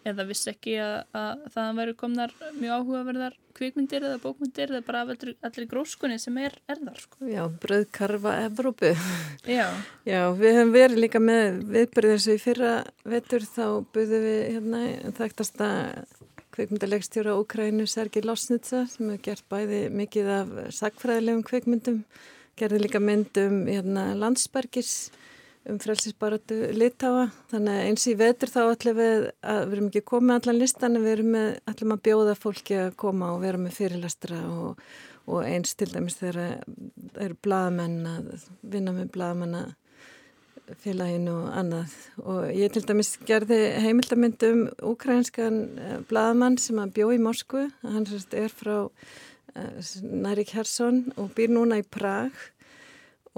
eða 0.07 0.25
vissi 0.29 0.49
ekki 0.51 0.75
að, 0.81 0.95
að 1.17 1.45
það 1.53 1.79
væri 1.79 1.95
komnar 1.99 2.33
mjög 2.57 2.73
áhugaverðar 2.77 3.37
kvikmyndir 3.57 4.05
eða 4.07 4.19
bókmyndir 4.23 4.71
eða 4.71 4.85
bara 4.87 5.03
allir, 5.05 5.33
allir 5.45 5.67
gróskunni 5.69 6.17
sem 6.21 6.37
er 6.41 6.55
erðar 6.71 7.01
sko. 7.03 7.19
Já, 7.29 7.43
bröðkarfa 7.61 8.37
Evrópu 8.47 8.93
Já. 9.45 9.67
Já, 10.07 10.21
við 10.37 10.57
hefum 10.57 10.73
verið 10.75 11.03
líka 11.05 11.21
með 11.21 11.61
viðbyrðið 11.75 12.17
þessu 12.17 12.35
í 12.37 12.41
fyrra 12.41 12.73
vetur 13.13 13.45
þá 13.45 13.65
buðum 13.93 14.27
við 14.27 14.41
hérna 14.55 14.83
þekktasta 15.19 15.71
kvikmyndalegstjóra 16.51 17.37
Úkrænu 17.39 17.87
Sergi 17.87 18.23
Losnitsa 18.25 18.85
sem 18.91 19.09
hefur 19.11 19.25
gert 19.29 19.47
bæði 19.51 19.81
mikið 19.95 20.31
af 20.35 20.53
sagfræðilegum 20.81 21.45
kvikmyndum 21.47 22.03
gerði 22.59 22.81
líka 22.83 23.01
myndum 23.01 23.65
hérna, 23.69 24.11
landsbergis 24.19 25.11
um 25.69 25.77
frelsisbaratu 25.81 26.57
litáa 26.73 27.27
þannig 27.51 27.75
að 27.75 27.89
eins 27.89 28.07
í 28.09 28.15
vetur 28.17 28.49
þá 28.49 28.61
ætlum 28.63 28.97
við 28.97 29.27
að 29.41 29.61
við 29.61 29.75
erum 29.75 29.89
ekki 29.91 30.03
komið 30.09 30.37
allan 30.37 30.61
listan 30.61 30.97
en 30.97 31.05
við 31.05 31.13
erum 31.17 31.31
með, 31.35 31.51
ætlum 31.69 31.95
að 31.95 32.03
bjóða 32.07 32.37
fólki 32.39 32.79
að 32.81 32.95
koma 33.03 33.33
og 33.35 33.43
vera 33.43 33.61
með 33.61 33.77
fyrirlastra 33.77 34.39
og, 34.49 34.81
og 35.29 35.45
eins 35.45 35.75
til 35.77 35.91
dæmis 35.91 36.17
þegar 36.17 36.63
eru 37.21 37.37
bladamenn 37.45 37.99
að 38.09 38.49
vinna 38.73 38.95
með 38.95 39.13
bladamenn 39.13 39.59
félaginu 40.79 41.33
og 41.35 41.49
annað. 41.57 41.95
Og 42.23 42.45
ég 42.55 42.71
til 42.73 42.83
dæmis 42.87 43.15
gerði 43.27 43.59
heimildamind 43.83 44.45
um 44.47 44.63
ukrainskan 44.91 45.59
eh, 45.79 45.97
bladamann 46.09 46.57
sem 46.61 46.79
að 46.81 46.95
bjó 46.97 47.11
í 47.15 47.19
Moskvu. 47.21 47.67
Hann 47.83 48.07
er 48.07 48.53
frá 48.53 48.77
uh, 48.87 49.91
Nærik 50.01 50.53
Hersson 50.55 51.09
og 51.17 51.33
býr 51.35 51.51
núna 51.53 51.81
í 51.81 51.85
Prag 51.85 52.31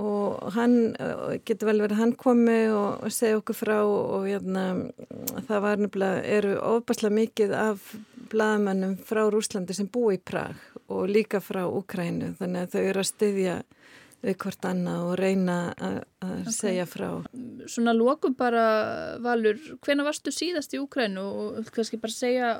og 0.01 0.53
hann, 0.55 0.95
eh, 0.97 1.37
getur 1.45 1.69
vel 1.69 1.83
verið 1.83 1.99
hann 1.99 2.15
komi 2.17 2.65
og, 2.73 3.03
og 3.05 3.13
segja 3.13 3.37
okkur 3.37 3.57
frá 3.57 3.75
og 3.85 4.25
jæna, 4.25 4.63
hérna, 4.73 5.43
það 5.49 5.63
var 5.67 5.83
nefnilega, 5.83 6.23
eru 6.37 6.53
ofbærslega 6.57 7.17
mikið 7.19 7.53
af 7.53 7.91
bladamennum 8.31 8.95
frá 8.97 9.21
Rúslandi 9.29 9.75
sem 9.77 9.89
bú 9.93 10.07
í 10.13 10.17
Prag 10.17 10.57
og 10.87 11.05
líka 11.11 11.41
frá 11.43 11.61
Ukrænu 11.67 12.33
þannig 12.39 12.65
að 12.65 12.73
þau 12.73 12.81
eru 12.81 13.03
að 13.03 13.11
styðja 13.11 13.57
við 14.23 14.37
hvort 14.39 14.65
annað 14.65 15.03
og 15.09 15.13
reyna 15.19 15.57
að 15.75 15.97
okay. 16.23 16.55
segja 16.55 16.87
frá. 16.87 17.09
Svona 17.67 17.93
lókum 17.93 18.33
bara, 18.39 18.65
Valur, 19.21 19.59
hvena 19.83 20.05
varstu 20.07 20.31
síðast 20.33 20.73
í 20.73 20.81
Ukrænu 20.81 21.21
og 21.21 21.69
kannski 21.75 21.99
bara 22.01 22.15
segja 22.15 22.55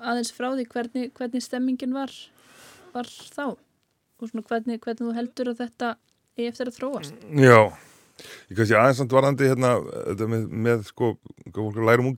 aðeins 0.00 0.32
frá 0.32 0.48
því 0.54 0.64
hvernig, 0.70 1.12
hvernig 1.18 1.44
stemmingin 1.44 1.92
var, 1.96 2.14
var 2.94 3.10
þá 3.10 3.52
og 3.52 4.30
svona 4.30 4.46
hvernig, 4.46 4.80
hvernig 4.80 5.02
þú 5.02 5.14
heldur 5.18 5.52
að 5.52 5.64
þetta 5.64 5.94
eftir 6.50 6.70
að 6.70 6.78
þróast. 6.78 7.26
Já, 7.38 7.58
ég 8.50 8.58
kannski 8.58 8.78
aðeins 8.78 9.00
samt 9.02 9.14
varðandi 9.14 9.50
hérna 9.50 9.74
með, 10.24 10.48
með 10.50 10.86
sko, 10.88 11.12
lærum 11.78 12.14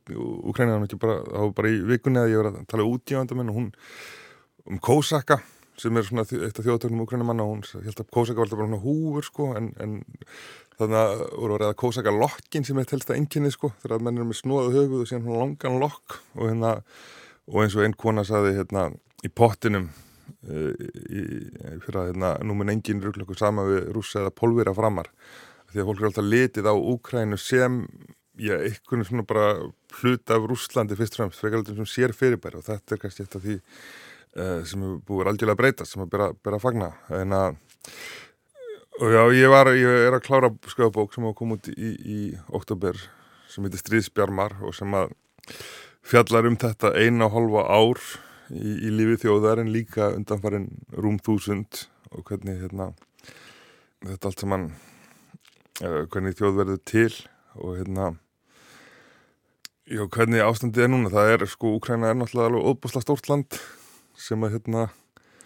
bara, 1.00 1.18
þá 1.24 1.42
bara 1.56 1.72
í 1.72 1.82
vikunni 1.92 2.22
að 2.22 2.32
ég 2.32 2.40
var 2.42 2.52
að 2.52 2.62
tala 2.70 2.88
útgjöfandum 2.88 3.44
og 3.44 3.58
hún 3.60 3.68
um 4.66 4.80
Kósaka 4.82 5.40
sem 5.76 5.96
er 5.96 6.06
svona 6.06 6.24
eitt 6.24 6.56
af 6.56 6.64
þjóðtöknum 6.64 7.04
úkrænumanna 7.04 7.44
og 7.44 7.58
hún 7.58 7.84
held 7.84 8.00
að 8.00 8.08
Kósaka 8.14 8.40
var 8.40 8.48
alltaf 8.48 8.62
bara 8.62 8.80
húfur 8.82 9.26
sko 9.26 9.50
en, 9.58 9.68
en 9.82 9.98
þannig 10.80 10.98
að 11.02 11.22
voru 11.36 11.56
að 11.56 11.62
reyða 11.62 11.78
Kósaka 11.82 12.14
lokkin 12.14 12.66
sem 12.66 12.80
er 12.80 12.88
telsta 12.88 13.16
enginni 13.16 13.52
sko 13.52 13.74
þegar 13.82 13.98
að 13.98 14.08
menn 14.08 14.22
er 14.22 14.28
með 14.28 14.40
snóðu 14.40 14.74
höfuð 14.74 15.04
og 15.04 15.10
síðan 15.10 15.38
langan 15.42 15.78
lokk 15.82 16.18
og 16.34 16.48
hérna 16.48 16.72
og 17.46 17.62
eins 17.62 17.76
og 17.76 17.86
einn 17.86 17.96
kona 17.96 18.24
saði 18.26 18.56
hérna 18.56 18.88
í 19.24 19.30
pottinum 19.30 19.90
fyrir 20.46 22.00
að 22.00 22.08
hérna, 22.10 22.36
nú 22.44 22.56
mun 22.58 22.72
engin 22.72 23.02
rugglöku 23.02 23.36
sama 23.38 23.64
við 23.68 23.90
rúsa 23.94 24.20
eða 24.22 24.34
pólvira 24.34 24.74
framar 24.76 25.10
því 25.70 25.82
að 25.82 25.88
fólk 25.90 26.02
er 26.02 26.08
alltaf 26.10 26.28
litið 26.30 26.68
á 26.70 26.74
Úkrænu 26.74 27.38
sem 27.40 27.80
já, 28.40 28.56
einhvern 28.56 29.06
svona 29.06 29.24
bara 29.26 29.46
hlut 30.00 30.32
af 30.32 30.46
Rúslandi 30.48 30.96
fyrst 30.98 31.16
og 31.16 31.22
fremst, 31.22 31.40
frekaraldum 31.40 31.80
sem 31.80 31.88
sér 31.90 32.14
fyrirbæri 32.16 32.60
og 32.60 32.66
þetta 32.66 32.94
er 32.94 33.02
kannski 33.02 33.24
eitt 33.24 33.36
af 33.38 33.44
því 33.44 33.56
uh, 33.56 34.60
sem 34.68 34.84
er 34.84 34.94
búið 35.08 35.32
algjörlega 35.32 35.56
að 35.56 35.62
breyta, 35.62 35.88
sem 35.88 36.04
er 36.04 36.10
bera, 36.12 36.30
bera 36.44 36.60
að 36.60 36.66
fagna. 36.66 36.90
En 37.16 37.36
að 37.36 37.58
og 38.96 39.12
já, 39.12 39.22
ég 39.36 39.52
var, 39.52 39.72
ég 39.76 40.06
er 40.06 40.16
að 40.16 40.24
klára 40.24 40.52
skjöfabók 40.64 41.16
sem 41.16 41.26
að 41.28 41.36
koma 41.36 41.58
út 41.58 41.68
í, 41.72 41.90
í 42.00 42.20
oktober 42.56 43.00
sem 43.52 43.66
heitir 43.66 43.82
Stríðsbjarmar 43.82 44.56
og 44.64 44.76
sem 44.76 44.94
að 44.96 45.12
fjallar 46.06 46.48
um 46.48 46.56
þetta 46.60 46.94
eina 46.96 47.28
og 47.28 47.36
halva 47.36 47.66
ár 47.68 48.00
í, 48.50 48.72
í 48.86 48.92
lífi 48.94 49.22
þjóðar 49.24 49.62
en 49.62 49.72
líka 49.74 50.10
undanfarin 50.16 50.68
rúm 50.94 51.18
þúsund 51.22 51.86
og 52.12 52.26
hvernig 52.28 52.60
hérna, 52.62 52.92
þetta 54.04 54.30
allt 54.30 54.44
sem 54.44 54.54
hann 54.54 54.68
uh, 55.82 56.04
hvernig 56.12 56.36
þjóð 56.38 56.60
verður 56.60 56.84
til 56.86 57.10
og 57.56 57.78
hérna 57.78 58.12
já, 59.88 60.04
hvernig 60.04 60.44
ástandið 60.44 60.86
er 60.86 60.92
núna. 60.92 61.12
Það 61.12 61.32
er 61.32 61.48
sko, 61.50 61.74
Úkræna 61.78 62.12
er 62.12 62.20
náttúrulega 62.20 62.52
alveg 62.52 62.70
óbúsla 62.70 63.02
stórt 63.04 63.30
land 63.32 63.58
sem 64.16 64.46
að 64.46 64.58
hérna 64.58 64.88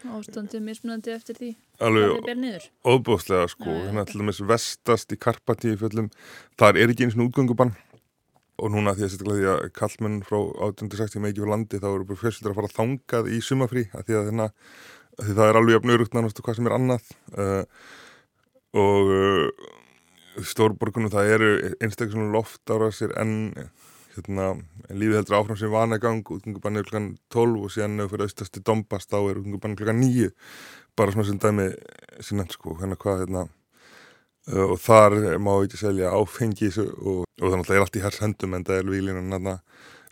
Ástandið 0.01 0.63
mismunandi 0.65 1.13
eftir 1.13 1.37
því 1.37 1.51
alveg 1.85 2.71
óbúslega 2.89 3.51
sko, 3.53 3.69
hérna 3.69 4.07
til 4.09 4.23
dæmis 4.23 4.41
vestast 4.41 5.13
í 5.13 5.19
Karpati 5.21 5.75
í 5.75 5.79
fjöllum, 5.81 6.09
þar 6.61 6.79
er 6.81 6.93
ekki 6.93 7.05
eins 7.05 7.19
og 7.19 7.27
útgöngubann 7.29 7.75
og 8.61 8.73
núna 8.75 8.95
því 8.95 9.07
að 9.07 9.13
sérstaklega 9.13 9.41
því 9.41 9.51
að 9.53 9.75
kallmenn 9.79 10.21
frá 10.27 10.39
1860 10.69 11.23
með 11.23 11.33
ekki 11.33 11.43
fyrir 11.43 11.53
landi 11.55 11.81
þá 11.81 11.89
eru 11.91 12.09
bara 12.09 12.23
fjölskyldur 12.23 12.55
að 12.55 12.61
fara 12.61 12.73
þangað 12.77 13.31
í 13.33 13.41
sumafrí 13.45 13.85
að 13.97 14.07
því 14.07 14.19
að, 14.19 14.31
hérna, 14.31 14.49
að 15.17 15.27
því 15.27 15.37
það 15.41 15.51
er 15.51 15.61
alveg 15.61 15.77
jafn 15.77 15.93
auðvitað 15.95 16.27
náttúrulega 16.27 16.47
hvað 16.49 16.59
sem 16.59 16.71
er 16.71 16.77
annað. 16.77 17.13
Uh, 17.37 17.63
og 18.81 19.13
uh, 19.17 19.69
stórborgunum 20.47 21.13
það 21.13 21.33
eru 21.37 21.53
einstaklega 21.81 22.27
loft 22.35 22.75
ára 22.75 22.91
sér 22.95 23.15
en 23.21 23.33
hérna, 24.15 24.51
lífið 24.91 25.21
heldur 25.21 25.39
áfram 25.39 25.59
sem 25.59 25.73
vanagang 25.73 26.21
útgöngubannu 26.25 26.85
klukkan 26.85 27.09
12 27.33 27.65
og 27.65 27.73
síðan 27.75 28.05
fyrir 28.11 28.27
austasti 28.27 28.63
dombast 28.67 29.11
þá 29.11 29.19
er 29.23 29.41
útgöngubannu 29.41 29.79
klukkan 29.79 30.03
9 30.03 30.31
bara 30.99 31.15
svona 31.15 31.29
sem 31.29 31.41
dæmi 31.41 31.71
síðan 32.21 32.51
sko, 32.53 32.77
hérna 32.81 32.99
hvað 33.01 33.25
hérna 33.25 33.47
og 34.49 34.77
þar 34.81 35.17
má 35.43 35.53
ekki 35.61 35.79
selja 35.81 36.13
áfengi 36.17 36.71
og, 36.81 37.25
og 37.25 37.45
þannig 37.45 37.61
að 37.61 37.69
það 37.69 37.77
er 37.77 37.85
allt 37.85 37.99
í 37.99 38.05
hers 38.05 38.23
hendum 38.23 38.57
en 38.57 38.67
það 38.67 38.81
er 38.81 38.91
výlinan 38.95 39.35
hérna 39.35 39.57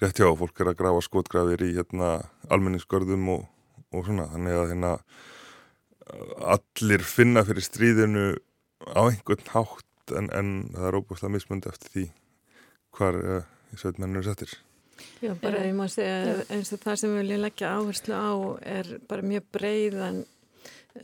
rétt 0.03 0.21
hjá. 0.21 0.29
Fólk 0.39 0.61
er 0.61 0.73
að 0.73 0.79
grafa 0.83 1.05
skotgrafir 1.07 1.65
í 1.67 1.73
hérna 1.79 2.13
almenningsgörðum 2.53 3.33
og, 3.35 3.49
og 3.95 4.07
svona. 4.07 4.29
Þannig 4.35 4.59
að 4.59 4.71
hérna 4.75 4.93
allir 6.55 7.05
finna 7.05 7.45
fyrir 7.49 7.67
stríðinu 7.67 8.29
á 8.95 9.01
einhvern 9.09 9.53
hátt 9.53 10.15
en, 10.17 10.31
en 10.33 10.55
það 10.73 10.89
er 10.89 10.99
óbúinlega 11.01 11.35
mismundi 11.35 11.71
eftir 11.73 11.93
því 11.95 12.07
hvar 12.97 13.19
uh, 13.19 13.45
í 13.75 13.81
sveitmenninu 13.81 14.25
settir. 14.25 14.55
Já, 15.23 15.31
bara 15.39 15.63
ég 15.63 15.77
má 15.79 15.85
segja 15.91 16.41
eins 16.51 16.73
og 16.75 16.81
það 16.83 17.01
sem 17.01 17.13
við 17.13 17.21
viljum 17.23 17.45
leggja 17.45 17.75
áherslu 17.77 18.19
á 18.19 18.31
er 18.67 18.91
bara 19.11 19.27
mjög 19.27 19.47
breiðan 19.55 20.25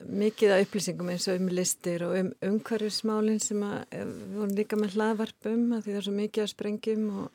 mikið 0.09 0.55
af 0.55 0.65
upplýsingum 0.65 1.13
eins 1.13 1.29
og 1.31 1.41
um 1.41 1.49
listir 1.53 2.05
og 2.07 2.17
um 2.19 2.33
umhverfismálinn 2.49 3.41
sem 3.43 3.63
að, 3.63 3.85
eh, 3.91 4.05
við 4.05 4.37
vorum 4.39 4.57
líka 4.59 4.77
með 4.81 4.97
hlaðvarpum 4.99 5.65
að 5.73 5.83
því 5.83 5.93
það 5.93 6.01
er 6.01 6.07
svo 6.09 6.15
mikið 6.19 6.43
af 6.43 6.53
sprengjum 6.53 7.05
og 7.19 7.31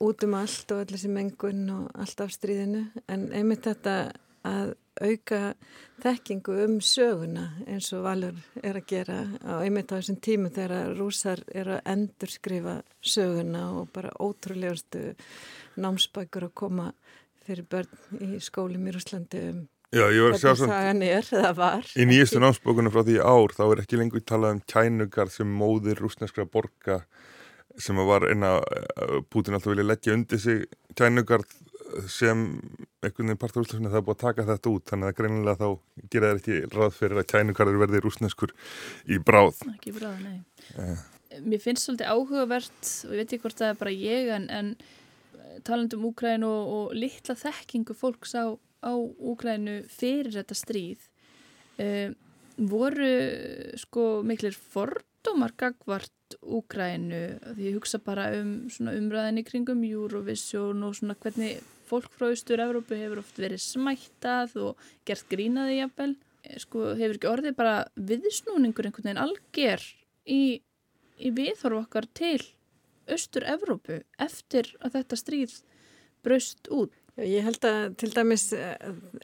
út 0.00 0.24
um 0.24 0.34
allt 0.34 0.72
og 0.72 0.80
allir 0.80 0.96
þessi 0.96 1.10
mengun 1.10 1.70
og 1.70 1.90
allt 1.94 2.20
af 2.20 2.30
stríðinu. 2.30 2.84
En 3.08 3.32
einmitt 3.32 3.66
þetta 3.66 4.12
að 4.46 4.74
auka 4.98 5.54
þekkingu 6.02 6.54
um 6.64 6.78
söguna 6.82 7.44
eins 7.66 7.92
og 7.94 8.04
Valur 8.06 8.38
er 8.62 8.78
að 8.80 8.86
gera 8.90 9.18
á 9.46 9.62
einmitt 9.62 9.92
á 9.94 9.98
þessum 9.98 10.20
tímu 10.22 10.50
þegar 10.54 10.94
rúsar 10.98 11.42
er 11.54 11.70
að 11.76 11.90
endurskrifa 11.94 12.82
söguna 13.02 13.64
og 13.78 13.92
bara 13.94 14.14
ótrúlegustu 14.18 15.14
námsbækur 15.78 16.48
að 16.48 16.54
koma 16.54 16.92
fyrir 17.46 17.66
börn 17.70 18.20
í 18.20 18.40
skólum 18.42 18.88
í 18.88 18.94
Rúslandi 18.94 19.42
um 19.52 19.66
Já, 19.88 20.04
ég 20.12 20.20
var 20.20 20.34
að 20.36 20.42
sjá 20.42 20.50
svona 20.58 20.78
er 20.92 21.86
í 21.96 22.04
nýjastu 22.04 22.40
námsbókunum 22.42 22.92
frá 22.92 23.00
því 23.06 23.14
í 23.16 23.22
ár 23.24 23.54
þá 23.56 23.62
er 23.70 23.80
ekki 23.84 24.00
lengur 24.00 24.20
talað 24.20 24.58
um 24.58 24.60
kænugar 24.68 25.32
sem 25.32 25.48
móðir 25.48 26.02
rúsneskra 26.02 26.44
borga 26.44 26.98
sem 27.80 27.96
var 28.10 28.26
eina 28.28 28.58
Putin 29.32 29.56
alltaf 29.56 29.72
vilja 29.72 29.86
leggja 29.88 30.16
undir 30.18 30.42
sig 30.42 30.66
kænugar 30.98 31.46
sem 32.10 32.44
einhvern 33.00 33.30
veginn 33.30 33.40
partur 33.40 33.64
útlæsuna 33.64 33.88
það 33.88 34.00
er 34.00 34.06
búið 34.10 34.16
að 34.18 34.24
taka 34.26 34.46
þetta 34.50 34.72
út 34.74 34.92
þannig 34.92 35.08
að 35.08 35.18
greinilega 35.22 35.62
þá 35.62 36.04
gera 36.12 36.30
þær 36.30 36.42
ekki 36.42 36.60
ráð 36.76 36.96
fyrir 36.98 37.22
að 37.22 37.28
kænugarður 37.32 37.82
verði 37.86 38.04
rúsneskur 38.04 38.54
í 39.08 39.20
bráð 39.24 39.64
Ekki 39.72 39.94
bráða, 39.96 40.18
nei. 40.20 40.38
Eh. 40.76 41.02
Mér 41.48 41.64
finnst 41.64 41.88
svolítið 41.88 42.12
áhugavert 42.12 42.94
og 43.08 43.16
ég 43.16 43.22
veit 43.22 43.32
ekki 43.32 43.44
hvort 43.46 43.60
það 43.60 43.72
er 43.72 43.80
bara 43.80 43.96
ég 43.96 44.32
en, 44.36 44.48
en 44.52 44.72
talandum 45.64 46.08
Úkrænu 46.10 46.48
og, 46.48 46.72
og 46.76 46.96
litla 46.96 47.36
þekkingu 47.38 47.96
fólks 47.96 48.36
á, 48.36 48.52
á 48.82 48.92
Úkrænu 48.94 49.80
fyrir 49.90 50.32
þetta 50.34 50.56
stríð 50.58 51.08
um, 51.82 52.14
voru 52.58 53.10
sko 53.78 54.06
miklir 54.26 54.56
fordómar 54.56 55.54
gagvart 55.58 56.14
Úkrænu 56.42 57.22
því 57.56 57.68
ég 57.70 57.76
hugsa 57.78 58.00
bara 58.04 58.28
um 58.36 58.68
umræðinni 58.68 59.44
kringum 59.46 59.84
Eurovision 59.86 60.82
og 60.84 60.96
svona 60.98 61.16
hvernig 61.16 61.62
fólk 61.88 62.10
frá 62.12 62.28
Austur-Európu 62.28 62.98
hefur 63.00 63.22
oft 63.22 63.38
verið 63.40 63.62
smættað 63.64 64.56
og 64.66 64.88
gert 65.08 65.24
grínaði 65.30 65.78
jafnvel 65.80 66.14
sko 66.60 66.92
hefur 66.98 67.16
ekki 67.16 67.30
orðið 67.30 67.56
bara 67.58 67.76
viðsnúningur 67.96 68.88
einhvern 68.88 69.08
veginn 69.08 69.22
alger 69.22 69.84
í, 70.28 70.60
í 71.18 71.32
viðhorf 71.34 71.84
okkar 71.84 72.08
til 72.12 72.40
Austur-Európu 73.08 74.02
eftir 74.20 74.74
að 74.84 74.98
þetta 74.98 75.18
stríð 75.18 75.54
braust 76.24 76.68
út. 76.74 76.92
Ég 77.18 77.42
held 77.42 77.64
að 77.66 77.96
til 77.98 78.10
dæmis 78.14 78.50
eh, 78.54 78.74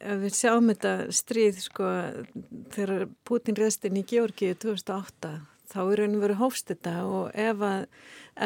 ef 0.03 0.23
við 0.25 0.39
sjáum 0.39 0.71
þetta 0.73 0.95
stríð 1.15 1.61
sko 1.63 1.91
þegar 2.75 3.07
Putin 3.29 3.59
reðst 3.59 3.87
inn 3.87 4.01
í 4.01 4.07
Georgíu 4.09 4.57
2008 4.59 5.35
þá 5.71 5.79
er 5.85 6.03
og 6.07 6.19
verið 6.23 6.41
hófst 6.41 6.73
þetta 6.73 6.97
og 7.07 7.31
ef 7.39 7.63
að 7.67 7.87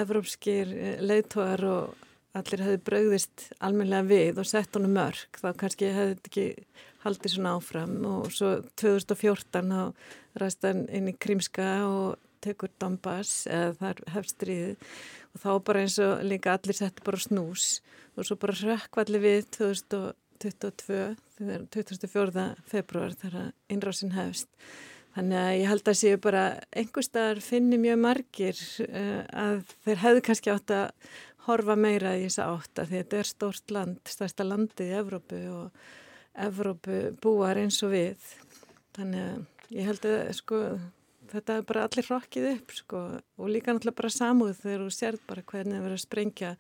evrópskir 0.02 0.74
leiðtóðar 1.00 1.64
og 1.68 2.04
allir 2.36 2.62
hefði 2.64 2.80
brauðist 2.84 3.48
almenlega 3.64 4.08
við 4.08 4.40
og 4.42 4.48
sett 4.48 4.76
honum 4.76 4.94
mörg 4.98 5.40
þá 5.40 5.48
kannski 5.58 5.90
hefði 5.96 6.14
þetta 6.14 6.32
ekki 6.32 6.46
haldið 7.04 7.34
svona 7.34 7.54
áfram. 7.56 7.96
Og 8.08 8.30
svo 8.34 8.54
2014 8.80 9.72
þá 9.72 10.40
ræst 10.42 10.66
hann 10.66 10.86
inn 10.94 11.10
í 11.10 11.16
Krímska 11.16 11.68
og 11.86 12.27
tekur 12.44 12.72
Donbass 12.80 13.46
eða 13.50 13.74
þar 13.80 14.02
hefst 14.14 14.36
stríðið. 14.36 14.90
Og 15.34 15.42
þá 15.44 15.50
bara 15.70 15.84
eins 15.84 15.98
og 16.02 16.24
líka 16.26 16.54
allir 16.54 16.78
settu 16.78 17.06
bara 17.06 17.22
snús. 17.22 17.70
Og 18.16 18.26
svo 18.26 18.38
bara 18.40 18.56
rökkvalli 18.58 19.22
við 19.22 19.48
2022 19.58 21.00
þegar 21.38 21.66
24. 21.74 22.46
februar 22.68 23.16
þegar 23.18 23.50
innrásin 23.70 24.14
hefst. 24.16 24.50
Þannig 25.16 25.38
að 25.40 25.54
ég 25.56 25.70
held 25.72 25.88
að 25.90 25.98
séu 25.98 26.18
bara 26.22 26.42
einhver 26.78 27.06
staðar 27.06 27.40
finni 27.42 27.78
mjög 27.80 27.96
margir 28.02 28.60
uh, 28.84 29.22
að 29.34 29.72
þeir 29.86 30.02
hefðu 30.04 30.24
kannski 30.28 30.52
átt 30.52 30.74
að 30.76 31.14
horfa 31.48 31.74
meira 31.80 32.12
í 32.18 32.26
þessa 32.26 32.50
átt 32.52 32.82
að 32.82 32.92
þetta 32.92 33.18
er 33.18 33.30
stórt 33.30 33.72
land, 33.74 33.98
stærsta 34.06 34.46
landið 34.46 34.92
í 34.92 34.98
Evrópu 35.00 35.40
og 35.54 35.80
Evrópu 36.38 37.00
búar 37.22 37.58
eins 37.58 37.80
og 37.82 37.94
við. 37.96 38.28
Þannig 38.98 39.24
að 39.24 39.74
ég 39.74 39.88
held 39.88 40.06
að 40.12 40.30
sko 40.38 40.60
þetta 41.32 41.58
er 41.58 41.68
bara 41.68 41.84
allir 41.86 42.08
rokkið 42.08 42.48
upp 42.54 42.74
sko. 42.76 43.04
Og 43.38 43.52
líka 43.52 43.74
náttúrulega 43.74 44.00
bara 44.00 44.12
samúð 44.14 44.58
þegar 44.62 44.84
þú 44.84 44.90
sér 44.96 45.20
bara 45.28 45.44
hvernig 45.52 45.76
það 45.76 45.86
verður 45.86 45.98
að 45.98 46.04
sprengja 46.04 46.52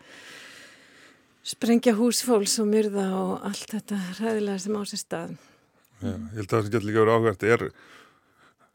sprengja 1.48 1.94
húsfólks 1.96 2.58
og 2.62 2.68
myrða 2.68 3.06
og 3.16 3.34
allt 3.48 3.72
þetta 3.72 3.98
ræðilega 4.18 4.62
sem 4.64 4.76
á 4.76 4.82
sér 4.90 5.02
stað. 5.02 5.34
Já, 5.98 6.12
ég 6.12 6.38
held 6.38 6.46
að 6.46 6.54
það 6.54 6.62
sem 6.62 6.72
getur 6.74 6.88
líka 6.88 7.04
verið 7.04 7.16
áhverð 7.16 7.46
er 7.54 7.66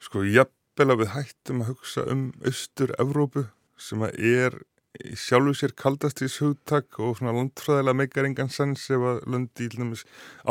sko 0.04 0.24
jafnvel 0.28 0.90
að 0.92 1.02
við 1.04 1.12
hættum 1.14 1.64
að 1.64 1.70
hugsa 1.72 2.06
um 2.12 2.24
austur-Evrópu 2.44 3.46
sem 3.80 4.06
að 4.06 4.18
er 4.34 4.58
í 5.02 5.16
sjálfu 5.18 5.56
sér 5.58 5.74
kaldastis 5.78 6.36
hugtak 6.44 7.00
og 7.02 7.18
svona 7.18 7.34
landfræðilega 7.34 7.98
meikar 7.98 8.28
engan 8.28 8.52
sens 8.54 8.84
ef 8.94 9.02
að 9.10 9.24
löndi 9.34 9.66
í 9.66 10.02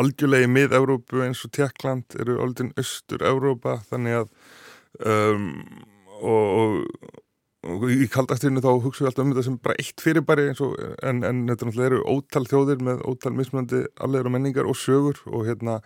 algjörlega 0.02 0.48
í 0.48 0.50
mið-Evrópu 0.50 1.22
eins 1.22 1.44
og 1.46 1.52
Tjekkland 1.54 2.16
eru 2.18 2.40
aldinn 2.42 2.72
austur-Evrópa 2.80 3.78
þannig 3.90 4.22
að 4.22 4.32
um, 5.00 5.46
og, 6.22 6.46
og, 6.62 7.12
og 7.72 7.86
í 7.92 8.08
kaldastirinu 8.12 8.62
þá 8.62 8.70
hugsaum 8.84 9.06
við 9.06 9.10
alltaf 9.10 9.24
um 9.24 9.32
þetta 9.32 9.46
sem 9.48 9.60
bara 9.64 9.78
eitt 9.82 10.04
fyrirbæri 10.04 10.48
og, 10.54 10.74
en, 11.02 11.22
en 11.26 11.44
þetta 11.50 11.68
náttúrulega 11.68 11.90
eru 11.90 12.02
ótal 12.10 12.44
þjóðir 12.50 12.84
með 12.88 13.06
ótal 13.08 13.34
mismunandi 13.38 13.84
allir 14.04 14.28
og 14.28 14.36
menningar 14.36 14.68
og 14.70 14.78
sögur 14.78 15.22
og 15.30 15.46
hérna 15.48 15.80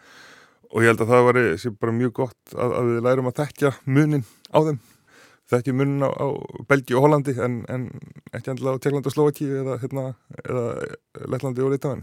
og 0.72 0.82
ég 0.82 0.90
held 0.90 1.04
að 1.04 1.12
það 1.12 1.24
var 1.28 1.40
bara 1.80 1.96
mjög 2.00 2.12
gott 2.20 2.54
að, 2.54 2.76
að 2.78 2.90
við 2.90 3.02
lærum 3.06 3.30
að 3.30 3.40
þekkja 3.40 3.72
munin 3.86 4.26
á 4.50 4.58
þeim. 4.66 4.78
Þekki 5.46 5.72
munin 5.78 6.02
á, 6.02 6.10
á 6.10 6.26
Belgi 6.66 6.96
og 6.98 7.04
Hollandi 7.06 7.36
en, 7.38 7.60
en 7.70 7.84
ekki 8.34 8.50
endilega 8.50 8.74
á 8.74 8.82
Tjekkland 8.82 9.06
og 9.06 9.14
Slovaki 9.14 9.46
eða, 9.46 9.76
hérna, 9.78 10.06
eða 10.42 10.64
Lettlandi 11.30 11.62
og 11.62 11.70
Litáin 11.70 12.02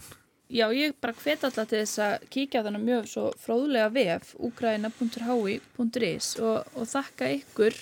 Já, 0.53 0.71
ég 0.73 0.95
bara 0.97 1.13
hvet 1.13 1.43
alltaf 1.45 1.69
til 1.69 1.83
þess 1.83 2.01
að 2.01 2.23
kíkja 2.33 2.63
á 2.65 2.67
þennan 2.67 2.85
mjög 2.87 3.09
svo 3.11 3.25
fróðlega 3.37 3.91
vef 3.93 4.31
ukraina.hui.is 4.49 6.29
og, 6.41 6.71
og 6.73 6.89
þakka 6.89 7.29
ykkur 7.35 7.77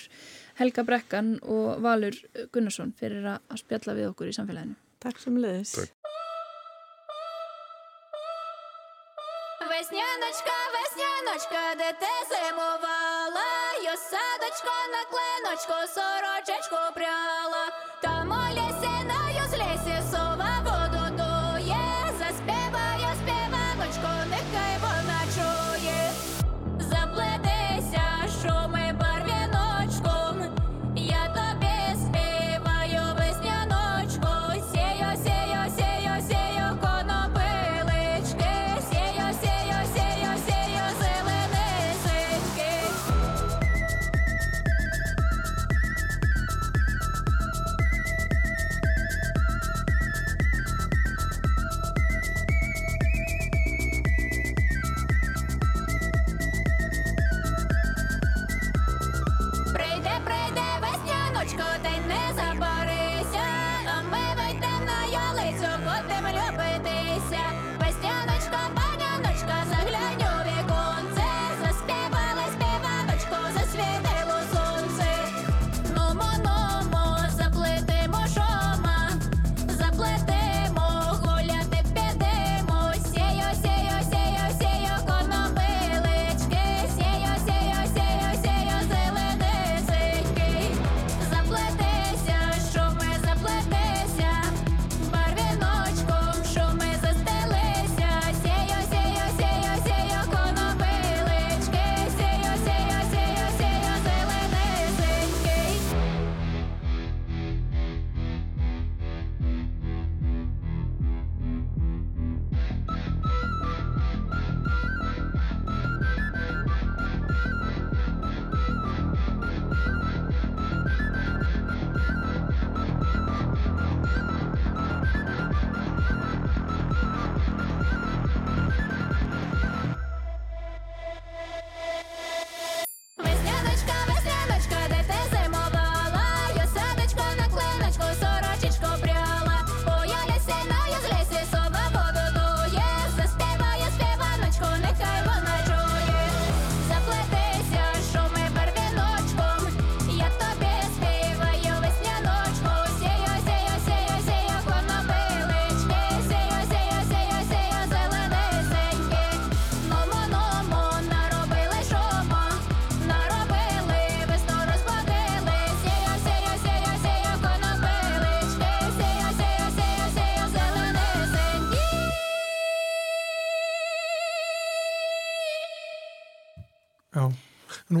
Helga 0.59 0.83
Brekkan 0.83 1.37
og 1.47 1.79
Valur 1.85 2.17
Gunnarsson 2.51 2.91
fyrir 2.99 3.23
að 3.29 3.61
spjalla 3.61 3.95
við 3.95 4.09
okkur 4.09 4.33
í 4.33 4.35
samfélaginu. 4.35 4.75
Takk 4.99 5.21
sem 5.23 5.37
leiðis. 5.39 5.77
Весняночка, 9.77 10.57
весняночка, 10.75 11.63
де 11.79 11.89
ти 12.01 12.13
зимувала, 12.33 13.47
Йо 13.85 13.95
садочко 14.09 14.75
на 14.91 15.01
клиночку, 15.11 15.77
сорочечку 15.95 16.81
пряла, 16.95 17.65
Там 18.01 18.31
у 18.31 18.90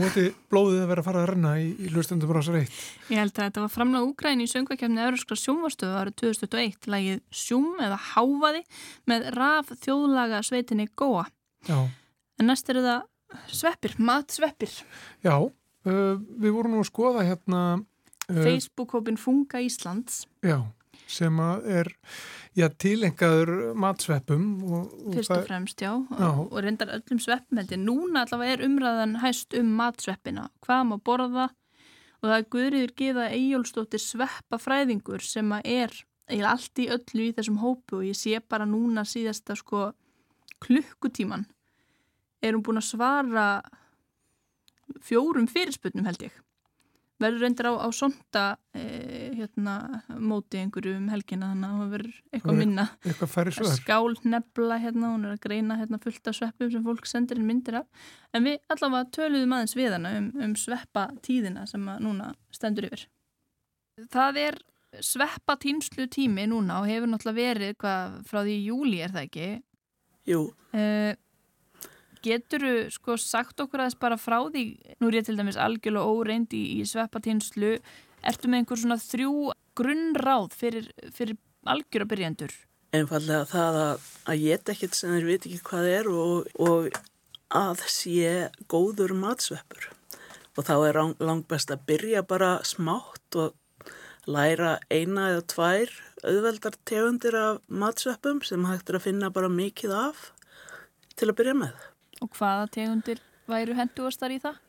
ætti 0.08 0.24
blóðið 0.52 0.80
að 0.82 0.90
vera 0.92 1.02
að 1.02 1.06
fara 1.08 1.22
að 1.22 1.28
renna 1.32 1.52
í, 1.60 1.68
í 1.78 1.90
hlustendum 1.92 2.30
brásar 2.32 2.58
eitt. 2.60 2.76
Ég 3.12 3.20
held 3.22 3.32
að 3.36 3.46
þetta 3.46 3.64
var 3.64 3.72
framlega 3.74 4.08
Úgræn 4.08 4.42
í 4.44 4.48
söngvakefni 4.50 5.02
Európskra 5.04 5.38
sjónvarstöðu 5.40 5.98
árið 6.00 6.16
2021 6.22 6.90
lagið 6.94 7.22
Sjúm 7.42 7.80
eða 7.82 7.98
Hávaði 8.12 8.62
með 9.10 9.30
raf 9.36 9.72
þjóðlaga 9.84 10.42
sveitinni 10.46 10.88
Góa. 10.98 11.26
Já, 11.68 11.78
En 12.40 12.48
næst 12.50 12.70
eru 12.72 12.82
það 12.82 13.02
sveppir, 13.52 13.96
matsveppir. 14.02 14.72
já 15.24 15.36
uh, 15.38 16.14
við 16.42 16.50
vorum 16.52 16.74
nú 16.76 16.82
að 16.82 16.88
skoða 16.90 17.24
hérna 17.28 17.62
uh, 17.78 18.42
Facebook-hópin 18.42 19.18
Funga 19.20 19.60
Íslands 19.62 20.24
já, 20.44 20.58
sem 21.06 21.38
að 21.40 21.68
er 21.80 21.92
já, 22.58 22.66
tilengaður 22.84 23.72
matsveppum 23.78 24.46
og, 24.66 24.92
og 25.06 25.16
fyrst 25.16 25.34
og 25.34 25.46
fremst, 25.48 25.82
já, 25.82 25.92
Já. 26.18 26.30
og 26.44 26.58
reyndar 26.64 26.92
öllum 26.98 27.20
ég. 27.22 27.80
Núna 27.80 28.26
allavega 28.26 28.58
er 28.58 28.64
umræðan 28.66 29.18
hæst 29.22 29.56
um 29.58 29.72
matsveppina, 29.78 30.48
hvað 30.66 30.86
má 30.90 30.96
borða? 31.00 31.48
Og 32.22 32.30
það 32.30 32.36
er 32.36 32.48
Guðriður 32.54 32.94
Gíða 33.00 33.30
Eyjólfsdóttir 33.34 34.02
sveppafræðingur 34.02 35.24
sem 35.26 35.52
er 35.64 35.96
allt 36.46 36.78
í 36.78 36.86
öllu 36.92 37.26
í 37.28 37.32
þessum 37.34 37.58
hópu 37.58 37.98
og 37.98 38.06
ég 38.06 38.16
sé 38.16 38.38
bara 38.40 38.68
núna 38.68 39.02
síðasta 39.08 39.56
sko 39.58 39.90
klukkutíman 40.62 41.48
er 42.42 42.54
hún 42.54 42.62
búin 42.62 42.80
að 42.80 42.88
svara 42.92 43.46
fjórum 45.02 45.48
fyrirspurnum 45.50 46.06
held 46.06 46.26
ég. 46.28 46.34
Verður 47.22 47.44
reyndar 47.46 47.70
á, 47.70 47.86
á 47.86 47.88
sonda 47.94 48.44
e, 48.74 48.91
hérna 49.42 49.76
móti 50.16 50.60
einhverju 50.62 50.94
um 50.98 51.08
helgina 51.12 51.52
þannig 51.52 51.68
að 51.68 51.80
það 51.82 51.94
verður 51.96 52.18
eitthvað 52.32 52.60
minna. 52.60 52.86
eitthvað 53.04 53.72
skál 53.76 54.14
nefla 54.24 54.78
hérna, 54.82 55.12
hún 55.14 55.26
er 55.28 55.36
að 55.36 55.42
greina 55.46 55.78
hérna 55.80 56.00
fullt 56.02 56.30
af 56.30 56.38
sveppum 56.38 56.72
sem 56.72 56.84
fólk 56.86 57.08
sendir 57.10 57.40
inn 57.40 57.48
myndir 57.48 57.80
af. 57.82 58.04
En 58.32 58.46
við 58.46 58.60
allavega 58.72 59.10
töluðum 59.18 59.56
aðeins 59.56 59.76
við 59.78 59.96
hana 59.96 60.14
um, 60.18 60.28
um 60.46 60.54
sveppa 60.58 61.08
tíðina 61.26 61.66
sem 61.70 61.88
að 61.92 62.04
núna 62.06 62.30
stendur 62.54 62.88
yfir. 62.88 63.08
Það 64.12 64.40
er 64.46 64.62
sveppa 65.00 65.56
tímslu 65.60 66.06
tími 66.12 66.46
núna 66.50 66.80
og 66.82 66.88
hefur 66.90 67.10
náttúrulega 67.10 67.52
verið 67.52 67.76
hvað 67.80 68.16
frá 68.28 68.42
því 68.42 68.56
júli 68.66 69.02
er 69.04 69.12
það 69.14 69.28
ekki? 69.28 69.50
Jú, 70.28 70.42
uh, 70.76 71.12
getur 72.22 72.66
sko 72.92 73.16
sagt 73.20 73.60
okkur 73.62 73.82
aðeins 73.82 73.98
bara 74.00 74.18
frá 74.20 74.38
því? 74.52 74.64
Nú 75.00 75.10
er 75.10 75.20
ég 75.20 75.26
til 75.26 75.36
dæmis 75.38 75.58
algjörlega 75.60 76.12
óreind 76.12 76.54
í, 76.56 76.62
í 76.78 76.86
sveppa 76.88 77.22
tímslu 77.24 77.76
ertu 78.22 78.50
með 78.50 78.62
einhver 78.62 78.82
svona 78.82 78.98
þrjú 79.02 79.32
grunnráð 79.78 80.52
fyrir, 80.58 80.90
fyrir 81.14 81.38
algjöra 81.66 82.08
byrjandur 82.10 82.54
einfallega 82.92 83.46
það 83.48 83.78
að, 83.80 84.06
að 84.28 84.42
geta 84.44 84.72
ekkert 84.74 84.96
sem 84.98 85.14
þeir 85.16 85.28
veit 85.30 85.46
ekki 85.48 85.60
hvað 85.64 85.86
er 85.88 86.08
og, 86.12 86.50
og 86.60 86.88
að 87.52 87.84
sé 87.88 88.32
góður 88.70 89.14
matsveppur. 89.16 89.88
Og 90.56 90.66
þá 90.68 90.74
er 90.88 90.98
lang- 91.00 91.22
langbest 91.24 91.72
að 91.72 91.86
byrja 91.88 92.22
bara 92.28 92.50
smátt 92.68 93.38
og 93.40 93.88
læra 94.28 94.74
eina 94.92 95.30
eða 95.32 95.46
tvær 95.54 95.94
auðveldar 96.22 96.76
tegundir 96.88 97.36
af 97.38 97.62
matsveppum 97.72 98.42
sem 98.46 98.68
hægt 98.68 98.92
er 98.92 99.00
að 99.00 99.06
finna 99.08 99.32
bara 99.32 99.48
mikið 99.52 99.94
af 99.96 100.28
til 101.16 101.30
að 101.30 101.38
byrja 101.40 101.56
með. 101.64 101.88
Og 102.22 102.36
hvaða 102.36 102.68
tegundir 102.76 103.24
væru 103.48 103.76
henduastar 103.80 104.36
í 104.36 104.38
það? 104.44 104.60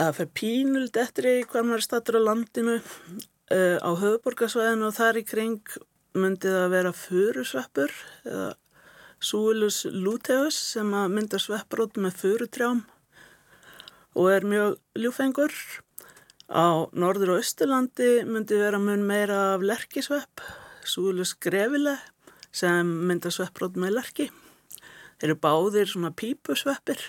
Það 0.00 0.14
fer 0.16 0.28
pínult 0.32 0.94
eftir 0.96 1.26
í 1.28 1.32
hvað 1.44 1.66
maður 1.68 1.82
stattur 1.84 2.16
á 2.16 2.22
landinu 2.24 2.78
uh, 2.80 3.76
á 3.84 3.90
höfuborgarsvæðinu 4.00 4.86
og 4.88 4.94
þar 4.96 5.18
í 5.20 5.22
kring 5.28 5.74
myndi 6.16 6.48
það 6.48 6.72
vera 6.72 6.92
furusveppur 6.96 7.92
eða 8.24 8.46
Suilus 9.20 9.82
luteus 9.92 10.56
sem 10.70 10.88
að 10.96 11.12
mynda 11.18 11.42
svepprót 11.44 12.00
með 12.00 12.16
furutrjám 12.22 12.80
og 14.16 14.30
er 14.32 14.48
mjög 14.48 14.78
ljúfengur. 15.04 15.52
Á 16.48 16.88
norður 16.96 17.34
og 17.34 17.44
austurlandi 17.44 18.24
myndi 18.24 18.56
vera 18.56 18.80
mun 18.80 19.04
meira 19.04 19.42
af 19.52 19.68
lerkisvepp, 19.68 20.40
Suilus 20.80 21.36
grefile 21.36 21.98
sem 22.48 22.88
mynda 22.88 23.28
svepprót 23.28 23.76
með 23.76 23.98
lerki. 24.00 24.32
Þeir 25.20 25.34
eru 25.34 25.40
báðir 25.44 25.92
svona 25.92 26.16
pípusveppir 26.16 27.04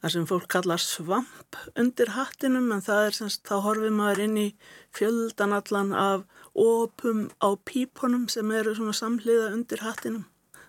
það 0.00 0.14
sem 0.14 0.26
fólk 0.28 0.48
kallar 0.52 0.82
svamp 0.82 1.58
undir 1.78 2.12
hattinum 2.16 2.70
en 2.74 2.82
það 2.84 3.06
er 3.06 3.16
semst, 3.18 3.44
þá 3.44 3.60
horfið 3.66 3.94
maður 3.96 4.24
inn 4.26 4.40
í 4.40 4.48
fjöldan 4.96 5.54
allan 5.56 5.94
af 5.96 6.26
opum 6.56 7.28
á 7.44 7.48
pípunum 7.68 8.26
sem 8.32 8.50
eru 8.56 8.74
svona 8.76 8.96
samhliða 8.96 9.52
undir 9.54 9.84
hattinum. 9.84 10.26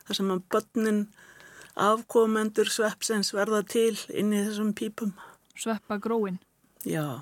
Það 0.07 0.19
sem 0.19 0.32
að 0.36 0.45
börnin 0.51 1.01
afkomendur 1.79 2.71
sveppsins 2.71 3.32
verða 3.36 3.63
til 3.63 3.95
inn 4.11 4.34
í 4.36 4.45
þessum 4.49 4.73
pípum. 4.75 5.13
Sveppa 5.55 5.99
gróin. 6.01 6.41
Já, 6.84 7.21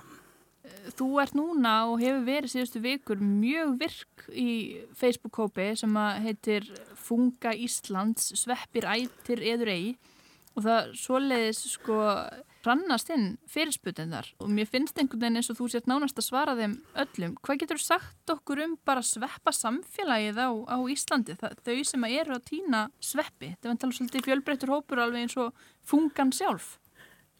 Þú 0.97 1.07
ert 1.21 1.35
núna 1.37 1.73
og 1.89 1.99
hefur 2.01 2.23
verið 2.25 2.51
síðustu 2.53 2.79
vikur 2.81 3.19
mjög 3.21 3.75
virk 3.81 4.23
í 4.33 4.51
Facebook-kópi 4.97 5.67
sem 5.77 5.97
að 5.99 6.21
heitir 6.25 6.69
Funga 6.97 7.53
Íslands, 7.53 8.31
sveppir 8.39 8.87
ættir 8.89 9.43
eður 9.53 9.73
eigi 9.73 9.91
og 10.59 10.65
það 10.67 10.93
svoleiðis 10.99 11.65
sko 11.73 11.99
hrannast 12.63 13.09
inn 13.13 13.37
fyrirsputendar 13.49 14.27
og 14.43 14.49
mér 14.51 14.67
finnst 14.69 14.97
einhvern 14.99 15.21
veginn 15.21 15.39
eins 15.39 15.49
og 15.51 15.59
þú 15.59 15.69
sért 15.71 15.87
nánast 15.89 16.19
að 16.19 16.27
svara 16.27 16.55
þeim 16.57 16.75
öllum. 17.03 17.37
Hvað 17.45 17.61
getur 17.63 17.81
sagt 17.81 18.33
okkur 18.33 18.63
um 18.65 18.75
bara 18.87 19.03
sveppa 19.05 19.53
samfélagið 19.55 20.41
á, 20.43 20.49
á 20.75 20.77
Íslandi, 20.91 21.37
það, 21.39 21.55
þau 21.63 21.79
sem 21.87 22.05
að 22.05 22.17
eru 22.19 22.35
að 22.35 22.45
týna 22.51 22.83
sveppi? 22.99 23.53
Það 23.55 23.69
er 23.69 23.73
að 23.73 23.81
tala 23.83 23.97
svolítið 23.97 24.27
fjölbreyttur 24.27 24.73
hópur 24.75 25.03
alveg 25.05 25.25
eins 25.25 25.39
og 25.39 25.65
fungan 25.87 26.35
sjálf. 26.35 26.77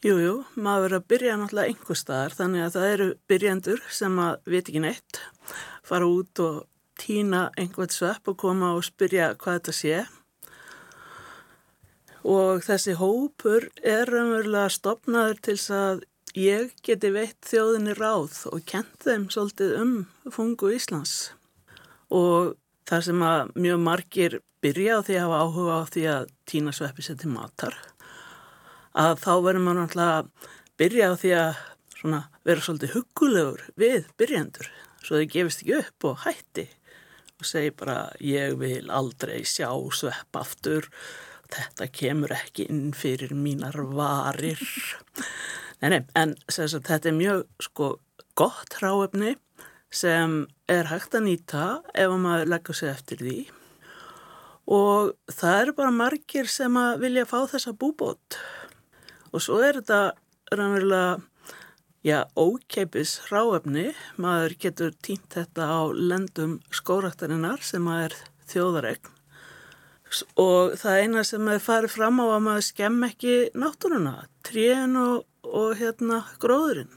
jú, 0.05 0.15
jú, 0.15 0.35
maður 0.55 0.85
verður 0.85 0.99
að 1.01 1.07
byrja 1.11 1.37
náttúrulega 1.39 1.73
einhver 1.73 1.99
staðar 1.99 2.35
þannig 2.37 2.63
að 2.63 2.75
það 2.77 2.91
eru 2.93 3.07
byrjandur 3.27 3.81
sem 3.91 4.21
að 4.23 4.37
veit 4.45 4.61
ekki 4.63 4.83
neitt, 4.85 5.19
fara 5.83 6.07
út 6.07 6.39
og 6.45 6.61
týna 6.99 7.49
einhvern 7.59 7.91
svepp 7.91 8.31
og 8.31 8.39
koma 8.39 8.71
og 8.77 8.87
spyrja 8.87 9.33
hvað 9.39 9.59
þetta 9.59 9.75
sé. 9.75 9.99
Og 12.27 12.63
þessi 12.65 12.95
hópur 12.99 13.69
er 13.79 14.09
raunverulega 14.09 14.71
stopnaður 14.73 15.39
til 15.45 15.57
að 15.75 16.01
ég 16.37 16.73
geti 16.85 17.11
veitt 17.13 17.39
þjóðinni 17.47 17.95
ráð 17.97 18.43
og 18.51 18.63
kent 18.67 19.05
þeim 19.05 19.29
svolítið 19.33 19.75
um 19.79 19.93
fungu 20.33 20.73
Íslands. 20.75 21.31
Og 22.11 22.55
það 22.89 23.05
sem 23.07 23.23
að 23.25 23.53
mjög 23.55 23.81
margir 23.85 24.39
byrja 24.63 24.99
á 24.99 25.05
því 25.05 25.15
að 25.15 25.25
hafa 25.25 25.41
áhuga 25.45 25.77
á 25.79 25.83
því 25.93 26.03
að 26.11 26.31
týna 26.49 26.73
sveppi 26.75 27.05
sér 27.05 27.19
til 27.21 27.31
matar, 27.31 27.75
að 28.97 29.21
þá 29.23 29.31
verður 29.45 29.63
maður 29.63 29.79
náttúrulega 29.79 30.49
byrja 30.79 31.07
á 31.07 31.13
því 31.21 31.31
að 31.37 31.61
svona, 31.99 32.21
vera 32.47 32.65
svolítið 32.65 32.95
huggulegur 32.95 33.63
við 33.79 34.09
byrjandur, 34.19 34.69
svo 35.03 35.19
þau 35.21 35.31
gefist 35.35 35.63
ekki 35.63 35.79
upp 35.79 36.09
og 36.09 36.21
hætti 36.25 36.67
og 37.39 37.47
segi 37.47 37.71
bara 37.79 37.97
ég 38.19 38.57
vil 38.59 38.89
aldrei 38.91 39.39
sjá 39.47 39.69
svepp 39.95 40.39
aftur 40.39 40.89
þetta 41.53 41.87
kemur 41.93 42.33
ekki 42.35 42.67
inn 42.69 42.89
fyrir 42.97 43.33
mínar 43.35 43.77
varir. 43.95 44.61
Nei, 45.81 45.89
nei, 45.93 46.01
en 46.19 46.35
sagt, 46.51 46.87
þetta 46.89 47.11
er 47.11 47.17
mjög 47.17 47.45
sko 47.63 47.93
gott 48.39 48.77
hráefni 48.79 49.35
sem 49.89 50.43
er 50.69 50.89
hægt 50.91 51.15
að 51.17 51.25
nýta 51.25 51.63
ef 51.97 52.13
maður 52.21 52.51
leggur 52.53 52.77
sig 52.77 52.91
eftir 52.91 53.23
því. 53.23 53.39
Og 54.69 55.15
það 55.33 55.61
eru 55.63 55.75
bara 55.79 55.95
margir 55.95 56.49
sem 56.51 56.75
að 56.77 57.05
vilja 57.05 57.25
fá 57.29 57.39
þessa 57.49 57.73
búbót. 57.73 58.37
Og 59.33 59.41
svo 59.41 59.57
er 59.65 59.79
þetta 59.79 60.01
raunverulega 60.53 61.17
já, 62.05 62.23
ókeipis 62.37 63.17
hráefni, 63.27 63.89
maður 64.21 64.57
getur 64.61 64.93
týnt 65.01 65.33
þetta 65.33 65.69
á 65.69 65.81
lendum 65.93 66.59
skóraktarinnar 66.73 67.65
sem 67.65 67.89
að 67.89 68.09
er 68.09 68.19
þjóðaregn 68.49 69.18
og 70.39 70.77
það 70.79 71.01
eina 71.03 71.23
sem 71.27 71.51
er 71.51 71.61
farið 71.61 71.93
fram 71.95 72.21
á 72.23 72.25
að 72.25 72.45
maður 72.47 72.65
skemm 72.69 73.03
ekki 73.05 73.35
náttúruna, 73.57 74.15
trén 74.45 74.97
og, 74.97 75.27
og 75.45 75.75
hérna 75.79 76.23
gróðurinn. 76.41 76.95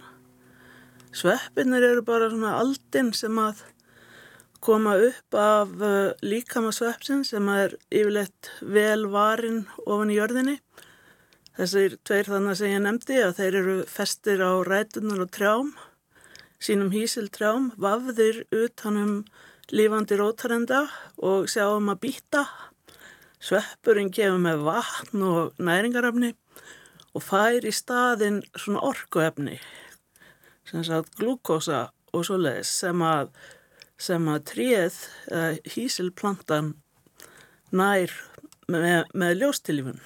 Sveppinir 1.12 1.84
eru 1.84 2.04
bara 2.06 2.30
svona 2.32 2.56
aldinn 2.62 3.12
sem 3.12 3.36
að 3.36 3.60
koma 4.62 4.94
upp 4.96 5.36
af 5.36 5.74
uh, 5.82 6.14
líkama 6.24 6.70
sveppsin 6.72 7.24
sem 7.26 7.48
er 7.52 7.74
yfirleitt 7.90 8.48
vel 8.62 9.08
varin 9.12 9.64
ofan 9.84 10.12
í 10.12 10.16
jörðinni. 10.16 10.56
Þessir 11.58 11.98
tveir 12.06 12.30
þannig 12.32 12.56
sem 12.56 12.72
ég 12.72 12.84
nefndi 12.86 13.18
að 13.20 13.38
þeir 13.42 13.56
eru 13.60 13.78
festir 13.90 14.40
á 14.40 14.52
rætunar 14.64 15.26
og 15.26 15.32
trjám, 15.34 15.72
sínum 16.62 16.94
hísiltrjám, 16.94 17.72
vafðir 17.76 18.46
utanum 18.54 19.18
lífandi 19.72 20.16
rótarenda 20.16 20.86
og 21.20 21.50
sjáum 21.50 21.92
að 21.92 22.04
býta. 22.06 22.46
Sveppurinn 23.42 24.12
gefur 24.14 24.38
með 24.38 24.60
vatn 24.62 25.22
og 25.26 25.56
næringarefni 25.58 26.28
og 27.12 27.24
fær 27.26 27.64
í 27.66 27.72
staðinn 27.74 28.38
svona 28.54 28.84
orkuefni, 28.86 29.56
sem 30.68 30.84
sagt 30.86 31.16
glúkosa 31.18 31.88
og 32.14 32.22
svoleiðis 32.28 32.70
sem 32.84 33.02
að, 33.02 33.32
sem 33.98 34.28
að 34.30 34.44
tríð 34.52 35.00
hísilplantan 35.74 36.76
nær 37.74 38.14
með, 38.70 39.10
með 39.10 39.34
ljóstilífun. 39.40 39.98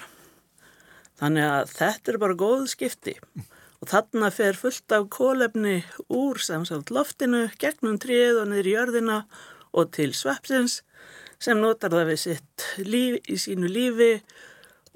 Þannig 1.20 1.50
að 1.50 1.76
þetta 1.76 2.12
er 2.14 2.20
bara 2.24 2.40
góð 2.40 2.66
skipti 2.72 3.18
og 3.36 3.90
þarna 3.92 4.32
fer 4.32 4.56
fullt 4.56 4.96
af 4.96 5.10
kólefni 5.12 5.82
úr 6.08 6.40
samsagt 6.40 6.88
loftinu, 6.88 7.50
gegnum 7.60 8.00
tríð 8.00 8.40
og 8.40 8.48
niður 8.48 8.72
í 8.72 8.76
jörðina 8.78 9.20
og 9.76 9.92
til 9.92 10.14
sveppsins 10.16 10.80
sem 11.42 11.58
notar 11.60 11.92
það 11.92 12.10
við 12.12 12.20
sitt 12.22 12.66
líf, 12.84 13.18
í 13.28 13.38
sínu 13.40 13.70
lífi 13.70 14.12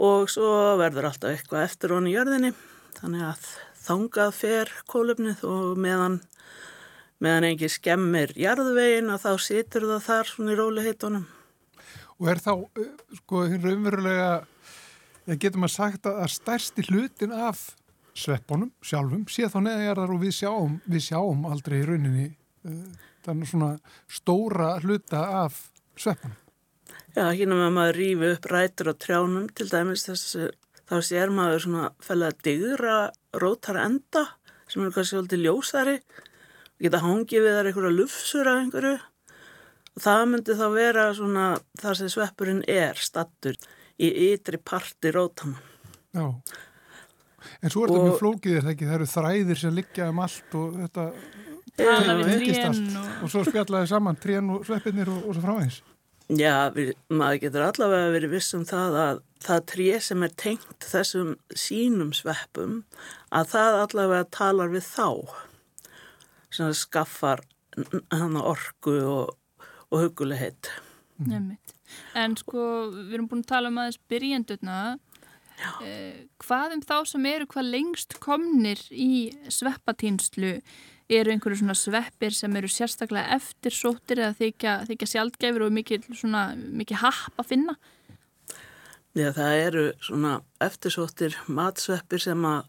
og 0.01 0.31
svo 0.33 0.77
verður 0.81 1.11
alltaf 1.11 1.35
eitthvað 1.35 1.67
eftir 1.67 1.95
honi 1.95 2.13
í 2.13 2.17
jörðinni. 2.17 2.53
Þannig 3.01 3.27
að 3.29 3.49
þangað 3.81 4.37
fer 4.37 4.73
kólefnið 4.91 5.43
og 5.49 5.81
meðan, 5.81 6.21
meðan 7.21 7.51
engi 7.51 7.71
skemmir 7.73 8.33
jarðvegin 8.39 9.13
að 9.13 9.27
þá 9.27 9.45
situr 9.47 9.89
það 9.91 10.07
þar 10.07 10.33
svona 10.33 10.55
í 10.55 10.61
róliheitunum. 10.61 11.27
Og 12.21 12.29
er 12.29 12.41
þá, 12.45 12.53
uh, 12.61 12.89
sko, 13.23 13.45
hinn 13.49 13.65
raunverulega, 13.65 14.33
eða 15.27 15.39
getur 15.41 15.63
maður 15.63 15.77
sagt 15.77 16.09
að 16.11 16.33
stærsti 16.35 16.85
hlutin 16.91 17.33
af 17.33 17.71
sveppunum 18.21 18.73
sjálfum 18.85 19.25
sé 19.31 19.49
þá 19.49 19.61
neðjarðar 19.65 20.13
og 20.15 20.25
við 20.25 20.35
sjáum, 20.41 20.79
við 20.91 21.05
sjáum 21.07 21.45
aldrei 21.49 21.79
í 21.81 21.87
rauninni 21.89 22.27
uh, 22.69 22.89
þannig 23.25 23.53
svona 23.53 23.71
stóra 24.11 24.75
hluta 24.83 25.23
af 25.45 25.61
sveppunum. 26.01 26.39
Já, 27.17 27.25
hérna 27.35 27.57
með 27.59 27.71
maður 27.75 27.97
rífi 27.99 28.33
upp 28.37 28.49
rætur 28.53 28.93
á 28.93 28.95
trjánum 28.95 29.47
til 29.57 29.67
dæmis 29.71 30.07
þessu, 30.07 30.51
þá 30.87 30.97
sér 31.07 31.33
maður 31.35 31.65
svona 31.65 31.89
fælega 32.05 32.35
að 32.35 32.45
digra 32.47 32.99
rótara 33.43 33.87
enda 33.89 34.27
sem 34.71 34.85
eru 34.85 34.95
kannski 34.95 35.17
svolítið 35.17 35.45
ljósari 35.47 35.97
og 35.99 36.85
geta 36.87 37.03
hangið 37.03 37.47
við 37.47 37.57
þar 37.57 37.71
einhverja 37.71 37.97
lufsur 37.97 38.51
af 38.51 38.63
einhverju 38.63 38.95
og 39.91 40.05
það 40.05 40.25
myndi 40.31 40.57
þá 40.61 40.67
vera 40.77 41.09
svona 41.19 41.47
þar 41.83 41.99
sem 41.99 42.13
sveppurinn 42.15 42.63
er 42.71 43.03
stattur 43.03 43.59
í 44.01 44.11
ytri 44.31 44.61
parti 44.63 45.11
rótana. 45.13 45.59
Já. 46.15 46.27
En 47.61 47.73
svo 47.73 47.85
er 47.85 47.93
þetta 47.93 48.07
með 48.07 48.19
flókið 48.21 48.57
er 48.57 48.65
það 48.65 48.75
ekki, 48.75 48.89
það 48.89 48.99
eru 48.99 49.11
þræðir 49.11 49.61
sem 49.61 49.77
liggja 49.77 50.11
um 50.13 50.23
allt 50.25 50.59
og 50.61 50.81
þetta 50.85 51.07
Tala 51.81 52.17
við 52.19 52.31
tengist 52.35 52.61
trén 52.61 52.99
og... 52.99 53.11
og 53.25 53.33
svo 53.33 53.43
spjallaði 53.47 53.89
saman 53.91 54.19
trén 54.21 54.51
og 54.53 54.67
sveppinir 54.69 55.11
og, 55.13 55.23
og 55.25 55.37
svo 55.37 55.45
framvegis. 55.45 55.81
Já, 56.31 56.71
við, 56.71 56.93
maður 57.11 57.41
getur 57.43 57.65
allavega 57.67 58.11
verið 58.15 58.35
viss 58.37 58.55
um 58.55 58.63
það 58.69 58.99
að 59.03 59.23
það 59.43 59.63
tré 59.73 59.87
sem 60.05 60.23
er 60.23 60.35
tengt 60.39 60.87
þessum 60.87 61.33
sínum 61.59 62.13
sveppum 62.15 62.77
að 63.35 63.49
það 63.55 63.79
allavega 63.81 64.29
talar 64.37 64.71
við 64.71 64.85
þá 64.87 65.09
sem 66.55 66.71
skaffar 66.77 67.43
hann 68.13 68.39
orku 68.39 68.95
og, 69.07 69.35
og 69.91 70.05
hugulegheit. 70.05 70.71
Nefnitt. 71.19 71.75
En 72.15 72.37
sko, 72.39 72.63
við 72.95 73.17
erum 73.19 73.29
búin 73.31 73.43
að 73.45 73.51
tala 73.51 73.71
um 73.73 73.81
aðeins 73.83 74.01
byrjendurna. 74.11 74.79
Eh, 75.85 76.27
hvað 76.41 76.77
um 76.79 76.85
þá 76.87 76.97
sem 77.11 77.27
eru 77.29 77.49
hvað 77.51 77.73
lengst 77.75 78.17
komnir 78.23 78.81
í 78.95 79.31
sveppatýnslu? 79.51 80.59
Eru 81.11 81.33
einhverju 81.33 81.59
svona 81.59 81.75
sveppir 81.75 82.35
sem 82.37 82.55
eru 82.55 82.69
sérstaklega 82.71 83.35
eftirsóttir 83.35 84.21
eða 84.23 84.37
þykja, 84.39 84.75
þykja 84.87 85.09
sjaldgæfur 85.11 85.65
og 85.67 85.73
mikið, 85.75 86.07
svona, 86.15 86.45
mikið 86.55 87.03
happ 87.03 87.43
að 87.43 87.49
finna? 87.51 87.75
Já, 89.19 89.33
það 89.35 89.55
eru 89.65 89.85
svona 90.07 90.37
eftirsóttir 90.63 91.35
matsveppir 91.51 92.23
sem 92.23 92.45
að, 92.47 92.61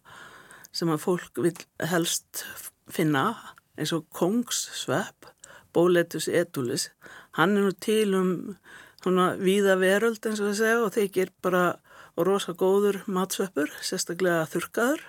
sem 0.73 0.89
að 0.89 1.03
fólk 1.03 1.41
vil 1.45 1.53
helst 1.91 2.45
finna 2.89 3.27
eins 3.77 3.93
og 3.93 4.07
kongssvepp, 4.17 5.29
Boletus 5.71 6.25
edulis. 6.27 6.89
Hann 7.37 7.53
er 7.55 7.69
nú 7.69 7.75
til 7.79 8.17
um 8.17 8.31
svona 9.01 9.35
víða 9.37 9.77
veröld 9.79 10.25
eins 10.25 10.41
og 10.41 10.49
það 10.49 10.57
segja 10.59 10.81
og 10.81 10.93
þykir 10.97 11.31
bara 11.45 11.63
rosa 12.17 12.53
góður 12.57 13.03
matsveppur, 13.05 13.71
sérstaklega 13.85 14.49
þurkaður 14.51 15.05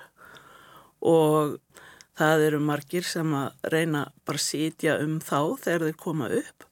og 1.02 1.58
það 2.22 2.44
eru 2.48 2.60
margir 2.62 3.06
sem 3.06 3.34
að 3.36 3.70
reyna 3.74 4.06
bara 4.26 4.40
að 4.40 4.46
sitja 4.46 4.98
um 5.02 5.18
þá 5.22 5.38
þegar 5.64 5.86
þeir 5.88 5.98
koma 6.00 6.28
upp 6.38 6.66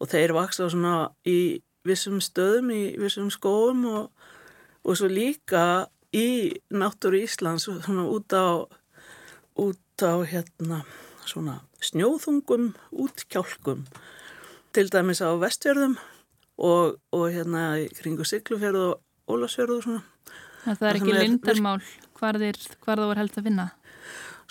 og 0.00 0.10
þeir 0.10 0.34
vaksa 0.36 0.68
svona 0.70 0.94
í 1.26 1.38
vissum 1.84 2.20
stöðum, 2.24 2.70
í 2.72 2.94
vissum 3.00 3.30
skóum 3.32 3.84
og, 3.90 4.26
og 4.84 4.98
svo 4.98 5.10
líka 5.10 5.86
í 6.14 6.54
náttúru 6.72 7.24
Íslands 7.24 7.66
svona 7.68 8.06
út 8.08 8.32
á, 8.32 8.64
út 9.60 10.04
á 10.04 10.14
hérna 10.24 10.82
svona 11.24 11.60
snjóþungum 11.84 12.72
útkjálkum 12.90 13.84
til 14.74 14.88
dæmis 14.92 15.22
á 15.24 15.30
vestjörðum 15.40 15.96
og, 16.58 16.98
og 17.12 17.24
hérna 17.34 17.74
í 17.82 17.88
kringu 17.94 18.26
Siglufjörðu 18.26 18.94
og 19.24 19.46
svona. 19.50 20.02
Það 20.64 20.88
er 20.88 20.98
ekki 20.98 21.14
lindarmál 21.16 21.80
hvar, 22.18 22.38
hvar 22.84 23.00
það 23.00 23.08
var 23.10 23.20
held 23.20 23.38
að 23.38 23.48
finna. 23.48 23.66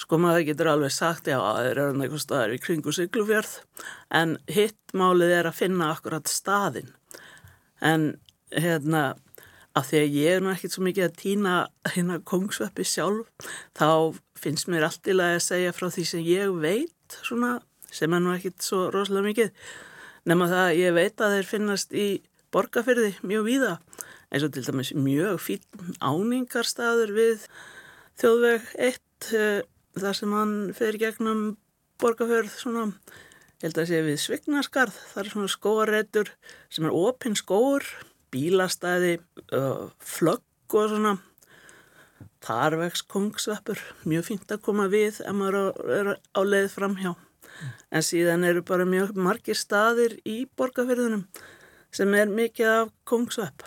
Sko 0.03 0.17
maður 0.19 0.49
getur 0.49 0.67
alveg 0.67 0.91
sagt, 0.91 1.29
já, 1.31 1.37
það 1.39 1.67
er 1.69 1.79
hann 1.79 2.01
eitthvað 2.03 2.23
staðar 2.25 2.53
í 2.57 2.59
kringu 2.59 2.91
Siglufjörð, 2.91 3.53
en 4.19 4.33
hitt 4.51 4.95
málið 4.99 5.31
er 5.37 5.47
að 5.47 5.59
finna 5.61 5.93
akkurat 5.93 6.27
staðinn. 6.27 6.89
En 7.79 8.09
hérna, 8.51 9.13
af 9.79 9.87
því 9.87 10.01
að 10.01 10.17
ég 10.19 10.35
er 10.35 10.43
nú 10.43 10.51
ekkit 10.51 10.75
svo 10.75 10.83
mikið 10.83 11.07
að 11.07 11.15
týna 11.21 11.55
hérna 11.93 12.19
kongsveppi 12.27 12.83
sjálf, 12.87 13.47
þá 13.79 14.19
finnst 14.43 14.67
mér 14.67 14.89
allt 14.89 15.07
í 15.07 15.15
lagi 15.15 15.39
að 15.39 15.47
segja 15.47 15.75
frá 15.77 15.87
því 15.87 16.05
sem 16.11 16.27
ég 16.27 16.59
veit, 16.59 17.19
svona, 17.23 17.55
sem 17.87 18.11
er 18.11 18.23
nú 18.25 18.35
ekkit 18.35 18.59
svo 18.65 18.89
rosalega 18.91 19.29
mikið, 19.29 19.65
nema 20.27 20.51
það 20.51 20.65
að 20.67 20.81
ég 20.81 20.97
veit 20.99 21.23
að 21.23 21.37
þeir 21.37 21.51
finnast 21.55 21.95
í 21.95 22.07
borgarfyrði 22.51 23.13
mjög 23.23 23.47
víða, 23.47 23.75
eins 24.33 24.43
og 24.43 24.51
til 24.51 24.67
dæmis 24.67 24.91
mjög 24.97 25.39
fín 25.47 25.93
áningarstaður 26.03 27.15
við 27.15 27.47
þjóðveg 28.19 28.73
1 28.91 29.31
eh, 29.39 29.61
þar 29.99 30.17
sem 30.17 30.33
hann 30.33 30.55
fer 30.77 30.97
gegnum 31.01 31.43
borgarfjörð 32.01 32.55
svona, 32.57 32.85
ég 33.61 33.67
held 33.67 33.81
að 33.83 33.89
sé 33.91 33.99
við 34.05 34.17
Svignaskarð, 34.23 34.95
það 35.13 35.21
er 35.23 35.29
svona 35.33 35.51
skóareitur 35.51 36.31
sem 36.73 36.87
er 36.89 36.97
opinn 36.97 37.37
skóur, 37.39 37.85
bílastæði, 38.33 39.19
flögg 40.01 40.77
og 40.79 40.89
svona, 40.89 41.13
þar 42.43 42.77
vex 42.81 43.03
kongsveppur, 43.07 43.79
mjög 44.09 44.25
fínt 44.31 44.51
að 44.51 44.63
koma 44.65 44.89
við 44.91 45.21
ef 45.21 45.35
maður 45.37 45.77
er- 45.99 46.19
á 46.33 46.41
leið 46.43 46.71
framhjá. 46.73 47.15
En 47.93 48.01
síðan 48.01 48.43
eru 48.43 48.63
bara 48.65 48.83
mjög 48.85 49.13
margir 49.15 49.55
staðir 49.55 50.17
í 50.25 50.47
borgarfjörðunum 50.57 51.27
sem 51.91 52.13
er 52.15 52.25
mikið 52.27 52.67
af 52.81 52.89
kongsvepp. 53.05 53.61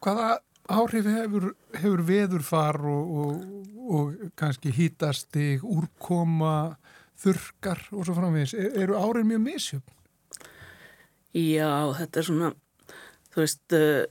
Hvaða 0.00 0.40
áhrif 0.72 1.06
hefur, 1.08 1.50
hefur 1.76 2.02
veðurfar 2.08 2.80
og, 2.88 3.14
og, 3.20 3.44
og 3.84 4.30
kannski 4.38 4.72
hítastig, 4.74 5.64
úrkoma, 5.64 6.76
þurkar 7.20 7.82
og 7.92 8.06
svo 8.06 8.16
framvegis? 8.16 8.54
Er, 8.56 8.72
eru 8.84 8.98
árin 8.98 9.28
mjög 9.28 9.44
misjöfn? 9.44 9.94
Já, 11.34 11.90
þetta 11.98 12.20
er 12.20 12.26
svona, 12.28 12.50
þú 13.34 13.40
veist, 13.42 13.74
uh, 13.74 14.04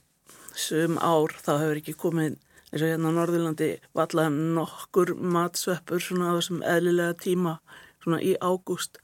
sum 0.54 0.98
ár 1.00 1.32
þá 1.40 1.54
hefur 1.62 1.80
ekki 1.80 1.94
komið, 1.98 2.36
eins 2.68 2.82
og 2.82 2.90
hérna 2.90 3.12
á 3.12 3.16
Norðurlandi, 3.16 3.70
valla 3.96 4.28
nokkur 4.32 5.14
matsveppur 5.16 6.02
svona 6.04 6.34
á 6.34 6.36
þessum 6.36 6.60
eðlilega 6.68 7.16
tíma, 7.22 7.56
svona 8.04 8.20
í 8.20 8.34
ágúst. 8.44 9.00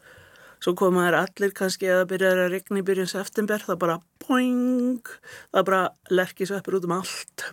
Svo 0.60 0.74
koma 0.76 1.06
þær 1.06 1.18
allir 1.22 1.54
kannski 1.56 1.88
að 1.88 2.06
byrja 2.10 2.32
að 2.36 2.50
regna 2.52 2.80
í 2.82 2.84
byrjun 2.84 3.08
september, 3.08 3.62
það 3.64 3.78
bara 3.80 4.00
boing, 4.20 5.12
það 5.54 5.68
bara 5.70 5.82
lerkisveppur 6.12 6.76
út 6.76 6.88
um 6.88 6.96
allt 6.98 7.46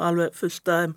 alveg 0.00 0.36
fullt 0.36 0.70
af 0.72 0.84
þeim, 0.84 0.94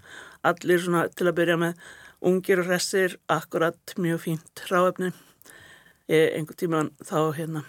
allir 0.47 0.83
svona 0.83 1.03
til 1.11 1.27
að 1.27 1.37
byrja 1.39 1.57
með 1.59 1.83
ungir 2.29 2.63
og 2.63 2.69
hressir, 2.69 3.17
akkurat 3.31 3.95
mjög 3.99 4.23
fínt 4.23 4.63
ráefni. 4.71 5.11
Einhver 6.09 6.57
tíman 6.57 6.93
þá 7.05 7.35
hérna 7.37 7.65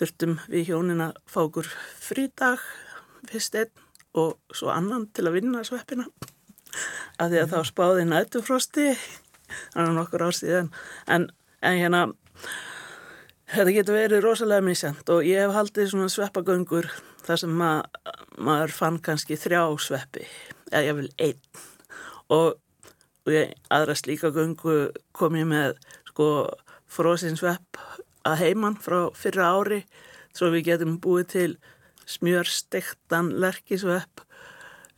þurftum 0.00 0.38
við 0.50 0.72
hjónin 0.72 1.04
að 1.04 1.18
fá 1.30 1.40
okkur 1.44 1.68
frídag 2.02 2.62
fyrst 3.30 3.54
einn 3.58 3.84
og 4.18 4.38
svo 4.54 4.72
annan 4.74 5.06
til 5.14 5.28
að 5.28 5.36
vinna 5.38 5.62
sveppina 5.66 6.06
af 7.20 7.30
því 7.30 7.40
að 7.42 7.52
þá 7.52 7.58
spáði 7.68 8.06
nætufrosti 8.08 8.88
þannig 8.96 9.90
að 9.90 9.96
nokkur 9.98 10.26
ár 10.26 10.36
síðan 10.36 10.70
en, 11.06 11.28
en 11.62 11.78
hérna 11.78 12.02
þetta 13.50 13.74
getur 13.76 13.98
verið 13.98 14.24
rosalega 14.24 14.64
misjant 14.64 15.10
og 15.12 15.26
ég 15.26 15.44
hef 15.44 15.54
haldið 15.56 15.90
svona 15.92 16.10
sveppagöngur 16.12 16.88
þar 17.24 17.40
sem 17.40 17.54
ma 17.56 17.70
maður 18.38 18.74
fann 18.74 19.00
kannski 19.04 19.38
þrjá 19.40 19.62
sveppi 19.80 20.26
eða 20.70 20.84
ég 20.88 20.98
vil 20.98 21.10
einn. 21.28 21.62
Og, 22.32 22.56
og 23.26 23.32
ég 23.32 23.52
aðra 23.72 23.96
slíka 23.98 24.32
göngu 24.34 24.78
kom 25.16 25.36
ég 25.38 25.48
með 25.48 25.76
sko 26.08 26.28
frosinn 26.90 27.38
svepp 27.38 27.80
að 28.24 28.40
heiman 28.40 28.76
frá 28.80 29.10
fyrra 29.16 29.52
ári 29.58 29.82
svo 30.34 30.50
við 30.54 30.70
getum 30.70 30.98
búið 31.02 31.26
til 31.34 31.50
smjörstektan 32.08 33.30
lerkisvepp 33.40 34.24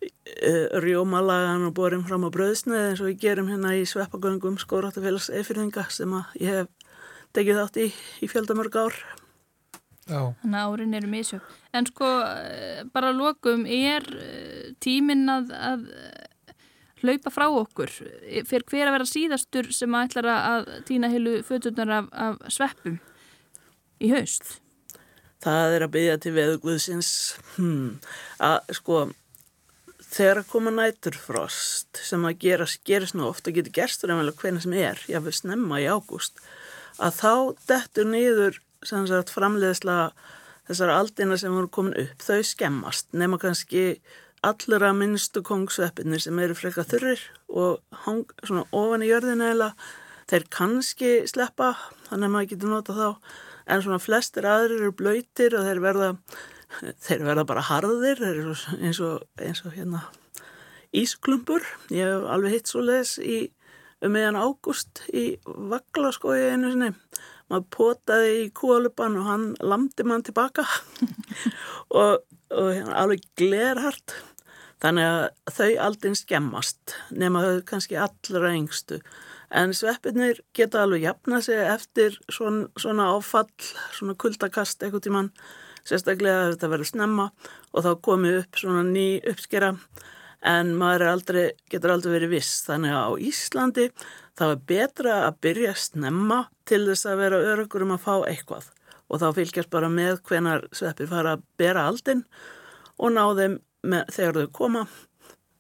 eh, 0.03 0.67
rjómalagan 0.83 1.67
og 1.69 1.75
borin 1.77 2.07
fram 2.07 2.27
á 2.27 2.31
bröðsneið 2.35 2.91
eins 2.91 3.03
og 3.03 3.11
við 3.11 3.21
gerum 3.27 3.51
hérna 3.51 3.75
í 3.79 3.85
sveppagöngum 3.89 4.59
skóráttafélags 4.63 5.31
eifyrðinga 5.35 5.87
sem 5.91 6.15
að 6.15 6.39
ég 6.43 6.61
hef 6.61 6.73
tekið 7.37 7.61
þátt 7.61 7.81
í 7.85 7.87
í 8.25 8.31
fjöldamörg 8.33 8.81
ár. 8.81 8.99
Já. 10.07 10.21
Þannig 10.43 10.61
að 10.61 10.73
árin 10.73 10.95
eru 10.95 11.09
misjöf. 11.11 11.47
En 11.75 11.89
sko, 11.89 12.09
eh, 12.23 12.85
bara 12.95 13.11
að 13.11 13.23
lokum, 13.23 13.65
er 13.67 14.07
eh, 14.15 14.69
tíminn 14.83 15.27
að, 15.33 15.51
að 15.51 15.89
eh, 15.91 16.53
hlaupa 17.03 17.33
frá 17.35 17.47
okkur? 17.49 17.91
Fyrir 18.47 18.67
hver 18.71 18.87
að 18.87 18.97
vera 18.97 19.09
síðastur 19.11 19.73
sem 19.75 19.97
að 19.99 20.07
ætlar 20.07 20.31
að 20.37 20.71
týna 20.87 21.11
heilu 21.11 21.41
fötunar 21.47 21.91
af, 21.99 22.09
af 22.13 22.39
sveppum 22.55 23.01
í 23.99 24.13
haust? 24.15 24.61
Það 25.43 25.75
er 25.77 25.85
að 25.85 25.95
byggja 25.97 26.19
til 26.23 26.33
veðugvöðsins 26.37 27.13
hmm, 27.57 27.89
að 28.43 28.75
sko 28.79 29.03
þegar 30.07 30.41
að 30.41 30.51
koma 30.53 30.73
næturfrost 30.75 32.01
sem 32.07 32.25
að 32.27 32.39
gerast, 32.47 32.81
gerist 32.87 33.19
nú 33.19 33.27
ofta 33.29 33.53
getur 33.55 33.75
gerstur 33.75 34.15
ef 34.15 34.39
hvernig 34.39 34.65
sem 34.65 34.77
er, 34.79 35.03
ég 35.11 35.25
vil 35.25 35.35
snemma 35.35 35.83
í 35.83 35.89
ágúst 35.91 36.41
að 37.03 37.21
þá 37.21 37.33
dettur 37.71 38.09
niður 38.11 38.61
sagt, 38.87 39.33
framleiðsla 39.35 39.99
þessar 40.67 40.93
aldina 40.95 41.39
sem 41.39 41.55
voru 41.55 41.71
komin 41.73 41.99
upp, 42.01 42.23
þau 42.23 42.43
skemmast 42.47 43.13
nema 43.17 43.39
kannski 43.43 44.01
allra 44.47 44.93
minnstu 44.95 45.43
kongsveppinir 45.47 46.23
sem 46.23 46.39
eru 46.39 46.55
freka 46.55 46.85
þurrir 46.87 47.23
og 47.49 47.81
hang, 48.05 48.27
svona 48.45 48.67
ofan 48.77 49.03
í 49.03 49.11
jörðinu 49.11 49.49
eða 49.53 49.71
þeir 50.31 50.49
kannski 50.55 51.13
sleppa 51.31 51.73
þannig 52.09 52.29
að 52.29 52.35
maður 52.35 52.51
getur 52.53 52.73
nota 52.75 52.97
þá 52.97 53.09
en 53.67 53.83
svona 53.83 54.03
flestir 54.03 54.47
aðrir 54.47 54.85
eru 54.85 54.95
blöytir 54.95 55.57
og 55.59 55.67
þeir 55.67 55.83
verða 55.83 56.11
þeir 57.03 57.25
verða 57.27 57.47
bara 57.49 57.65
harðir. 57.67 58.23
Eins 58.81 59.01
og, 59.03 59.27
eins 59.41 59.63
og 59.67 59.75
hérna 59.77 60.05
ísklumpur. 60.97 61.65
Ég 61.95 62.09
hef 62.09 62.27
alveg 62.33 62.57
hitt 62.57 62.71
svo 62.71 62.85
les 62.85 63.17
í 63.23 63.47
um 64.05 64.13
meðan 64.13 64.39
ágúst 64.39 65.03
í 65.15 65.27
vaglaskói 65.47 66.53
einu 66.53 66.73
sinni. 66.73 66.93
Maður 67.51 67.67
potaði 67.77 68.33
í 68.43 68.47
kúalupan 68.57 69.19
og 69.21 69.29
hann 69.29 69.45
lamdi 69.63 70.07
mann 70.07 70.25
tilbaka. 70.27 70.67
Og, 71.97 72.25
og 72.51 72.69
hérna, 72.73 72.97
alveg 72.99 73.23
glerhart. 73.39 74.17
Þannig 74.83 75.07
að 75.07 75.53
þau 75.55 75.69
aldinn 75.85 76.17
skemmast 76.19 76.97
nema 77.15 77.45
þau 77.45 77.61
kannski 77.69 77.97
allra 78.03 78.51
yngstu. 78.59 78.99
En 79.55 79.71
sveppinir 79.77 80.43
geta 80.57 80.83
alveg 80.83 81.07
jafna 81.07 81.39
sig 81.47 81.63
eftir 81.63 82.19
svona, 82.27 82.67
svona 82.75 83.07
áfall 83.15 83.47
svona 83.95 84.17
kuldakast 84.19 84.83
eitthvað 84.83 85.07
tíman 85.07 85.31
sérstaklega 85.87 86.43
að 86.43 86.53
þetta 86.57 86.73
verður 86.73 86.91
snemma 86.91 87.29
og 87.73 87.87
þá 87.87 87.91
komið 88.09 88.41
upp 88.43 88.61
svona 88.61 88.83
ný 88.89 89.07
uppskera 89.31 89.73
en 90.45 90.75
maður 90.79 91.11
aldrei, 91.13 91.45
getur 91.71 91.95
aldrei 91.95 92.17
verið 92.17 92.35
viss. 92.37 92.61
Þannig 92.67 92.95
að 92.95 93.07
á 93.07 93.11
Íslandi 93.31 93.87
þá 94.37 94.45
er 94.49 94.63
betra 94.69 95.17
að 95.27 95.41
byrja 95.47 95.75
snemma 95.81 96.41
til 96.69 96.83
þess 96.89 97.09
að 97.09 97.23
vera 97.23 97.43
örugur 97.53 97.87
um 97.87 97.95
að 97.97 98.05
fá 98.05 98.15
eitthvað. 98.29 98.71
Og 99.07 99.23
þá 99.23 99.27
fylgjast 99.39 99.73
bara 99.73 99.91
með 99.93 100.21
hvenar 100.27 100.67
sveppir 100.75 101.11
fara 101.11 101.37
að 101.37 101.45
bera 101.61 101.87
aldinn 101.89 102.25
og 102.99 103.13
ná 103.15 103.23
þeim 103.39 103.59
með, 103.87 104.15
þegar 104.17 104.41
þau 104.41 104.55
koma. 104.61 104.87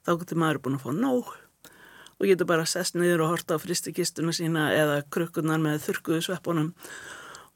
Þá 0.07 0.13
getur 0.23 0.41
maður 0.43 0.63
búin 0.65 0.79
að 0.79 0.87
fá 0.87 0.97
nóg. 0.97 1.35
Og 2.17 2.31
getur 2.31 2.49
bara 2.49 2.67
sest 2.69 2.97
niður 2.97 3.27
og 3.27 3.35
horta 3.35 3.59
á 3.61 3.63
fristikistuna 3.63 4.33
sína 4.35 4.71
eða 4.75 5.03
krukkunar 5.13 5.61
með 5.63 5.83
þurkuðu 5.85 6.23
sveppunum 6.25 6.73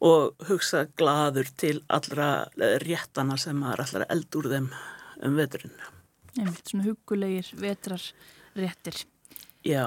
og 0.01 0.49
hugsa 0.49 0.87
gladur 0.97 1.49
til 1.61 1.81
allra 1.93 2.49
réttana 2.85 3.37
sem 3.41 3.57
maður 3.57 3.85
allra 3.87 4.11
eld 4.12 4.37
úr 4.41 4.53
þeim 4.53 4.68
um 5.27 5.37
veturinn. 5.37 5.99
Einmitt, 6.39 6.68
svona 6.70 6.87
hugulegir 6.87 7.49
vetrar 7.61 8.05
réttir. 8.59 9.03
Já, 9.66 9.83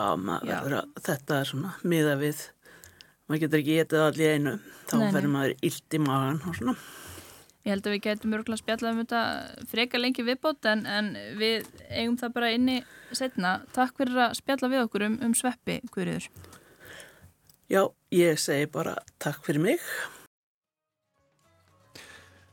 Já. 0.45 0.57
Að, 0.59 0.91
þetta 1.01 1.39
er 1.39 1.49
svona 1.49 1.71
miða 1.87 2.17
við, 2.19 2.41
maður 3.27 3.45
getur 3.45 3.61
ekki 3.63 3.77
getið 3.79 4.03
allir 4.07 4.25
í 4.25 4.33
einu, 4.37 4.53
þá 4.89 4.95
verður 5.05 5.31
maður 5.33 5.55
illt 5.69 5.97
í 5.97 6.01
magan 6.03 6.41
og 6.43 6.59
svona. 6.59 6.75
Ég 7.63 7.71
held 7.71 7.85
að 7.87 7.93
við 7.95 8.01
getum 8.03 8.33
örgulega 8.35 8.59
spjallað 8.59 8.91
um 8.91 9.01
þetta 9.05 9.67
freka 9.71 9.99
lengi 10.01 10.25
viðbót 10.27 10.67
en, 10.67 10.81
en 10.83 11.13
við 11.39 11.69
eigum 11.87 12.17
það 12.19 12.33
bara 12.35 12.49
inni 12.51 12.81
setna. 13.15 13.53
Takk 13.71 13.95
fyrir 14.01 14.19
að 14.25 14.35
spjalla 14.41 14.69
við 14.73 14.83
okkur 14.83 15.05
um, 15.07 15.15
um 15.23 15.37
sveppi, 15.37 15.77
Guðriður. 15.93 16.27
Já, 17.71 17.85
ég 18.11 18.41
segi 18.43 18.67
bara 18.69 18.97
takk 19.23 19.39
fyrir 19.47 19.63
mig. 19.63 19.87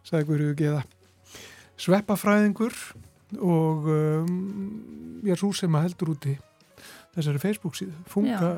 sagði 0.06 0.26
Guðrúðu 0.30 0.56
Geða. 0.58 0.84
Sveppafræðingur 1.80 2.76
og 3.38 3.86
um, 3.90 5.20
ég 5.24 5.34
er 5.34 5.40
svo 5.40 5.52
sem 5.56 5.76
að 5.76 5.88
heldur 5.88 6.14
úti 6.16 6.36
þessari 7.14 7.42
Facebook 7.42 7.78
síðu, 7.78 7.94
Funga 8.10 8.36
Já. 8.36 8.50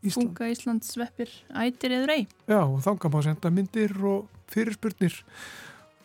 Ísland. 0.00 0.30
Funga 0.32 0.50
Íslands 0.50 0.92
sveppir 0.94 1.32
ætir 1.60 1.94
eður 1.98 2.14
ei. 2.14 2.22
Já, 2.48 2.60
og 2.62 2.80
þangað 2.84 3.14
má 3.14 3.22
senda 3.26 3.52
myndir 3.52 3.96
og 4.08 4.28
fyrirspurnir 4.50 5.18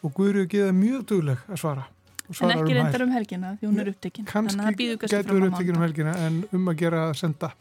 og 0.03 0.16
Guðrúðu 0.16 0.49
Geða 0.51 0.72
er 0.72 0.76
mjög 0.78 1.05
dugleg 1.11 1.45
að 1.47 1.61
svara. 1.61 1.86
En 2.26 2.49
ekki 2.49 2.74
um 2.74 2.78
reyndar 2.80 3.03
um 3.05 3.11
helgina 3.13 3.51
því 3.59 3.68
hún 3.70 3.82
er 3.84 3.89
upptekinn. 3.91 4.26
Það 4.26 4.47
kannski 4.49 4.88
getur 4.97 5.43
upptekinn 5.45 5.78
um 5.78 5.84
helgina 5.86 6.13
en 6.26 6.39
um 6.57 6.72
að 6.72 6.80
gera 6.80 7.03
að 7.11 7.20
senda 7.20 7.51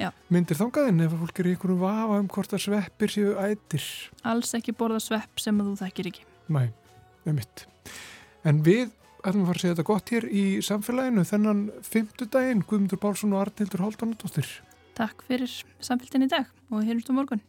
Já. 0.00 0.08
myndir 0.32 0.56
þangaðinn 0.56 1.04
ef 1.04 1.16
fólk 1.20 1.40
er 1.42 1.50
í 1.50 1.52
einhverju 1.52 1.76
vafa 1.82 2.20
um 2.22 2.30
hvort 2.32 2.54
að 2.56 2.62
sveppir 2.64 3.12
séu 3.12 3.34
ætir. 3.42 3.84
Alls 4.24 4.54
ekki 4.56 4.72
borða 4.76 5.02
svepp 5.04 5.42
sem 5.42 5.60
þú 5.60 5.74
þekkir 5.82 6.10
ekki. 6.12 6.24
Nei, 6.56 6.70
um 7.28 7.36
mitt. 7.36 7.66
En 8.48 8.62
við 8.64 8.88
ætlum 9.26 9.42
að 9.44 9.50
fara 9.50 9.58
að 9.58 9.64
segja 9.64 9.74
þetta 9.74 9.88
gott 9.90 10.14
hér 10.14 10.28
í 10.30 10.44
samfélaginu 10.62 11.26
þennan 11.26 11.64
fymtudaginn 11.86 12.64
Guðmundur 12.68 13.02
Pálsson 13.02 13.34
og 13.34 13.42
Arnildur 13.42 13.82
Háldanadóttir. 13.82 14.48
Takk 14.96 15.26
fyrir 15.28 15.52
samfélgin 15.82 16.26
í 16.26 16.30
dag 16.30 16.48
og 16.70 16.86
hér 16.86 17.02
um 17.02 17.20
morgun. 17.20 17.42